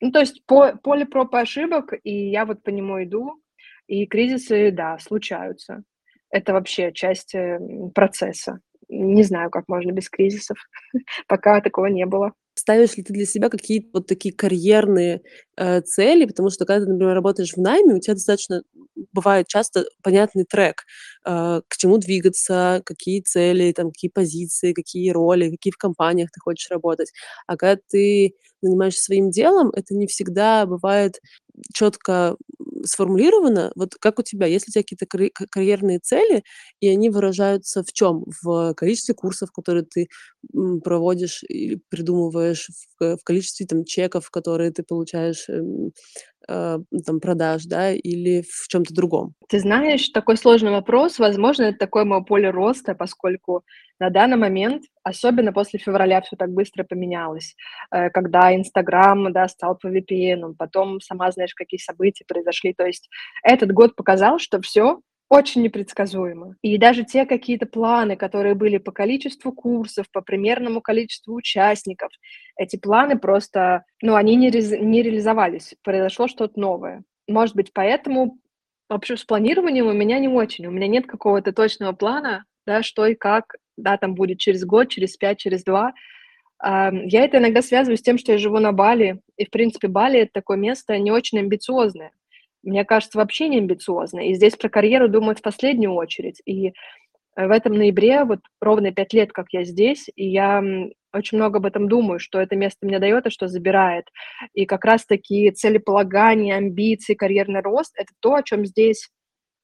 Ну, 0.00 0.12
то 0.12 0.20
есть 0.20 0.44
по, 0.46 0.76
поле 0.76 1.06
проб 1.06 1.34
ошибок, 1.34 1.92
и 2.04 2.30
я 2.30 2.44
вот 2.44 2.62
по 2.62 2.70
нему 2.70 3.02
иду, 3.02 3.40
и 3.88 4.06
кризисы, 4.06 4.70
да, 4.70 4.98
случаются. 4.98 5.82
Это 6.30 6.52
вообще 6.52 6.92
часть 6.92 7.34
э, 7.34 7.58
процесса. 7.94 8.60
Не 8.88 9.22
знаю, 9.22 9.50
как 9.50 9.64
можно 9.66 9.92
без 9.92 10.08
кризисов. 10.08 10.58
Пока 11.26 11.60
такого 11.60 11.86
не 11.86 12.06
было. 12.06 12.32
Ставишь 12.58 12.96
ли 12.96 13.04
ты 13.04 13.12
для 13.12 13.24
себя 13.26 13.48
какие-то 13.50 13.88
вот 13.94 14.06
такие 14.08 14.34
карьерные 14.34 15.22
э, 15.56 15.80
цели? 15.82 16.24
Потому 16.26 16.50
что 16.50 16.64
когда 16.64 16.84
ты, 16.86 16.90
например, 16.92 17.14
работаешь 17.14 17.52
в 17.52 17.58
найме, 17.60 17.94
у 17.94 18.00
тебя 18.00 18.14
достаточно 18.14 18.62
бывает 19.12 19.46
часто 19.48 19.86
понятный 20.02 20.44
трек, 20.44 20.82
э, 21.24 21.60
к 21.68 21.76
чему 21.76 21.98
двигаться, 21.98 22.82
какие 22.84 23.20
цели, 23.20 23.72
там, 23.72 23.90
какие 23.92 24.10
позиции, 24.10 24.72
какие 24.72 25.10
роли, 25.10 25.50
какие 25.50 25.72
в 25.72 25.76
компаниях 25.78 26.30
ты 26.32 26.40
хочешь 26.40 26.68
работать. 26.70 27.12
А 27.46 27.56
когда 27.56 27.80
ты 27.88 28.34
занимаешься 28.60 29.04
своим 29.04 29.30
делом, 29.30 29.70
это 29.74 29.94
не 29.94 30.08
всегда 30.08 30.66
бывает 30.66 31.20
четко 31.74 32.36
сформулировано. 32.84 33.72
Вот 33.74 33.94
как 33.96 34.18
у 34.18 34.22
тебя? 34.22 34.46
Есть 34.46 34.66
ли 34.68 34.70
у 34.70 34.72
тебя 34.72 34.82
какие-то 34.82 35.46
карьерные 35.50 35.98
цели, 36.00 36.44
и 36.80 36.88
они 36.88 37.10
выражаются 37.10 37.82
в 37.82 37.92
чем? 37.92 38.24
В 38.42 38.74
количестве 38.74 39.14
курсов, 39.14 39.50
которые 39.52 39.84
ты 39.84 40.08
проводишь 40.84 41.42
или 41.48 41.80
придумываешь, 41.88 42.70
в, 43.00 43.16
в 43.16 43.24
количестве 43.24 43.66
там 43.66 43.84
чеков, 43.84 44.30
которые 44.30 44.70
ты 44.72 44.82
получаешь 44.82 45.48
эм, 45.48 45.92
э, 46.48 46.78
там 47.06 47.20
продаж, 47.20 47.64
да, 47.64 47.92
или 47.92 48.42
в 48.42 48.68
чем-то 48.68 48.94
другом? 48.94 49.34
Ты 49.48 49.60
знаешь, 49.60 50.08
такой 50.08 50.36
сложный 50.36 50.70
вопрос. 50.70 51.18
Возможно, 51.18 51.64
это 51.64 51.78
такое 51.78 52.04
мое 52.04 52.22
поле 52.22 52.50
роста, 52.50 52.94
поскольку 52.94 53.64
на 54.00 54.10
данный 54.10 54.36
момент, 54.36 54.84
особенно 55.02 55.52
после 55.52 55.78
февраля, 55.78 56.20
все 56.20 56.36
так 56.36 56.50
быстро 56.50 56.84
поменялось, 56.84 57.54
э, 57.90 58.10
когда 58.10 58.54
Инстаграм, 58.54 59.32
да, 59.32 59.48
стал 59.48 59.76
по 59.76 59.88
VPN, 59.88 60.54
потом 60.56 61.00
сама 61.00 61.30
знаешь, 61.32 61.54
какие 61.54 61.78
события 61.78 62.24
произошли. 62.26 62.72
То 62.74 62.86
есть 62.86 63.08
этот 63.42 63.72
год 63.72 63.96
показал, 63.96 64.38
что 64.38 64.60
все 64.60 65.00
очень 65.28 65.62
непредсказуемо. 65.62 66.56
И 66.62 66.78
даже 66.78 67.04
те 67.04 67.26
какие-то 67.26 67.66
планы, 67.66 68.16
которые 68.16 68.54
были 68.54 68.78
по 68.78 68.92
количеству 68.92 69.52
курсов, 69.52 70.06
по 70.10 70.22
примерному 70.22 70.80
количеству 70.80 71.34
участников, 71.34 72.10
эти 72.56 72.76
планы 72.76 73.18
просто, 73.18 73.84
ну, 74.00 74.14
они 74.14 74.36
не, 74.36 74.50
ре- 74.50 74.80
не 74.80 75.02
реализовались. 75.02 75.74
Произошло 75.82 76.28
что-то 76.28 76.58
новое. 76.58 77.02
Может 77.28 77.54
быть, 77.56 77.72
поэтому 77.74 78.38
вообще 78.88 79.16
с 79.16 79.24
планированием 79.24 79.86
у 79.86 79.92
меня 79.92 80.18
не 80.18 80.28
очень. 80.28 80.66
У 80.66 80.70
меня 80.70 80.86
нет 80.86 81.06
какого-то 81.06 81.52
точного 81.52 81.92
плана, 81.92 82.44
да, 82.66 82.82
что 82.82 83.06
и 83.06 83.14
как, 83.14 83.56
да, 83.76 83.98
там 83.98 84.14
будет 84.14 84.38
через 84.38 84.64
год, 84.64 84.88
через 84.88 85.16
пять, 85.16 85.38
через 85.38 85.62
два. 85.62 85.92
Я 86.60 87.24
это 87.24 87.38
иногда 87.38 87.62
связываю 87.62 87.98
с 87.98 88.02
тем, 88.02 88.18
что 88.18 88.32
я 88.32 88.38
живу 88.38 88.58
на 88.58 88.72
Бали, 88.72 89.20
и, 89.36 89.44
в 89.44 89.50
принципе, 89.50 89.86
Бали— 89.88 90.18
это 90.20 90.32
такое 90.32 90.56
место 90.56 90.98
не 90.98 91.12
очень 91.12 91.38
амбициозное 91.38 92.10
мне 92.62 92.84
кажется, 92.84 93.18
вообще 93.18 93.48
не 93.48 93.58
амбициозно. 93.58 94.28
И 94.28 94.34
здесь 94.34 94.56
про 94.56 94.68
карьеру 94.68 95.08
думают 95.08 95.38
в 95.38 95.42
последнюю 95.42 95.94
очередь. 95.94 96.40
И 96.44 96.68
э, 96.68 96.72
в 97.34 97.50
этом 97.50 97.74
ноябре, 97.74 98.24
вот 98.24 98.40
ровно 98.60 98.92
пять 98.92 99.12
лет, 99.12 99.32
как 99.32 99.46
я 99.52 99.64
здесь, 99.64 100.08
и 100.14 100.28
я 100.28 100.62
очень 101.12 101.38
много 101.38 101.58
об 101.58 101.66
этом 101.66 101.88
думаю, 101.88 102.18
что 102.18 102.40
это 102.40 102.56
место 102.56 102.86
мне 102.86 102.98
дает, 102.98 103.26
а 103.26 103.30
что 103.30 103.48
забирает. 103.48 104.06
И 104.52 104.66
как 104.66 104.84
раз-таки 104.84 105.50
целеполагание, 105.50 106.56
амбиции, 106.56 107.14
карьерный 107.14 107.60
рост— 107.60 107.92
это 107.96 108.12
то, 108.20 108.34
о 108.34 108.42
чем 108.42 108.66
здесь 108.66 109.08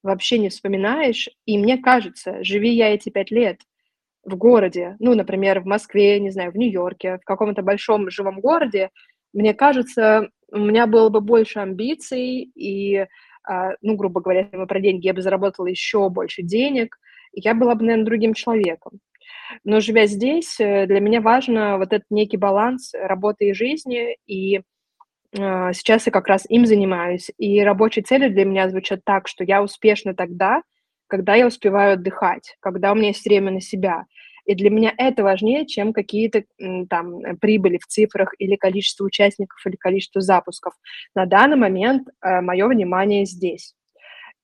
вообще 0.02 0.38
не 0.38 0.48
вспоминаешь. 0.48 1.28
И 1.46 1.58
мне 1.58 1.78
кажется, 1.78 2.42
живи 2.42 2.70
я 2.70 2.94
эти 2.94 3.10
пять 3.10 3.30
лет 3.30 3.60
в 4.24 4.36
городе, 4.36 4.96
ну, 5.00 5.14
например, 5.14 5.60
в 5.60 5.66
Москве, 5.66 6.18
не 6.18 6.30
знаю, 6.30 6.52
в 6.52 6.56
Нью-Йорке, 6.56 7.18
в 7.18 7.24
каком-то 7.24 7.62
большом 7.62 8.08
живом 8.10 8.40
городе, 8.40 8.90
мне 9.34 9.52
кажется, 9.52 10.30
у 10.50 10.58
меня 10.58 10.86
было 10.86 11.10
бы 11.10 11.20
больше 11.20 11.58
амбиций, 11.58 12.50
и, 12.54 13.06
а, 13.46 13.72
ну, 13.82 13.96
грубо 13.96 14.20
говоря, 14.20 14.40
если 14.40 14.56
мы 14.56 14.66
про 14.66 14.80
деньги, 14.80 15.06
я 15.06 15.14
бы 15.14 15.20
заработала 15.20 15.66
еще 15.66 16.08
больше 16.08 16.42
денег, 16.42 16.96
я 17.32 17.54
была 17.54 17.74
бы, 17.74 17.84
наверное, 17.84 18.06
другим 18.06 18.34
человеком. 18.34 19.00
Но 19.64 19.80
живя 19.80 20.06
здесь, 20.06 20.58
э, 20.60 20.86
для 20.86 21.00
меня 21.00 21.20
важно 21.20 21.78
вот 21.78 21.92
этот 21.92 22.06
некий 22.10 22.36
баланс 22.36 22.92
работы 22.94 23.48
и 23.48 23.54
жизни, 23.54 24.16
и 24.26 24.58
э, 24.58 24.62
сейчас 25.72 26.06
я 26.06 26.12
как 26.12 26.28
раз 26.28 26.44
им 26.48 26.66
занимаюсь. 26.66 27.30
И 27.38 27.60
рабочие 27.62 28.04
цели 28.04 28.28
для 28.28 28.44
меня 28.44 28.68
звучат 28.70 29.00
так, 29.04 29.28
что 29.28 29.44
я 29.44 29.62
успешна 29.62 30.14
тогда, 30.14 30.62
когда 31.06 31.34
я 31.34 31.46
успеваю 31.46 31.94
отдыхать, 31.94 32.56
когда 32.60 32.92
у 32.92 32.94
меня 32.94 33.08
есть 33.08 33.24
время 33.24 33.50
на 33.50 33.60
себя. 33.60 34.06
И 34.44 34.54
для 34.54 34.70
меня 34.70 34.92
это 34.96 35.22
важнее, 35.22 35.66
чем 35.66 35.92
какие-то 35.92 36.44
там 36.90 37.18
э, 37.20 37.36
прибыли 37.36 37.78
в 37.78 37.86
цифрах 37.86 38.34
или 38.38 38.56
количество 38.56 39.04
участников, 39.04 39.58
или 39.66 39.76
количество 39.76 40.20
запусков. 40.20 40.74
На 41.14 41.26
данный 41.26 41.56
момент 41.56 42.08
э, 42.22 42.40
мое 42.40 42.68
внимание 42.68 43.24
здесь. 43.24 43.74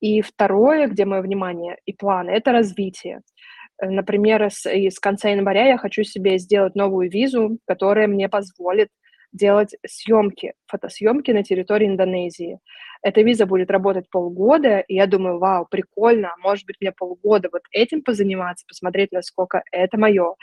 И 0.01 0.23
второе, 0.23 0.87
где 0.87 1.05
мое 1.05 1.21
внимание 1.21 1.77
и 1.85 1.93
планы, 1.93 2.31
это 2.31 2.53
развитие. 2.53 3.21
Э, 3.81 3.91
например, 3.91 4.51
с, 4.51 4.65
с 4.67 4.99
конца 4.99 5.29
января 5.29 5.69
я 5.69 5.77
хочу 5.77 6.03
себе 6.03 6.39
сделать 6.39 6.75
новую 6.75 7.11
визу, 7.11 7.59
которая 7.67 8.07
мне 8.07 8.29
позволит 8.29 8.89
делать 9.33 9.77
съемки, 9.87 10.55
фотосъемки 10.67 11.31
на 11.31 11.43
территории 11.43 11.87
Индонезии. 11.87 12.59
Эта 13.03 13.23
виза 13.23 13.47
будет 13.47 13.71
работать 13.71 14.11
полгода, 14.11 14.81
и 14.81 14.95
я 14.95 15.07
думаю, 15.07 15.39
вау, 15.39 15.67
прикольно, 15.71 16.35
может 16.43 16.67
быть, 16.67 16.77
мне 16.81 16.93
полгода 16.93 17.49
вот 17.51 17.63
этим 17.73 18.03
позаниматься, 18.03 18.67
посмотреть, 18.69 19.13
насколько 19.13 19.63
это 19.73 19.97
мое, 19.99 20.35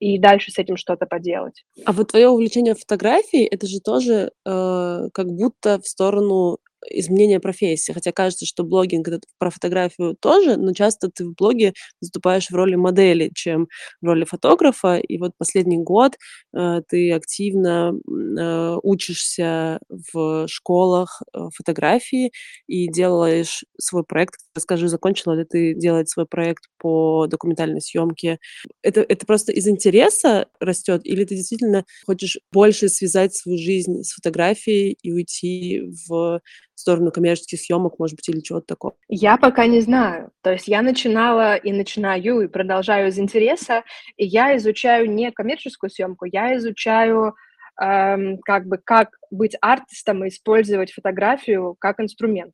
и 0.00 0.18
дальше 0.18 0.50
с 0.50 0.58
этим 0.58 0.76
что-то 0.76 1.06
поделать. 1.06 1.64
А 1.84 1.92
вот 1.92 2.08
твое 2.08 2.28
увлечение 2.28 2.74
фотографией, 2.74 3.46
это 3.46 3.66
же 3.66 3.80
тоже 3.80 4.32
э, 4.44 5.08
как 5.12 5.26
будто 5.26 5.80
в 5.80 5.86
сторону 5.86 6.58
изменения 6.88 7.40
профессии. 7.40 7.92
Хотя 7.92 8.12
кажется, 8.12 8.46
что 8.46 8.64
блогинг 8.64 9.08
это 9.08 9.20
про 9.38 9.50
фотографию 9.50 10.16
тоже, 10.20 10.56
но 10.56 10.72
часто 10.72 11.10
ты 11.10 11.24
в 11.24 11.34
блоге 11.34 11.74
выступаешь 12.00 12.50
в 12.50 12.54
роли 12.54 12.74
модели, 12.74 13.30
чем 13.34 13.68
в 14.00 14.06
роли 14.06 14.24
фотографа. 14.24 14.96
И 14.96 15.18
вот 15.18 15.32
последний 15.38 15.78
год 15.78 16.16
э, 16.54 16.82
ты 16.88 17.12
активно 17.12 17.92
э, 17.92 18.76
учишься 18.82 19.80
в 20.12 20.46
школах 20.48 21.22
э, 21.32 21.48
фотографии 21.54 22.32
и 22.66 22.88
делаешь 22.88 23.64
свой 23.78 24.04
проект. 24.04 24.36
Расскажи, 24.54 24.88
закончила 24.88 25.34
ли 25.34 25.44
ты 25.44 25.74
делать 25.74 26.08
свой 26.08 26.26
проект 26.26 26.64
по 26.78 27.26
документальной 27.26 27.80
съемке? 27.80 28.38
Это, 28.82 29.00
это 29.00 29.26
просто 29.26 29.52
из 29.52 29.68
интереса 29.68 30.46
растет, 30.60 31.02
или 31.04 31.24
ты 31.24 31.36
действительно 31.36 31.84
хочешь 32.06 32.38
больше 32.52 32.88
связать 32.88 33.34
свою 33.34 33.58
жизнь 33.58 34.02
с 34.02 34.12
фотографией 34.12 34.96
и 35.02 35.12
уйти 35.12 35.82
в 36.08 36.40
сторону 36.80 37.10
коммерческих 37.10 37.60
съемок, 37.60 37.98
может 37.98 38.16
быть, 38.16 38.28
или 38.28 38.40
чего-то 38.40 38.66
такого? 38.66 38.94
Я 39.08 39.36
пока 39.36 39.66
не 39.66 39.80
знаю. 39.80 40.30
То 40.42 40.52
есть 40.52 40.68
я 40.68 40.82
начинала 40.82 41.56
и 41.56 41.72
начинаю, 41.72 42.40
и 42.40 42.48
продолжаю 42.48 43.08
из 43.08 43.18
интереса, 43.18 43.84
и 44.16 44.26
я 44.26 44.56
изучаю 44.56 45.10
не 45.10 45.30
коммерческую 45.30 45.90
съемку, 45.90 46.24
я 46.24 46.56
изучаю 46.56 47.34
эм, 47.80 48.38
как 48.38 48.66
бы 48.66 48.78
как 48.78 49.10
быть 49.30 49.56
артистом 49.60 50.24
и 50.24 50.28
использовать 50.28 50.92
фотографию 50.92 51.76
как 51.78 52.00
инструмент. 52.00 52.52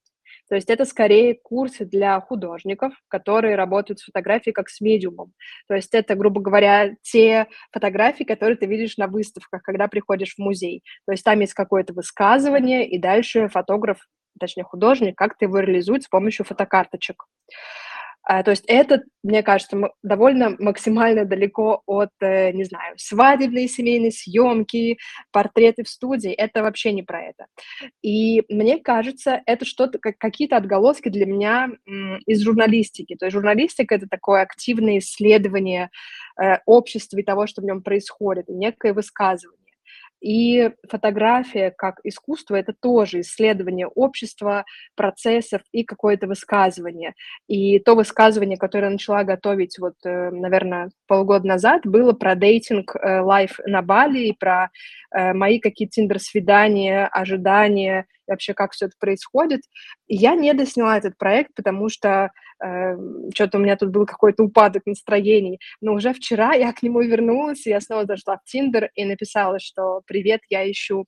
То 0.49 0.55
есть 0.55 0.71
это 0.71 0.85
скорее 0.85 1.35
курсы 1.35 1.85
для 1.85 2.21
художников, 2.21 2.95
которые 3.09 3.57
работают 3.57 3.99
с 3.99 4.05
фотографией 4.05 4.53
как 4.53 4.69
с 4.69 4.81
медиумом. 4.81 5.33
То 5.67 5.75
есть 5.75 5.93
это, 5.93 6.15
грубо 6.15 6.41
говоря, 6.41 6.95
те 7.03 7.49
фотографии, 7.73 8.25
которые 8.25 8.57
ты 8.57 8.67
видишь 8.67 8.97
на 8.97 9.09
выставках, 9.09 9.63
когда 9.63 9.89
приходишь 9.89 10.35
в 10.35 10.39
музей. 10.39 10.83
То 11.07 11.13
есть 11.13 11.25
там 11.25 11.41
есть 11.41 11.55
какое-то 11.55 11.93
высказывание, 11.95 12.89
и 12.89 12.99
дальше 12.99 13.49
фотограф, 13.49 13.99
точнее 14.39 14.65
художник, 14.65 15.17
как-то 15.17 15.45
его 15.45 15.59
реализует 15.61 16.05
с 16.05 16.09
помощью 16.09 16.45
фотокарточек. 16.45 17.25
А, 18.29 18.43
то 18.43 18.51
есть 18.51 18.65
это, 18.67 19.03
мне 19.23 19.45
кажется, 19.45 19.79
довольно 20.03 20.57
максимально 20.59 21.25
далеко 21.25 21.83
от, 21.87 22.11
э, 22.21 22.51
не 22.51 22.65
знаю, 22.65 22.97
свадебной 22.99 23.69
семейной 23.69 24.11
съемки, 24.11 24.99
портреты 25.31 25.85
в 25.85 25.89
студии. 25.89 26.33
Это 26.33 26.63
вообще 26.63 26.93
не 26.93 27.05
про 27.05 27.23
это. 27.23 27.47
И 28.03 28.43
мне 28.49 28.81
кажется, 28.81 29.43
это 29.47 29.65
что-то, 29.65 30.01
как 30.01 30.19
какие-то 30.19 30.57
отголоски 30.57 31.09
для 31.09 31.25
меня 31.25 31.69
из 32.27 32.43
журналистики. 32.43 33.15
То 33.15 33.27
есть 33.27 33.35
журналистика— 33.35 33.95
это 33.97 34.09
такое 34.09 34.43
активное 34.43 34.99
исследование 34.99 35.91
э, 36.41 36.57
общества 36.67 37.19
и 37.19 37.23
того, 37.23 37.47
что 37.47 37.63
в 37.63 37.65
нем 37.65 37.81
происходит, 37.81 38.49
некое 38.49 38.93
высказывание. 38.93 39.66
И 40.21 40.71
фотография 40.89 41.71
как 41.77 42.01
искусство— 42.05 42.55
это 42.57 42.73
тоже 42.73 43.21
исследование 43.21 43.87
общества, 43.87 44.65
процессов 44.95 45.63
и 45.73 45.85
какое-то 45.85 46.27
высказывание. 46.27 47.15
И 47.47 47.79
то 47.79 47.95
высказывание, 47.95 48.57
которое 48.57 48.87
я 48.87 48.91
начала 48.91 49.25
готовить, 49.25 49.79
вот, 49.79 49.95
э, 50.05 50.31
наверное, 50.31 50.91
полгода 51.07 51.47
назад, 51.47 51.83
было 51.85 52.13
про 52.13 52.35
дейтинг 52.35 52.97
э, 52.97 53.21
лайф 53.21 53.59
на 53.67 53.83
Бали 53.83 54.29
и 54.29 54.33
про 54.33 54.71
мои 55.35 55.59
какие-то 55.59 55.93
тиндер-свидания, 55.93 57.07
ожидания, 57.07 58.07
вообще 58.27 58.55
как 58.55 58.73
все 58.73 58.87
это 58.87 58.95
происходит. 58.99 59.63
И 60.09 60.17
я 60.17 60.35
не 60.35 60.53
досняла 60.55 60.99
этот 60.99 61.17
проект, 61.17 61.55
потому 61.55 61.89
что 61.89 62.31
э, 62.63 62.97
что-то 63.35 63.59
у 63.59 63.61
меня 63.61 63.77
тут 63.77 63.91
был 63.91 64.07
какой-то 64.07 64.45
упадок 64.45 64.83
настроений. 64.87 65.61
Но 65.81 65.95
уже 65.95 66.13
вчера 66.13 66.55
я 66.55 66.73
к 66.73 66.83
нему 66.83 67.01
вернулась, 67.01 67.67
и 67.67 67.71
я 67.71 67.81
снова 67.81 68.07
зашла 68.07 68.39
в 68.39 68.45
Тиндер 68.51 68.91
и 68.95 69.05
написала, 69.05 69.59
что 69.59 70.03
«Привет, 70.07 70.41
я 70.49 70.69
ищу, 70.71 71.07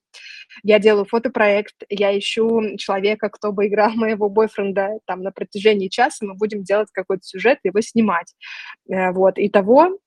я 0.63 0.79
делаю 0.79 1.05
фотопроект, 1.05 1.75
я 1.89 2.17
ищу 2.17 2.77
человека, 2.77 3.29
кто 3.29 3.51
бы 3.51 3.67
играл 3.67 3.91
моего 3.91 4.29
бойфренда 4.29 4.99
там 5.05 5.21
на 5.21 5.31
протяжении 5.31 5.87
часа, 5.87 6.25
мы 6.25 6.33
будем 6.35 6.63
делать 6.63 6.89
какой-то 6.91 7.23
сюжет, 7.23 7.59
его 7.63 7.81
снимать». 7.81 8.33
Э, 8.89 9.11
вот, 9.11 9.37
и 9.37 9.49
того 9.49 9.97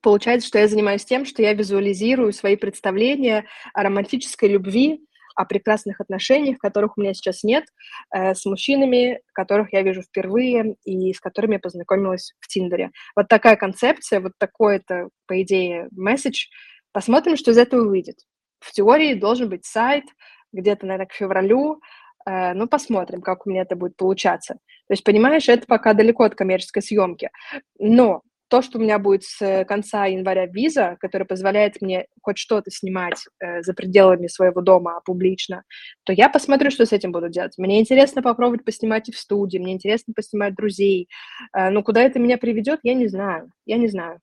получается, 0.00 0.48
что 0.48 0.58
я 0.58 0.68
занимаюсь 0.68 1.04
тем, 1.04 1.24
что 1.24 1.42
я 1.42 1.52
визуализирую 1.54 2.32
свои 2.32 2.56
представления 2.56 3.46
о 3.72 3.82
романтической 3.82 4.48
любви, 4.48 5.00
о 5.36 5.44
прекрасных 5.44 6.00
отношениях, 6.00 6.58
которых 6.58 6.96
у 6.96 7.00
меня 7.02 7.14
сейчас 7.14 7.44
нет, 7.44 7.64
э, 8.10 8.34
с 8.34 8.44
мужчинами, 8.46 9.20
которых 9.32 9.72
я 9.72 9.82
вижу 9.82 10.02
впервые 10.02 10.76
и 10.84 11.12
с 11.12 11.20
которыми 11.20 11.54
я 11.54 11.58
познакомилась 11.60 12.32
в 12.40 12.48
Тиндере. 12.48 12.90
Вот 13.14 13.28
такая 13.28 13.56
концепция, 13.56 14.20
вот 14.20 14.32
такой 14.38 14.76
это, 14.76 15.10
по 15.26 15.40
идее, 15.42 15.88
месседж. 15.92 16.46
Посмотрим, 16.92 17.36
что 17.36 17.50
из 17.50 17.58
этого 17.58 17.86
выйдет. 17.86 18.16
В 18.60 18.72
теории 18.72 19.14
должен 19.14 19.50
быть 19.50 19.66
сайт 19.66 20.04
где-то, 20.52 20.86
наверное, 20.86 21.06
к 21.06 21.12
февралю, 21.12 21.80
э, 22.26 22.54
ну, 22.54 22.66
посмотрим, 22.66 23.20
как 23.20 23.46
у 23.46 23.50
меня 23.50 23.62
это 23.62 23.76
будет 23.76 23.96
получаться. 23.96 24.54
То 24.54 24.92
есть, 24.92 25.04
понимаешь, 25.04 25.48
это 25.48 25.66
пока 25.66 25.92
далеко 25.92 26.24
от 26.24 26.34
коммерческой 26.34 26.82
съемки. 26.82 27.30
Но 27.78 28.22
то, 28.48 28.62
что 28.62 28.78
у 28.78 28.80
меня 28.80 28.98
будет 28.98 29.24
с 29.24 29.64
конца 29.64 30.06
января 30.06 30.46
виза, 30.46 30.96
которая 31.00 31.26
позволяет 31.26 31.80
мне 31.80 32.06
хоть 32.22 32.38
что-то 32.38 32.70
снимать 32.70 33.24
э, 33.40 33.62
за 33.62 33.74
пределами 33.74 34.26
своего 34.28 34.60
дома 34.60 35.00
публично, 35.04 35.64
то 36.04 36.12
я 36.12 36.28
посмотрю, 36.28 36.70
что 36.70 36.86
с 36.86 36.92
этим 36.92 37.12
буду 37.12 37.28
делать. 37.28 37.54
Мне 37.58 37.80
интересно 37.80 38.22
попробовать 38.22 38.64
поснимать 38.64 39.08
и 39.08 39.12
в 39.12 39.18
студии, 39.18 39.58
мне 39.58 39.72
интересно 39.72 40.12
поснимать 40.14 40.54
друзей. 40.54 41.08
Э, 41.56 41.70
но 41.70 41.82
куда 41.82 42.02
это 42.02 42.18
меня 42.18 42.38
приведет, 42.38 42.80
я 42.82 42.94
не 42.94 43.08
знаю. 43.08 43.50
Я 43.64 43.78
не 43.78 43.88
знаю. 43.88 44.20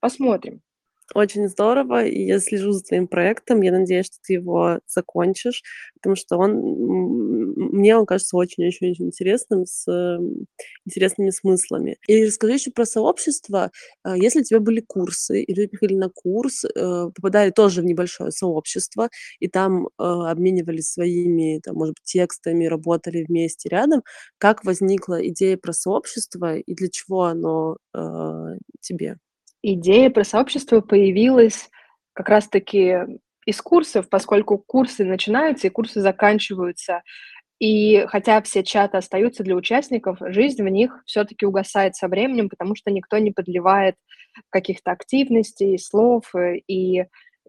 Посмотрим. 0.00 0.60
Очень 1.12 1.48
здорово, 1.48 2.06
и 2.06 2.24
я 2.24 2.38
слежу 2.40 2.72
за 2.72 2.82
твоим 2.82 3.06
проектом. 3.08 3.60
Я 3.60 3.72
надеюсь, 3.72 4.06
что 4.06 4.16
ты 4.22 4.34
его 4.34 4.80
закончишь, 4.88 5.62
потому 5.94 6.16
что 6.16 6.38
он, 6.38 6.52
мне 7.56 7.94
он 7.96 8.06
кажется 8.06 8.36
очень-очень-очень 8.38 9.06
интересным, 9.06 9.66
с 9.66 9.84
интересными 10.86 11.28
смыслами. 11.30 11.98
И 12.08 12.24
расскажи 12.24 12.54
еще 12.54 12.70
про 12.70 12.86
сообщество. 12.86 13.70
А, 14.02 14.16
если 14.16 14.40
у 14.40 14.44
тебя 14.44 14.60
были 14.60 14.80
курсы, 14.80 15.42
или 15.42 15.62
вы 15.62 15.68
приходили 15.68 15.98
на 15.98 16.08
курс, 16.08 16.64
э, 16.64 16.70
попадали 17.14 17.50
тоже 17.50 17.82
в 17.82 17.84
небольшое 17.84 18.30
сообщество, 18.30 19.10
и 19.40 19.48
там 19.48 19.88
а, 19.98 20.30
обменивались 20.30 20.90
своими, 20.92 21.60
там, 21.62 21.76
может 21.76 21.94
быть, 21.96 22.04
текстами, 22.04 22.64
работали 22.64 23.24
вместе 23.28 23.68
рядом, 23.68 24.02
как 24.38 24.64
возникла 24.64 25.26
идея 25.28 25.58
про 25.58 25.72
сообщество 25.74 26.56
и 26.56 26.74
для 26.74 26.88
чего 26.88 27.24
оно 27.24 27.76
э, 27.94 28.56
тебе? 28.80 29.18
Идея 29.72 30.10
про 30.10 30.24
сообщество 30.24 30.80
появилась 30.80 31.70
как 32.12 32.28
раз-таки 32.28 32.98
из 33.46 33.60
курсов, 33.60 34.08
поскольку 34.08 34.58
курсы 34.58 35.04
начинаются 35.04 35.66
и 35.66 35.70
курсы 35.70 36.00
заканчиваются. 36.00 37.02
И 37.58 38.04
хотя 38.08 38.42
все 38.42 38.62
чаты 38.62 38.96
остаются 38.96 39.42
для 39.42 39.54
участников, 39.54 40.18
жизнь 40.20 40.62
в 40.62 40.68
них 40.68 41.02
все-таки 41.06 41.46
угасает 41.46 41.94
со 41.96 42.08
временем, 42.08 42.48
потому 42.48 42.74
что 42.74 42.90
никто 42.90 43.18
не 43.18 43.30
подливает 43.30 43.96
каких-то 44.50 44.90
активностей, 44.90 45.78
слов, 45.78 46.34
э, 46.34 46.56
и 46.66 47.04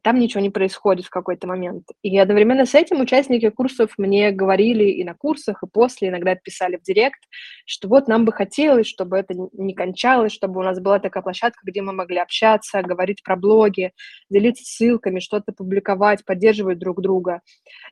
там 0.06 0.20
ничего 0.20 0.40
не 0.40 0.52
происходит 0.52 1.08
в 1.08 1.10
какой-то 1.10 1.48
момент. 1.48 1.88
И 2.04 2.16
одновременно 2.16 2.68
с 2.68 2.76
этим 2.76 3.02
участники 3.02 3.50
курсов 3.50 3.96
мне 3.98 4.30
говорили 4.30 4.84
и 4.84 5.04
на 5.04 5.16
курсах, 5.16 5.64
и 5.64 5.68
после, 5.68 6.10
иногда 6.10 6.36
писали 6.36 6.78
в 6.78 6.84
директ, 6.84 7.20
что 7.66 7.88
вот 7.88 8.08
нам 8.08 8.24
бы 8.24 8.32
хотелось, 8.32 8.86
чтобы 8.86 9.18
это 9.18 9.34
не 9.54 9.74
кончалось, 9.74 10.32
чтобы 10.32 10.60
у 10.60 10.64
нас 10.64 10.80
была 10.80 11.00
такая 11.00 11.24
площадка, 11.24 11.60
где 11.66 11.82
мы 11.82 11.92
могли 11.92 12.20
общаться, 12.20 12.84
говорить 12.84 13.24
про 13.24 13.36
блоги, 13.36 13.94
делиться 14.30 14.64
ссылками, 14.64 15.20
что-то 15.20 15.54
публиковать, 15.54 16.24
поддерживать 16.24 16.78
друг 16.78 17.02
друга. 17.02 17.42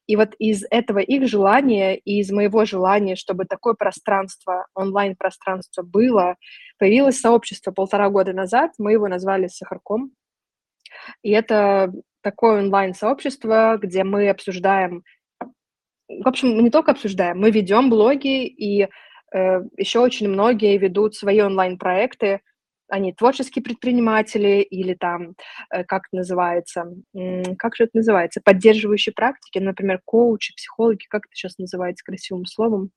И 0.06 0.15
вот 0.15 0.36
из 0.38 0.65
этого 0.69 0.99
их 0.99 1.28
желания 1.28 1.95
и 1.95 2.19
из 2.19 2.30
моего 2.30 2.63
желания, 2.65 3.15
чтобы 3.15 3.45
такое 3.45 3.73
пространство, 3.73 4.67
онлайн-пространство 4.76 5.82
было, 5.82 6.36
появилось 6.78 7.19
сообщество 7.19 7.71
полтора 7.71 8.12
года 8.12 8.34
назад, 8.34 8.73
мы 8.78 8.91
его 8.91 9.08
назвали 9.08 9.47
«Сахарком», 9.47 10.12
и 11.21 11.31
это 11.31 11.91
такое 12.21 12.61
онлайн-сообщество, 12.61 13.77
где 13.81 14.03
мы 14.03 14.29
обсуждаем, 14.29 15.03
в 16.07 16.27
общем, 16.27 16.55
мы 16.55 16.63
не 16.63 16.69
только 16.69 16.91
обсуждаем, 16.91 17.39
мы 17.39 17.51
ведем 17.51 17.89
блоги, 17.89 18.45
и 18.45 18.83
э, 18.83 19.61
еще 19.77 19.99
очень 19.99 20.29
многие 20.29 20.77
ведут 20.77 21.15
свои 21.15 21.41
онлайн-проекты, 21.41 22.41
они 22.93 23.13
творческие 23.13 23.63
предприниматели 23.63 24.61
или 24.61 24.93
там, 24.93 25.35
э, 25.71 25.83
как 25.83 26.03
называется, 26.11 26.85
как 27.57 27.75
же 27.75 27.85
это 27.85 27.97
называется, 27.97 28.41
поддерживающие 28.43 29.13
практики, 29.13 29.59
например, 29.59 29.99
коучи, 30.05 30.53
психологи, 30.55 31.05
как 31.09 31.25
это 31.25 31.35
сейчас 31.35 31.57
называется 31.57 32.03
красивым 32.05 32.45
словом. 32.45 32.91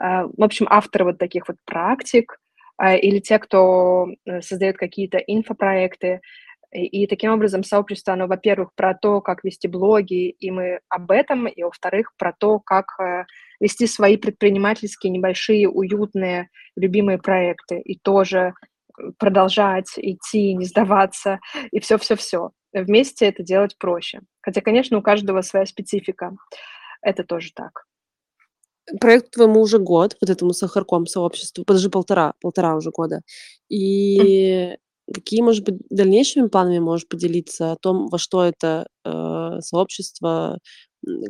Э, 0.00 0.24
в 0.24 0.42
общем, 0.42 0.66
авторы 0.68 1.06
вот 1.06 1.18
таких 1.18 1.48
вот 1.48 1.56
практик, 1.64 2.38
э, 2.82 2.98
или 2.98 3.18
те, 3.20 3.38
кто 3.38 4.08
создает 4.40 4.76
какие-то 4.76 5.18
инфопроекты, 5.18 6.20
и 6.74 7.06
таким 7.06 7.32
образом 7.32 7.62
сообщество, 7.62 8.14
оно, 8.14 8.26
во-первых, 8.26 8.70
про 8.74 8.94
то, 8.94 9.20
как 9.20 9.44
вести 9.44 9.68
блоги, 9.68 10.30
и 10.30 10.50
мы 10.50 10.80
об 10.88 11.12
этом, 11.12 11.46
и, 11.46 11.62
во-вторых, 11.62 12.12
про 12.18 12.34
то, 12.36 12.58
как 12.58 12.98
э, 13.00 13.24
вести 13.60 13.86
свои 13.86 14.16
предпринимательские, 14.16 15.12
небольшие, 15.12 15.68
уютные, 15.68 16.48
любимые 16.76 17.18
проекты, 17.18 17.78
и 17.78 17.96
тоже 17.96 18.54
э, 18.98 19.02
продолжать 19.18 19.92
идти, 19.96 20.54
не 20.54 20.64
сдаваться, 20.64 21.38
и 21.70 21.78
все-все-все. 21.78 22.50
Вместе 22.72 23.26
это 23.26 23.44
делать 23.44 23.78
проще. 23.78 24.22
Хотя, 24.40 24.60
конечно, 24.60 24.98
у 24.98 25.02
каждого 25.02 25.42
своя 25.42 25.66
специфика. 25.66 26.32
Это 27.02 27.22
тоже 27.22 27.50
так. 27.54 27.84
Проекту 29.00 29.30
твоему 29.30 29.60
уже 29.60 29.78
год, 29.78 30.16
вот 30.20 30.28
этому 30.28 30.52
сахарком 30.52 31.06
сообществу, 31.06 31.64
даже 31.64 31.88
полтора, 31.88 32.34
полтора 32.40 32.74
уже 32.74 32.90
года. 32.90 33.20
И 33.68 34.76
Какие, 35.12 35.42
может 35.42 35.64
быть, 35.64 35.76
дальнейшими 35.90 36.48
планами 36.48 36.78
можешь 36.78 37.06
поделиться 37.06 37.72
о 37.72 37.76
том, 37.76 38.08
во 38.08 38.18
что 38.18 38.42
это, 38.44 38.86
э, 39.04 39.58
сообщество, 39.60 40.58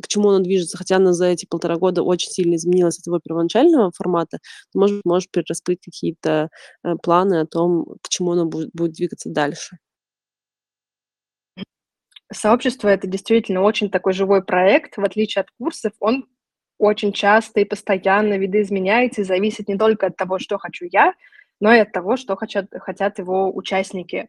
к 0.01 0.07
чему 0.07 0.29
оно 0.29 0.39
движется? 0.39 0.77
Хотя 0.77 0.95
оно 0.95 1.11
за 1.11 1.25
эти 1.25 1.45
полтора 1.45 1.75
года 1.77 2.01
очень 2.01 2.29
сильно 2.31 2.55
изменилось 2.55 2.97
от 2.99 3.03
твоего 3.03 3.19
первоначального 3.23 3.91
формата. 3.93 4.39
Может 4.73 5.01
можешь 5.05 5.29
перераскрыть 5.29 5.79
какие-то, 5.83 6.49
э, 6.85 6.95
планы 7.03 7.41
о 7.41 7.45
том, 7.45 7.85
к 8.01 8.07
чему 8.09 8.31
оно 8.31 8.45
будет 8.45 8.69
будет 8.73 8.93
двигаться 8.93 9.29
дальше? 9.29 9.77
Сообщество- 12.33 12.89
это 12.89 13.07
действительно 13.07 13.61
очень 13.61 13.89
такой 13.89 14.13
живой 14.13 14.43
проект. 14.43 14.97
В 14.97 15.03
отличие 15.03 15.41
от 15.41 15.49
курсов, 15.59 15.93
он 15.99 16.25
очень 16.79 17.13
часто 17.13 17.61
и 17.61 17.65
постоянно 17.65 18.37
видоизменяется 18.37 19.21
и 19.21 19.25
зависит 19.25 19.67
не 19.69 19.77
только 19.77 20.07
от 20.07 20.17
того, 20.17 20.39
что 20.39 20.57
хочу 20.57 20.85
я, 20.91 21.13
но 21.59 21.73
и 21.73 21.79
от 21.79 21.91
того, 21.91 22.17
что 22.17 22.35
хотят, 22.35 22.67
хотят 22.71 23.17
его 23.19 23.55
участники. 23.55 24.27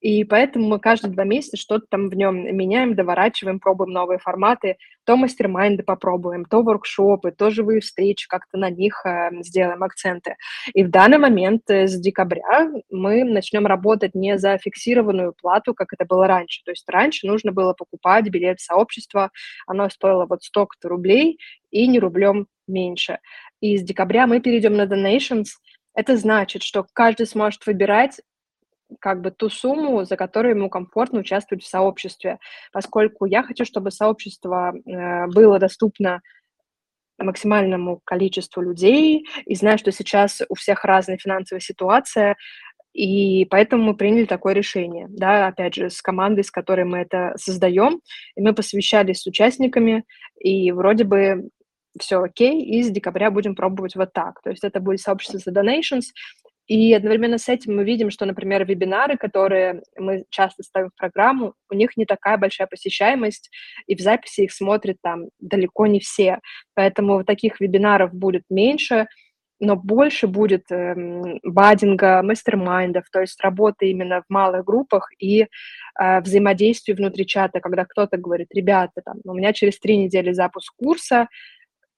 И 0.00 0.24
поэтому 0.24 0.68
мы 0.68 0.78
каждые 0.78 1.12
два 1.12 1.24
месяца 1.24 1.56
что-то 1.56 1.86
там 1.90 2.08
в 2.08 2.14
нем 2.14 2.56
меняем, 2.56 2.94
доворачиваем, 2.94 3.60
пробуем 3.60 3.90
новые 3.90 4.18
форматы. 4.18 4.76
То 5.04 5.16
мастер-майнды 5.16 5.82
попробуем, 5.82 6.44
то 6.44 6.62
воркшопы, 6.62 7.32
то 7.32 7.50
живые 7.50 7.80
встречи, 7.80 8.26
как-то 8.28 8.56
на 8.56 8.70
них 8.70 9.04
э, 9.04 9.30
сделаем 9.42 9.82
акценты. 9.82 10.36
И 10.72 10.84
в 10.84 10.90
данный 10.90 11.18
момент 11.18 11.62
э, 11.68 11.86
с 11.86 11.98
декабря 12.00 12.70
мы 12.90 13.24
начнем 13.24 13.66
работать 13.66 14.14
не 14.14 14.38
за 14.38 14.56
фиксированную 14.58 15.34
плату, 15.34 15.74
как 15.74 15.92
это 15.92 16.04
было 16.04 16.26
раньше. 16.26 16.62
То 16.64 16.70
есть 16.70 16.88
раньше 16.88 17.26
нужно 17.26 17.52
было 17.52 17.74
покупать 17.74 18.28
билет 18.28 18.60
в 18.60 18.64
сообщество, 18.64 19.30
оно 19.66 19.90
стоило 19.90 20.26
вот 20.26 20.42
столько-то 20.42 20.88
рублей 20.88 21.38
и 21.70 21.86
не 21.86 21.98
рублем 21.98 22.46
меньше. 22.66 23.18
И 23.60 23.76
с 23.76 23.82
декабря 23.82 24.26
мы 24.26 24.40
перейдем 24.40 24.74
на 24.74 24.86
donations– 24.86 25.46
это 25.94 26.16
значит, 26.16 26.62
что 26.62 26.86
каждый 26.92 27.26
сможет 27.26 27.66
выбирать 27.66 28.20
как 29.00 29.22
бы 29.22 29.30
ту 29.30 29.48
сумму, 29.48 30.04
за 30.04 30.16
которую 30.16 30.56
ему 30.56 30.68
комфортно 30.68 31.20
участвовать 31.20 31.64
в 31.64 31.68
сообществе, 31.68 32.38
поскольку 32.72 33.24
я 33.24 33.42
хочу, 33.42 33.64
чтобы 33.64 33.90
сообщество 33.90 34.74
э, 34.74 35.26
было 35.28 35.58
доступно 35.58 36.20
максимальному 37.18 38.00
количеству 38.04 38.62
людей, 38.62 39.26
и 39.44 39.54
знаю, 39.54 39.78
что 39.78 39.92
сейчас 39.92 40.42
у 40.48 40.54
всех 40.54 40.84
разная 40.84 41.18
финансовая 41.18 41.60
ситуация, 41.60 42.36
и 42.92 43.46
поэтому 43.46 43.84
мы 43.84 43.96
приняли 43.96 44.26
такое 44.26 44.52
решение, 44.52 45.06
да, 45.08 45.46
опять 45.46 45.74
же, 45.74 45.88
с 45.88 46.02
командой, 46.02 46.44
с 46.44 46.50
которой 46.50 46.84
мы 46.84 46.98
это 46.98 47.32
создаем, 47.36 48.00
и 48.36 48.42
мы 48.42 48.54
посвящались 48.54 49.22
с 49.22 49.26
участниками, 49.26 50.04
и 50.38 50.72
вроде 50.72 51.04
бы 51.04 51.48
все 51.98 52.22
окей, 52.22 52.62
и 52.62 52.82
с 52.82 52.90
декабря 52.90 53.30
будем 53.30 53.54
пробовать 53.54 53.96
вот 53.96 54.12
так. 54.12 54.40
То 54.42 54.50
есть 54.50 54.64
это 54.64 54.80
будет 54.80 55.00
сообщество 55.00 55.38
The 55.38 55.54
Donations, 55.54 56.04
И 56.66 56.94
одновременно 56.94 57.38
с 57.38 57.48
этим 57.48 57.76
мы 57.76 57.84
видим, 57.84 58.10
что, 58.10 58.24
например, 58.24 58.64
вебинары, 58.64 59.16
которые 59.16 59.82
мы 59.98 60.24
часто 60.30 60.62
ставим 60.62 60.90
в 60.90 60.96
программу, 60.96 61.54
у 61.70 61.74
них 61.74 61.96
не 61.96 62.06
такая 62.06 62.38
большая 62.38 62.66
посещаемость, 62.66 63.50
и 63.86 63.94
в 63.96 64.00
записи 64.00 64.42
их 64.42 64.52
смотрят 64.52 64.96
там 65.02 65.26
далеко 65.40 65.86
не 65.86 66.00
все. 66.00 66.38
Поэтому 66.74 67.24
таких 67.24 67.60
вебинаров 67.60 68.14
будет 68.14 68.44
меньше, 68.48 69.06
но 69.62 69.76
больше 69.76 70.26
будет 70.26 70.64
эм, 70.70 71.38
баддинга, 71.44 72.22
мастер-майндов, 72.22 73.04
то 73.12 73.20
есть 73.20 73.40
работы 73.40 73.90
именно 73.90 74.22
в 74.22 74.24
малых 74.28 74.64
группах 74.64 75.08
и 75.20 75.42
э, 75.42 76.20
взаимодействия 76.20 76.94
внутри 76.94 77.24
чата, 77.26 77.60
когда 77.60 77.84
кто-то 77.84 78.16
говорит, 78.16 78.48
ребята, 78.52 79.02
там, 79.04 79.18
у 79.24 79.34
меня 79.34 79.52
через 79.52 79.78
три 79.78 79.96
недели 79.96 80.32
запуск 80.32 80.74
курса, 80.76 81.28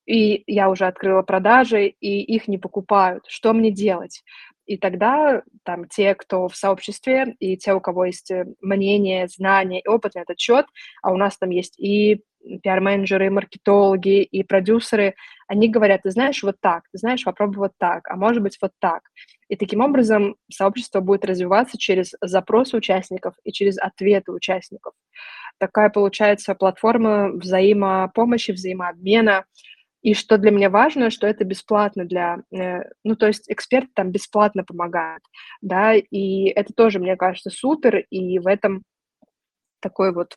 и 0.07 0.43
я 0.47 0.71
уже 0.71 0.87
открыла 0.87 1.23
продажи, 1.23 1.87
и 1.87 2.23
их 2.23 2.49
не 2.49 2.59
покупают. 2.59 3.25
Что 3.29 3.53
мне 3.53 3.71
делать? 3.71 4.23
И 4.67 4.79
тогда 4.79 5.43
там 5.63 5.87
те, 5.89 6.15
кто 6.15 6.49
в 6.49 6.57
сообществе, 6.57 7.37
и 7.39 7.57
те, 7.57 7.75
у 7.75 7.81
кого 7.81 8.07
есть 8.07 8.31
э, 8.31 8.47
мнение, 8.63 9.29
знания 9.29 9.81
и 9.81 9.89
опыт 9.89 10.15
на 10.15 10.21
этот 10.21 10.39
счет, 10.41 10.67
а 11.03 11.13
у 11.13 11.17
нас 11.17 11.37
там 11.37 11.51
есть 11.51 11.79
и 11.79 12.23
пиар-менеджеры, 12.63 13.27
и 13.27 13.31
маркетологи, 13.31 14.23
и 14.23 14.43
продюсеры, 14.43 15.15
они 15.49 15.69
говорят, 15.69 16.03
ты 16.03 16.11
знаешь, 16.11 16.43
вот 16.43 16.57
так, 16.61 16.85
ты 16.93 16.99
знаешь, 16.99 17.25
попробуй 17.25 17.57
вот 17.59 17.73
так, 17.79 18.09
а 18.09 18.17
может 18.17 18.43
быть 18.43 18.59
вот 18.61 18.73
так. 18.81 19.03
И 19.49 19.57
таким 19.57 19.81
образом 19.81 20.37
сообщество 20.51 21.01
будет 21.01 21.25
развиваться 21.25 21.79
через 21.79 22.13
запросы 22.21 22.77
участников 22.77 23.35
и 23.45 23.53
через 23.53 23.79
ответы 23.79 24.33
участников. 24.33 24.95
Такая 25.59 25.91
получается 25.91 26.55
платформа 26.55 27.31
взаимопомощи, 27.33 28.53
взаимообмена, 28.53 29.45
и 30.05 30.13
что 30.13 30.37
для 30.37 30.51
меня 30.51 30.69
важно, 30.69 31.09
что 31.09 31.27
это 31.27 31.45
бесплатно 31.45 32.05
для, 32.05 32.37
э, 32.53 32.83
ну, 33.05 33.17
то 33.17 33.27
есть 33.27 33.51
эксперт 33.51 33.89
там 33.95 34.11
бесплатно 34.13 34.63
помогает, 34.63 35.23
да, 35.63 35.95
и 35.95 36.45
это 36.49 36.75
тоже, 36.75 36.99
мне 36.99 37.17
кажется, 37.17 37.49
супер, 37.49 38.05
и 38.11 38.39
в 38.39 38.47
этом 38.47 38.83
такое 39.81 40.13
вот 40.13 40.37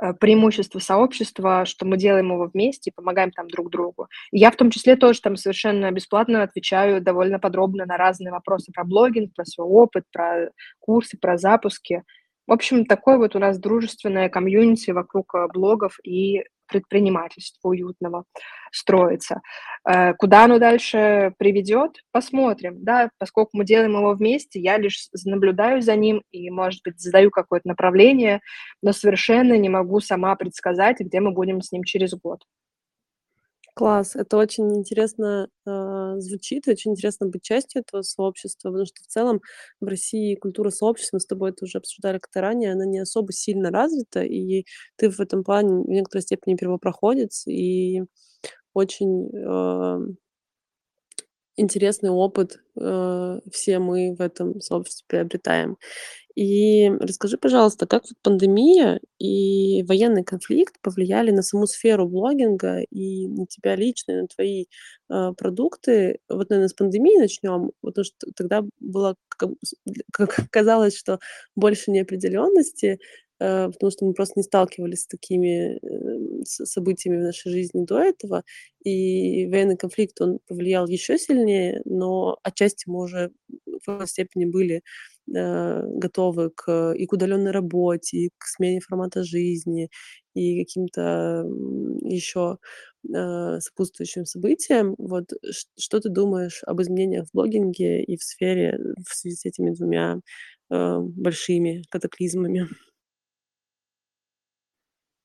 э, 0.00 0.14
преимущество 0.14 0.78
сообщества, 0.78 1.66
что 1.66 1.84
мы 1.84 1.98
делаем 1.98 2.32
его 2.32 2.46
вместе 2.46 2.88
и 2.88 2.94
помогаем 2.94 3.32
там 3.32 3.48
друг 3.48 3.70
другу. 3.70 4.08
Я 4.32 4.50
в 4.50 4.56
том 4.56 4.70
числе 4.70 4.96
тоже 4.96 5.20
там 5.20 5.36
совершенно 5.36 5.90
бесплатно 5.90 6.42
отвечаю 6.42 7.02
довольно 7.02 7.38
подробно 7.38 7.84
на 7.84 7.98
разные 7.98 8.32
вопросы 8.32 8.72
про 8.72 8.84
блогинг, 8.84 9.34
про 9.34 9.44
свой 9.44 9.66
опыт, 9.66 10.04
про 10.10 10.48
курсы, 10.78 11.18
про 11.18 11.36
запуски. 11.36 12.02
В 12.46 12.52
общем, 12.52 12.86
такое 12.86 13.18
вот 13.18 13.36
у 13.36 13.40
нас 13.40 13.58
дружественное 13.58 14.30
комьюнити 14.30 14.90
вокруг 14.90 15.34
э, 15.34 15.48
блогов 15.52 15.98
и 16.02 16.44
предпринимательства 16.66 17.68
уютного 17.68 18.24
строится. 18.72 19.40
Э, 19.88 20.14
куда 20.14 20.44
оно 20.44 20.58
дальше 20.58 21.32
приведет, 21.38 21.92
посмотрим, 22.12 22.82
да, 22.82 23.10
поскольку 23.18 23.50
мы 23.54 23.64
делаем 23.64 23.96
его 23.96 24.12
вместе, 24.14 24.60
я 24.60 24.76
лишь 24.78 25.08
наблюдаю 25.24 25.82
за 25.82 25.96
ним 25.96 26.22
и, 26.30 26.50
может 26.50 26.80
быть, 26.84 27.00
задаю 27.00 27.30
какое-то 27.30 27.68
направление, 27.68 28.40
но 28.82 28.92
совершенно 28.92 29.56
не 29.56 29.68
могу 29.68 30.00
сама 30.00 30.34
предсказать, 30.36 31.00
где 31.00 31.20
мы 31.20 31.32
будем 31.32 31.60
с 31.62 31.72
ним 31.72 31.84
через 31.84 32.14
год. 32.14 32.40
Класс, 33.76 34.16
это 34.16 34.38
очень 34.38 34.74
интересно 34.74 35.50
э, 35.66 36.14
звучит, 36.18 36.66
очень 36.66 36.92
интересно 36.92 37.26
быть 37.26 37.42
частью 37.42 37.82
этого 37.82 38.00
сообщества, 38.00 38.70
потому 38.70 38.86
что 38.86 39.02
в 39.02 39.06
целом 39.06 39.42
в 39.82 39.86
России 39.86 40.34
культура 40.34 40.70
сообщества, 40.70 41.18
мы 41.18 41.20
с 41.20 41.26
тобой 41.26 41.50
это 41.50 41.66
уже 41.66 41.76
обсуждали 41.76 42.18
как-то 42.18 42.40
ранее, 42.40 42.72
она 42.72 42.86
не 42.86 42.98
особо 43.00 43.32
сильно 43.34 43.70
развита, 43.70 44.22
и 44.22 44.64
ты 44.96 45.10
в 45.10 45.20
этом 45.20 45.44
плане 45.44 45.82
в 45.84 45.88
некоторой 45.90 46.22
степени 46.22 46.54
первопроходец, 46.56 47.46
и 47.46 48.02
очень 48.74 49.30
э, 49.34 49.98
интересный 51.56 52.10
опыт 52.10 52.60
э, 52.78 53.40
все 53.50 53.78
мы 53.78 54.14
в 54.14 54.20
этом 54.20 54.60
сообществе 54.60 55.04
приобретаем. 55.08 55.78
И 56.36 56.90
расскажи, 57.00 57.38
пожалуйста, 57.38 57.86
как 57.86 58.02
вот 58.04 58.12
пандемия 58.22 59.00
и 59.18 59.82
военный 59.84 60.22
конфликт 60.22 60.74
повлияли 60.82 61.30
на 61.30 61.40
саму 61.42 61.66
сферу 61.66 62.06
блогинга 62.06 62.80
и 62.90 63.26
на 63.26 63.46
тебя 63.46 63.74
лично, 63.74 64.12
и 64.12 64.16
на 64.16 64.26
твои 64.26 64.66
э, 65.10 65.32
продукты? 65.38 66.18
Вот, 66.28 66.50
наверное, 66.50 66.68
с 66.68 66.74
пандемии 66.74 67.18
начнем, 67.18 67.72
потому 67.80 68.04
что 68.04 68.14
тогда 68.36 68.62
было, 68.80 69.16
как, 69.30 69.50
как 70.12 70.36
казалось, 70.50 70.94
что 70.98 71.20
больше 71.56 71.90
неопределенности, 71.90 72.98
э, 73.40 73.70
потому 73.70 73.90
что 73.90 74.04
мы 74.04 74.12
просто 74.12 74.34
не 74.36 74.42
сталкивались 74.42 75.04
с 75.04 75.06
такими 75.06 75.78
э, 75.82 76.44
событиями 76.44 77.16
в 77.16 77.24
нашей 77.24 77.50
жизни 77.50 77.82
до 77.86 77.98
этого. 77.98 78.42
И 78.84 79.46
военный 79.46 79.78
конфликт, 79.78 80.20
он 80.20 80.40
повлиял 80.46 80.86
еще 80.86 81.16
сильнее, 81.18 81.80
но 81.86 82.38
отчасти 82.42 82.90
мы 82.90 83.04
уже 83.04 83.30
в 83.66 83.86
какой 83.86 84.06
степени 84.06 84.44
были 84.44 84.82
готовы 85.26 86.50
к 86.50 86.92
и 86.92 87.06
к 87.06 87.12
удаленной 87.12 87.50
работе, 87.50 88.16
и 88.16 88.30
к 88.38 88.44
смене 88.46 88.80
формата 88.80 89.24
жизни, 89.24 89.90
и 90.34 90.62
каким-то 90.62 91.44
еще 92.02 92.58
э, 93.08 93.60
сопутствующим 93.60 94.24
событиям. 94.24 94.94
Вот 94.98 95.30
что 95.78 96.00
ты 96.00 96.08
думаешь 96.08 96.62
об 96.64 96.80
изменениях 96.80 97.26
в 97.26 97.32
блогинге 97.32 98.02
и 98.04 98.16
в 98.16 98.22
сфере 98.22 98.78
в 99.08 99.14
связи 99.14 99.36
с 99.36 99.44
этими 99.46 99.70
двумя 99.70 100.20
э, 100.70 100.98
большими 101.00 101.82
катаклизмами? 101.90 102.68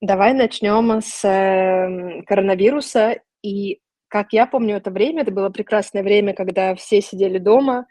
Давай 0.02 0.34
начнем 0.34 1.00
с 1.00 1.24
э, 1.24 2.24
коронавируса. 2.26 3.20
И 3.44 3.82
как 4.08 4.34
я 4.34 4.48
помню 4.48 4.78
это 4.78 4.90
время, 4.90 5.22
это 5.22 5.32
было 5.32 5.50
прекрасное 5.50 6.02
время, 6.02 6.34
когда 6.34 6.74
все 6.74 7.02
сидели 7.02 7.38
дома, 7.38 7.86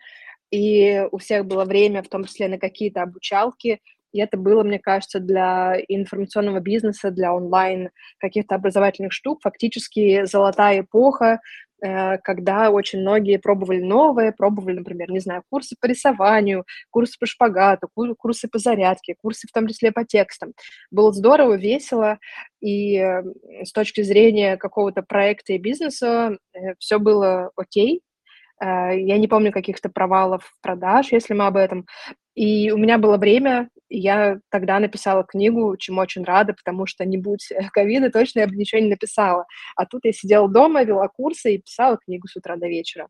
и 0.50 1.06
у 1.10 1.18
всех 1.18 1.46
было 1.46 1.64
время, 1.64 2.02
в 2.02 2.08
том 2.08 2.24
числе 2.24 2.48
на 2.48 2.58
какие-то 2.58 3.02
обучалки, 3.02 3.80
и 4.12 4.18
это 4.18 4.36
было, 4.36 4.62
мне 4.62 4.78
кажется, 4.78 5.20
для 5.20 5.76
информационного 5.88 6.60
бизнеса, 6.60 7.10
для 7.10 7.32
онлайн 7.34 7.90
каких-то 8.18 8.56
образовательных 8.56 9.12
штук. 9.12 9.40
Фактически 9.42 10.24
золотая 10.24 10.80
эпоха, 10.80 11.40
э, 11.82 12.18
когда 12.18 12.70
очень 12.70 13.00
многие 13.00 13.38
пробовали 13.38 13.80
новое, 13.80 14.32
пробовали, 14.32 14.78
например, 14.78 15.10
не 15.12 15.20
знаю, 15.20 15.44
курсы 15.48 15.76
по 15.80 15.86
рисованию, 15.86 16.64
курсы 16.90 17.16
по 17.20 17.26
шпагату, 17.26 17.88
курсы 17.94 18.48
по 18.48 18.58
зарядке, 18.58 19.14
курсы 19.20 19.46
в 19.48 19.52
том 19.52 19.68
числе 19.68 19.92
по 19.92 20.04
текстам. 20.04 20.54
Было 20.90 21.12
здорово, 21.12 21.54
весело, 21.54 22.18
и 22.60 22.96
э, 22.96 23.22
с 23.64 23.72
точки 23.72 24.02
зрения 24.02 24.56
какого-то 24.56 25.02
проекта 25.02 25.52
и 25.52 25.58
бизнеса 25.58 26.36
э, 26.52 26.74
все 26.78 26.98
было 26.98 27.50
окей, 27.54 28.02
я 28.60 29.18
не 29.18 29.28
помню 29.28 29.52
каких-то 29.52 29.88
провалов 29.88 30.52
продаж, 30.60 31.12
если 31.12 31.34
мы 31.34 31.46
об 31.46 31.56
этом. 31.56 31.86
И 32.34 32.70
у 32.70 32.76
меня 32.76 32.98
было 32.98 33.16
время, 33.16 33.68
я 33.88 34.38
тогда 34.50 34.78
написала 34.78 35.24
книгу, 35.24 35.76
чему 35.76 36.00
очень 36.00 36.24
рада, 36.24 36.54
потому 36.54 36.86
что 36.86 37.04
не 37.04 37.18
будь 37.18 37.48
ковида, 37.72 38.10
точно 38.10 38.40
я 38.40 38.46
бы 38.46 38.54
ничего 38.54 38.80
не 38.80 38.88
написала. 38.88 39.46
А 39.76 39.86
тут 39.86 40.04
я 40.04 40.12
сидела 40.12 40.48
дома, 40.48 40.84
вела 40.84 41.08
курсы 41.08 41.54
и 41.54 41.58
писала 41.58 41.98
книгу 41.98 42.28
с 42.28 42.36
утра 42.36 42.56
до 42.56 42.66
вечера. 42.66 43.08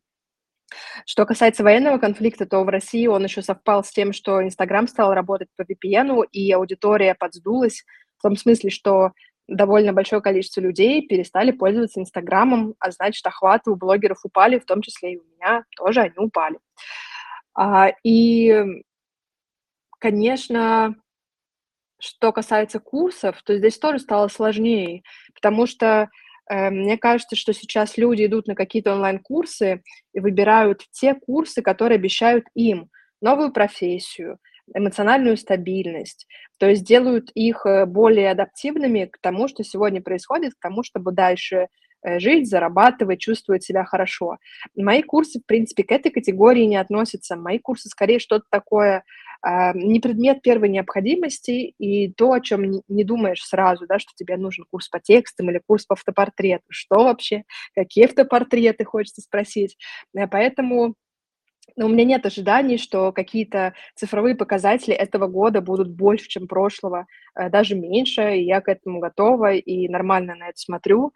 Что 1.05 1.27
касается 1.27 1.65
военного 1.65 1.99
конфликта, 1.99 2.47
то 2.47 2.63
в 2.63 2.69
России 2.69 3.07
он 3.07 3.25
еще 3.25 3.43
совпал 3.43 3.85
с 3.85 3.91
тем, 3.91 4.13
что 4.13 4.43
Инстаграм 4.43 4.87
стал 4.87 5.13
работать 5.15 5.49
по 5.57 5.63
VPN, 5.63 6.27
и 6.31 6.51
аудитория 6.53 7.15
подсдулась, 7.15 7.85
в 8.19 8.23
том 8.23 8.37
смысле, 8.37 8.71
что 8.71 9.13
довольно 9.51 9.93
большое 9.93 10.23
количество 10.23 10.61
людей 10.61 11.07
перестали 11.07 11.51
пользоваться 11.51 12.01
Инстаграмом, 12.01 12.75
а 12.79 12.91
значит, 12.91 13.27
охваты 13.27 13.71
у 13.71 13.77
блогеров 13.77 14.25
упали, 14.25 14.59
в 14.59 14.65
том 14.65 14.81
числе 14.81 15.15
и 15.15 15.19
у 15.19 15.25
меня 15.25 15.65
тоже 15.77 16.01
они 16.01 16.15
упали. 16.17 16.59
А, 17.55 17.93
и, 18.05 18.65
конечно, 19.99 20.95
что 21.99 22.33
касается 22.33 22.79
курсов, 22.79 23.43
то 23.43 23.57
здесь 23.59 23.79
тоже 23.79 23.99
стало 23.99 24.29
сложнее, 24.29 25.03
потому 25.35 25.67
что 25.67 26.09
э, 26.49 26.71
мне 26.71 26.97
кажется, 26.97 27.37
что 27.37 27.53
сейчас 27.53 27.99
люди 27.99 28.27
идут 28.27 28.47
на 28.47 28.55
какие-то 28.55 28.95
онлайн-курсы 28.95 29.83
и 30.15 30.21
выбирают 30.21 30.87
те 30.93 31.15
курсы, 31.15 31.61
которые 31.61 31.97
обещают 31.97 32.47
им 32.55 32.89
новую 33.21 33.53
профессию, 33.53 34.39
эмоциональную 34.75 35.37
стабильность, 35.37 36.27
то 36.59 36.69
есть 36.69 36.85
делают 36.85 37.31
их 37.35 37.65
э, 37.67 37.87
более 37.87 38.31
адаптивными 38.31 39.07
к 39.07 39.19
тому, 39.21 39.49
что 39.49 39.65
сегодня 39.65 40.03
происходит, 40.03 40.55
к 40.55 40.61
тому, 40.61 40.83
чтобы 40.83 41.13
дальше 41.13 41.69
э, 42.03 42.19
жить, 42.19 42.49
зарабатывать, 42.49 43.21
чувствовать 43.21 43.65
себя 43.65 43.85
хорошо. 43.85 44.39
Мои 44.77 45.03
курсы, 45.03 45.41
в 45.41 45.47
принципе, 45.47 45.85
к 45.85 45.93
этой 45.93 46.11
категории 46.11 46.65
не 46.65 46.77
относятся. 46.77 47.37
Мои 47.37 47.59
курсы 47.59 47.89
скорее 47.89 48.19
что-то 48.19 48.45
такое, 48.51 49.05
э, 49.47 49.73
не 49.75 50.01
предмет 50.01 50.43
первой 50.43 50.69
необходимости 50.69 51.75
и 51.79 52.13
то, 52.13 52.33
о 52.33 52.41
чем 52.41 52.83
не 52.89 53.05
думаешь 53.05 53.43
сразу, 53.43 53.87
да, 53.87 53.99
что 53.99 54.13
тебе 54.15 54.37
нужен 54.37 54.65
курс 54.71 54.89
по 54.89 55.01
текстам 55.01 55.51
или 55.51 55.61
курс 55.67 55.87
по 55.87 55.95
автопортрету. 55.95 56.65
Что 56.69 57.05
вообще? 57.05 57.43
Какие 57.75 58.05
автопортреты, 58.05 58.85
хочется 58.85 59.23
спросить. 59.23 59.77
Поэтому 60.31 60.71
но 60.81 60.95
у 61.77 61.89
меня 61.89 62.05
нет 62.05 62.27
ожиданий, 62.27 62.79
что 62.79 63.13
какие-то 63.13 63.75
цифровые 63.95 64.35
показатели 64.35 64.95
этого 64.95 65.27
года 65.27 65.61
будут 65.61 65.91
больше, 65.91 66.29
чем 66.29 66.47
прошлого, 66.49 67.07
э, 67.35 67.49
даже 67.51 67.75
меньше, 67.75 68.37
и 68.37 68.45
я 68.45 68.61
к 68.61 68.69
этому 68.69 69.01
готова 69.01 69.55
и 69.55 69.89
нормально 69.89 70.35
на 70.37 70.49
это 70.49 70.59
смотрю. 70.59 71.13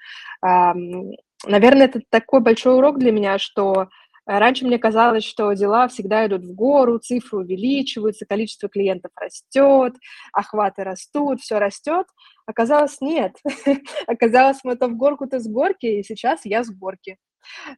Наверное, 1.46 1.86
это 1.86 2.00
такой 2.08 2.40
большой 2.40 2.76
урок 2.76 2.98
для 2.98 3.12
меня, 3.12 3.38
что 3.38 3.88
Э, 4.26 4.38
раньше 4.38 4.64
мне 4.64 4.78
казалось, 4.78 5.24
что 5.24 5.52
дела 5.52 5.88
всегда 5.88 6.26
идут 6.26 6.44
в 6.44 6.54
гору, 6.54 6.98
цифры 6.98 7.40
увеличиваются, 7.40 8.26
количество 8.26 8.68
клиентов 8.68 9.12
растет, 9.16 9.94
охваты 10.32 10.84
растут, 10.84 11.40
все 11.40 11.58
растет. 11.58 12.06
Оказалось, 12.46 13.00
нет. 13.00 13.36
Оказалось, 14.06 14.58
мы 14.64 14.76
то 14.76 14.88
в 14.88 14.96
горку, 14.96 15.26
то 15.26 15.38
с 15.40 15.48
горки, 15.48 15.86
и 15.86 16.02
сейчас 16.02 16.40
я 16.44 16.64
с 16.64 16.70
горки. 16.70 17.18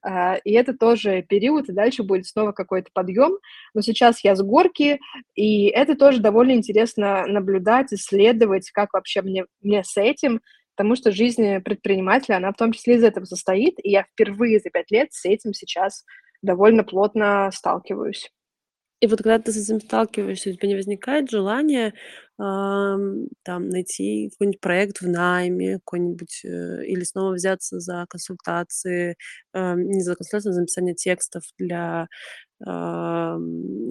А, 0.02 0.36
и 0.44 0.52
это 0.52 0.76
тоже 0.76 1.22
период, 1.22 1.68
и 1.68 1.72
дальше 1.72 2.02
будет 2.02 2.26
снова 2.26 2.52
какой-то 2.52 2.90
подъем. 2.92 3.38
Но 3.74 3.80
сейчас 3.80 4.22
я 4.24 4.34
с 4.34 4.42
горки, 4.42 5.00
и 5.34 5.66
это 5.66 5.96
тоже 5.96 6.20
довольно 6.20 6.52
интересно 6.52 7.26
наблюдать, 7.26 7.92
исследовать, 7.92 8.70
как 8.70 8.92
вообще 8.92 9.22
мне, 9.22 9.46
мне 9.60 9.82
с 9.84 9.96
этим, 9.96 10.40
потому 10.76 10.96
что 10.96 11.10
жизнь 11.10 11.60
предпринимателя, 11.60 12.36
она 12.36 12.52
в 12.52 12.56
том 12.56 12.72
числе 12.72 12.96
из 12.96 13.04
этого 13.04 13.24
состоит, 13.24 13.74
и 13.82 13.90
я 13.90 14.04
впервые 14.04 14.60
за 14.60 14.70
пять 14.70 14.90
лет 14.90 15.08
с 15.12 15.24
этим 15.24 15.54
сейчас 15.54 16.04
довольно 16.42 16.84
плотно 16.84 17.50
сталкиваюсь. 17.52 18.30
И 19.00 19.06
вот 19.06 19.18
когда 19.18 19.38
ты 19.38 19.52
с 19.52 19.62
этим 19.62 19.80
сталкиваешься, 19.80 20.50
у 20.50 20.52
тебя 20.54 20.68
не 20.68 20.74
возникает 20.74 21.30
желания, 21.30 21.92
там 22.38 23.68
найти 23.70 24.30
какой-нибудь 24.32 24.60
проект 24.60 25.00
в 25.02 25.08
найме, 25.08 25.74
какой-нибудь, 25.80 26.42
э, 26.44 26.84
или 26.86 27.04
снова 27.04 27.34
взяться 27.34 27.80
за 27.80 28.06
консультации, 28.10 29.16
эм, 29.54 29.88
не 29.90 30.02
за 30.02 30.14
консультации, 30.16 30.50
а 30.50 30.52
за 30.52 30.60
написание 30.60 30.94
текстов 30.94 31.42
для, 31.58 32.08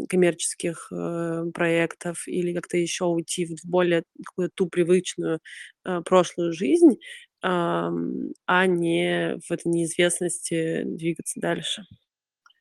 коммерческих, 0.10 0.89
э, 0.91 1.46
проектов, 1.54 2.28
или 2.28 2.54
как-то 2.54 2.78
еще 2.78 3.06
уйти 3.06 3.46
в 3.46 3.60
более 3.70 4.04
какую-то 4.26 4.54
ту 4.56 4.68
привычную, 4.70 5.39
э, 5.86 6.02
прошлую 6.06 6.54
жизнь, 6.54 6.98
а 7.43 8.66
не 8.68 9.38
в 9.48 9.52
этой 9.52 9.68
неизвестности 9.72 10.84
двигаться 10.86 11.39
дальше? 11.39 11.84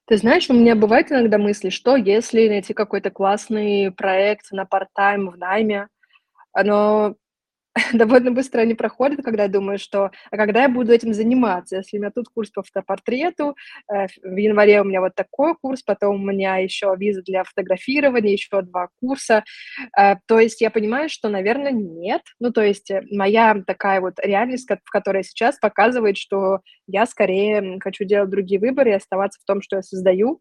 Ты 0.08 0.18
знаешь, 0.18 0.50
у 0.50 0.52
меня 0.52 0.74
бывают 0.74 1.10
иногда 1.10 1.38
мысли, 1.38 1.70
что 1.70 1.96
если 1.96 2.48
найти 2.48 2.74
какой-то 2.74 3.10
классный 3.10 3.90
проект 3.90 4.52
на 4.52 4.64
part-time 4.64 5.30
в 5.30 5.38
найме, 5.38 5.88
но 6.54 7.16
довольно 7.92 8.30
быстро 8.30 8.60
они 8.60 8.74
проходят, 8.74 9.22
когда 9.24 9.44
я 9.44 9.48
думаю, 9.48 9.78
что 9.78 10.10
а 10.30 10.36
когда 10.36 10.62
я 10.62 10.68
буду 10.68 10.92
этим 10.92 11.12
заниматься? 11.12 11.76
Если 11.76 11.96
у 11.96 12.00
меня 12.00 12.10
тут 12.14 12.28
курс 12.28 12.50
по 12.50 12.62
фотопортрету, 12.62 13.56
э, 13.92 14.06
в 14.22 14.36
январе 14.36 14.80
у 14.80 14.84
меня 14.84 15.00
вот 15.00 15.14
такой 15.14 15.54
курс, 15.60 15.82
потом 15.82 16.16
у 16.16 16.26
меня 16.30 16.58
еще 16.58 16.94
виза 16.96 17.22
для 17.22 17.42
фотографирования, 17.42 18.32
еще 18.32 18.62
два 18.62 18.88
курса. 19.00 19.44
Э, 19.98 20.16
то 20.26 20.38
есть 20.38 20.60
я 20.60 20.70
понимаю, 20.70 21.08
что, 21.08 21.28
наверное, 21.28 21.72
нет. 21.72 22.22
Ну, 22.38 22.52
то 22.52 22.62
есть 22.62 22.90
э, 22.90 23.02
моя 23.10 23.56
такая 23.66 24.00
вот 24.00 24.14
реальность, 24.20 24.68
в 24.70 24.90
которой 24.90 25.24
сейчас 25.24 25.58
показывает, 25.58 26.16
что 26.16 26.60
я 26.86 27.06
скорее 27.06 27.78
хочу 27.80 28.04
делать 28.04 28.30
другие 28.30 28.60
выборы 28.60 28.90
и 28.90 28.94
оставаться 28.94 29.40
в 29.42 29.46
том, 29.46 29.62
что 29.62 29.76
я 29.76 29.82
создаю. 29.82 30.40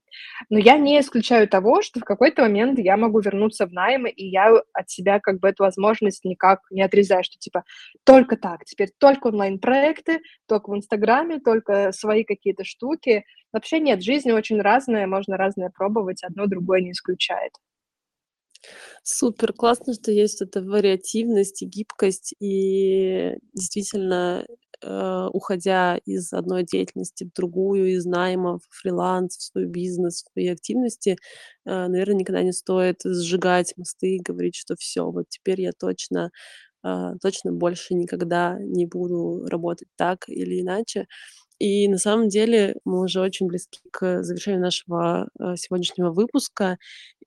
Но 0.50 0.60
я 0.60 0.78
не 0.78 1.00
исключаю 1.00 1.48
того, 1.48 1.82
что 1.82 2.00
в 2.00 2.04
какой-то 2.04 2.44
момент 2.44 2.80
я 2.80 2.98
могу 2.98 3.20
вернуться 3.22 3.66
в 3.66 3.74
найм, 3.74 4.06
и 4.06 4.26
я 4.26 4.62
от 4.74 4.90
себя 4.90 5.20
как 5.20 5.40
бы 5.40 5.48
эту 5.48 5.64
возможность 5.64 6.26
никак 6.26 6.60
не 6.70 6.82
отрезаю, 6.82 7.23
что 7.24 7.38
типа 7.38 7.64
только 8.04 8.38
так, 8.38 8.66
теперь 8.66 8.92
только 8.98 9.28
онлайн-проекты, 9.28 10.22
только 10.48 10.70
в 10.70 10.76
Инстаграме, 10.76 11.40
только 11.40 11.92
свои 11.92 12.24
какие-то 12.24 12.64
штуки. 12.64 13.26
Вообще 13.52 13.80
нет, 13.80 14.04
жизнь 14.04 14.32
очень 14.32 14.62
разная, 14.62 15.08
можно 15.08 15.38
разное 15.38 15.70
пробовать, 15.70 16.24
одно 16.24 16.48
другое 16.48 16.82
не 16.82 16.92
исключает. 16.92 17.54
Супер, 19.04 19.54
классно, 19.54 19.94
что 19.94 20.12
есть 20.12 20.42
эта 20.42 20.62
вариативность 20.62 21.62
и 21.62 21.66
гибкость, 21.66 22.34
и 22.40 23.38
действительно 23.54 24.46
э, 24.82 25.28
уходя 25.34 25.98
из 26.06 26.32
одной 26.34 26.64
деятельности 26.64 27.26
в 27.26 27.34
другую, 27.34 27.92
из 27.96 28.06
найма 28.06 28.60
в 28.60 28.64
фриланс, 28.70 29.38
в 29.38 29.42
свой 29.44 29.66
бизнес, 29.66 30.24
в 30.24 30.32
свои 30.32 30.48
активности, 30.48 31.18
э, 31.66 31.88
наверное, 31.88 32.16
никогда 32.16 32.44
не 32.44 32.54
стоит 32.54 33.02
сжигать 33.04 33.74
мосты 33.78 34.16
и 34.16 34.22
говорить, 34.22 34.56
что 34.56 34.76
все, 34.78 35.10
вот 35.12 35.26
теперь 35.30 35.62
я 35.62 35.72
точно, 35.74 36.32
точно 37.22 37.52
больше 37.54 37.94
никогда 37.96 38.58
не 38.60 38.86
буду 38.86 39.46
работать 39.48 39.88
так 39.98 40.26
или 40.30 40.62
иначе. 40.62 41.08
И 41.60 41.88
на 41.88 41.98
самом 41.98 42.30
деле 42.30 42.76
мы 42.86 43.02
уже 43.04 43.22
очень 43.22 43.48
близки 43.48 43.80
к 43.92 44.24
завершению 44.24 44.62
нашего 44.62 45.30
э, 45.40 45.56
сегодняшнего 45.56 46.12
выпуска. 46.12 46.78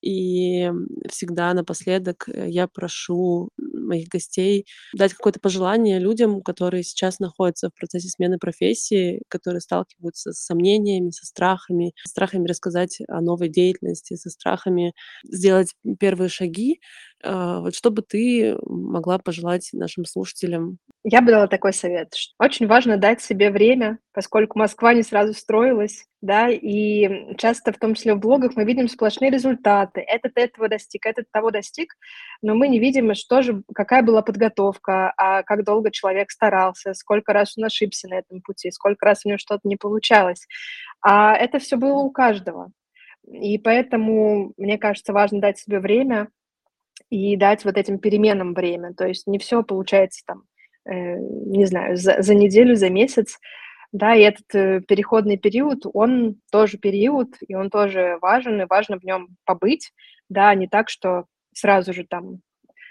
И 0.00 0.70
всегда 1.08 1.54
напоследок 1.54 2.28
э, 2.28 2.48
я 2.48 2.68
прошу 2.68 3.50
моих 3.56 4.08
гостей 4.08 4.66
дать 4.94 5.14
какое-то 5.14 5.40
пожелание 5.40 5.98
людям, 5.98 6.42
которые 6.42 6.82
сейчас 6.82 7.18
находятся 7.18 7.70
в 7.70 7.74
процессе 7.74 8.08
смены 8.08 8.38
профессии, 8.38 9.22
которые 9.28 9.60
сталкиваются 9.60 10.32
с 10.32 10.44
сомнениями, 10.44 11.10
со 11.10 11.26
страхами, 11.26 11.92
со 12.04 12.10
страхами 12.10 12.46
рассказать 12.46 12.98
о 13.08 13.20
новой 13.20 13.48
деятельности, 13.48 14.16
со 14.16 14.30
страхами 14.30 14.92
сделать 15.24 15.74
первые 15.98 16.28
шаги. 16.28 16.80
А, 17.22 17.60
вот 17.60 17.74
что 17.74 17.90
бы 17.90 18.02
ты 18.02 18.56
могла 18.66 19.18
пожелать 19.18 19.70
нашим 19.72 20.04
слушателям? 20.04 20.78
Я 21.04 21.22
бы 21.22 21.30
дала 21.30 21.46
такой 21.46 21.72
совет. 21.72 22.12
Очень 22.38 22.66
важно 22.66 22.96
дать 22.96 23.22
себе 23.22 23.50
время, 23.50 23.98
поскольку 24.12 24.58
Москва 24.58 24.92
не 24.92 25.02
сразу 25.02 25.32
строилась, 25.34 26.04
да, 26.26 26.48
и 26.50 27.34
часто, 27.36 27.72
в 27.72 27.78
том 27.78 27.94
числе 27.94 28.14
в 28.14 28.18
блогах, 28.18 28.56
мы 28.56 28.64
видим 28.64 28.88
сплошные 28.88 29.30
результаты. 29.30 30.00
Этот 30.00 30.36
этого 30.36 30.68
достиг, 30.68 31.06
этот 31.06 31.26
того 31.30 31.50
достиг, 31.50 31.94
но 32.42 32.54
мы 32.54 32.68
не 32.68 32.78
видим, 32.78 33.14
что 33.14 33.42
же, 33.42 33.62
какая 33.74 34.02
была 34.02 34.22
подготовка, 34.22 35.12
а 35.16 35.42
как 35.42 35.64
долго 35.64 35.90
человек 35.90 36.30
старался, 36.30 36.94
сколько 36.94 37.32
раз 37.32 37.56
он 37.56 37.64
ошибся 37.64 38.08
на 38.08 38.14
этом 38.14 38.40
пути, 38.42 38.70
сколько 38.70 39.06
раз 39.06 39.24
у 39.24 39.28
него 39.28 39.38
что-то 39.38 39.62
не 39.64 39.76
получалось. 39.76 40.46
А 41.00 41.34
это 41.36 41.58
все 41.58 41.76
было 41.76 41.98
у 41.98 42.10
каждого. 42.10 42.70
И 43.26 43.58
поэтому, 43.58 44.52
мне 44.56 44.78
кажется, 44.78 45.12
важно 45.12 45.40
дать 45.40 45.58
себе 45.58 45.80
время, 45.80 46.28
и 47.10 47.36
дать 47.36 47.64
вот 47.64 47.76
этим 47.76 47.98
переменам 47.98 48.54
время. 48.54 48.94
То 48.94 49.06
есть 49.06 49.26
не 49.26 49.38
все 49.38 49.62
получается 49.62 50.22
там, 50.26 50.42
э, 50.84 51.16
не 51.18 51.66
знаю, 51.66 51.96
за, 51.96 52.20
за 52.22 52.34
неделю, 52.34 52.76
за 52.76 52.90
месяц. 52.90 53.38
Да, 53.96 54.14
и 54.14 54.20
этот 54.20 54.54
э, 54.54 54.82
переходный 54.82 55.38
период, 55.38 55.86
он 55.94 56.38
тоже 56.52 56.76
период, 56.76 57.28
и 57.48 57.54
он 57.54 57.70
тоже 57.70 58.18
важен, 58.20 58.60
и 58.60 58.66
важно 58.66 58.98
в 58.98 59.04
нем 59.04 59.28
побыть, 59.46 59.94
да, 60.28 60.54
не 60.54 60.68
так, 60.68 60.90
что 60.90 61.24
сразу 61.54 61.94
же 61.94 62.04
там 62.04 62.40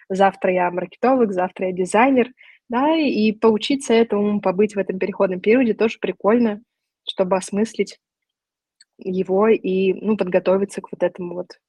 завтра 0.10 0.52
я 0.52 0.72
маркетолог, 0.72 1.32
завтра 1.32 1.68
я 1.68 1.74
дизайнер, 1.74 2.30
да, 2.70 2.96
и 2.96 3.32
поучиться 3.34 3.94
этому, 3.94 4.42
побыть 4.42 4.74
в 4.74 4.80
этом 4.80 4.98
переходном 4.98 5.42
периоде 5.42 5.76
тоже 5.76 6.00
прикольно, 6.00 6.64
чтобы 7.08 7.38
осмыслить 7.38 8.00
его 8.98 9.48
и, 9.48 9.94
ну, 9.94 10.18
подготовиться 10.18 10.82
к 10.82 10.92
вот 10.92 11.04
этому 11.04 11.36
вот 11.36 11.60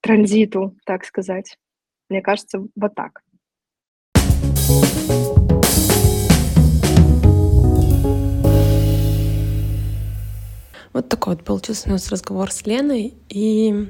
транзиту, 0.00 0.76
так 0.86 1.04
сказать. 1.04 1.58
Мне 2.08 2.22
кажется, 2.22 2.64
вот 2.76 2.94
так. 2.94 3.22
Такой 11.26 11.38
вот 11.38 11.44
получился 11.44 11.88
у 11.88 11.90
нас 11.90 12.08
разговор 12.08 12.52
с 12.52 12.66
Леной, 12.66 13.12
и 13.28 13.88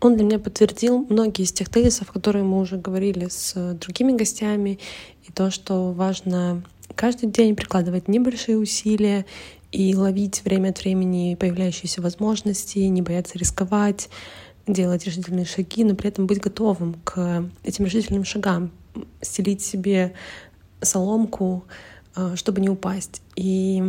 он 0.00 0.16
для 0.16 0.24
меня 0.24 0.40
подтвердил 0.40 1.06
многие 1.08 1.42
из 1.42 1.52
тех 1.52 1.68
тезисов, 1.68 2.10
которые 2.10 2.42
мы 2.42 2.58
уже 2.58 2.76
говорили 2.76 3.28
с 3.30 3.54
другими 3.74 4.10
гостями, 4.16 4.80
и 5.28 5.30
то, 5.30 5.52
что 5.52 5.92
важно 5.92 6.64
каждый 6.96 7.28
день 7.28 7.54
прикладывать 7.54 8.08
небольшие 8.08 8.58
усилия 8.58 9.26
и 9.70 9.94
ловить 9.94 10.42
время 10.42 10.70
от 10.70 10.80
времени 10.80 11.36
появляющиеся 11.36 12.02
возможности, 12.02 12.80
не 12.80 13.00
бояться 13.00 13.38
рисковать, 13.38 14.08
делать 14.66 15.04
решительные 15.04 15.46
шаги, 15.46 15.84
но 15.84 15.94
при 15.94 16.08
этом 16.08 16.26
быть 16.26 16.40
готовым 16.40 16.94
к 17.04 17.48
этим 17.62 17.84
решительным 17.84 18.24
шагам, 18.24 18.72
стелить 19.20 19.62
себе 19.62 20.14
соломку, 20.80 21.62
э, 22.16 22.34
чтобы 22.34 22.60
не 22.60 22.70
упасть. 22.70 23.22
И 23.36 23.84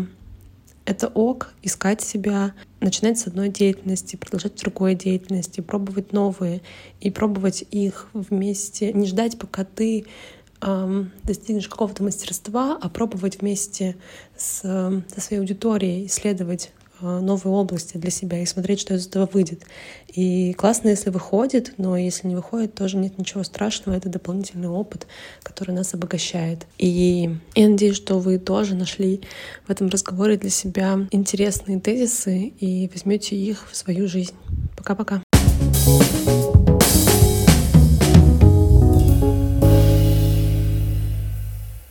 это 0.89 1.07
ок, 1.07 1.53
искать 1.61 2.01
себя, 2.01 2.55
начинать 2.79 3.19
с 3.19 3.27
одной 3.27 3.49
деятельности, 3.49 4.15
продолжать 4.15 4.53
в 4.53 4.59
другой 4.59 4.95
деятельности, 4.95 5.61
пробовать 5.61 6.13
новые 6.13 6.61
и 6.99 7.11
пробовать 7.11 7.63
их 7.69 8.09
вместе, 8.13 8.91
не 8.91 9.05
ждать, 9.05 9.37
пока 9.37 9.65
ты 9.65 10.07
эм, 10.61 11.11
достигнешь 11.23 11.67
какого-то 11.67 12.01
мастерства, 12.01 12.75
а 12.81 12.89
пробовать 12.89 13.41
вместе 13.41 13.97
с, 14.35 14.61
со 14.61 15.21
своей 15.21 15.41
аудиторией, 15.41 16.07
исследовать 16.07 16.71
новые 17.01 17.53
области 17.53 17.97
для 17.97 18.11
себя 18.11 18.41
и 18.41 18.45
смотреть, 18.45 18.79
что 18.79 18.93
из 18.93 19.07
этого 19.07 19.29
выйдет. 19.31 19.63
И 20.07 20.53
классно, 20.53 20.89
если 20.89 21.09
выходит, 21.09 21.73
но 21.77 21.97
если 21.97 22.27
не 22.27 22.35
выходит, 22.35 22.73
тоже 22.73 22.97
нет 22.97 23.17
ничего 23.17 23.43
страшного. 23.43 23.95
Это 23.95 24.09
дополнительный 24.09 24.69
опыт, 24.69 25.07
который 25.43 25.71
нас 25.71 25.93
обогащает. 25.93 26.65
И 26.77 27.37
я 27.55 27.69
надеюсь, 27.69 27.95
что 27.95 28.19
вы 28.19 28.39
тоже 28.39 28.75
нашли 28.75 29.21
в 29.67 29.71
этом 29.71 29.89
разговоре 29.89 30.37
для 30.37 30.49
себя 30.49 31.07
интересные 31.11 31.79
тезисы 31.79 32.53
и 32.59 32.89
возьмете 32.93 33.35
их 33.35 33.69
в 33.69 33.75
свою 33.75 34.07
жизнь. 34.07 34.35
Пока-пока. 34.75 35.21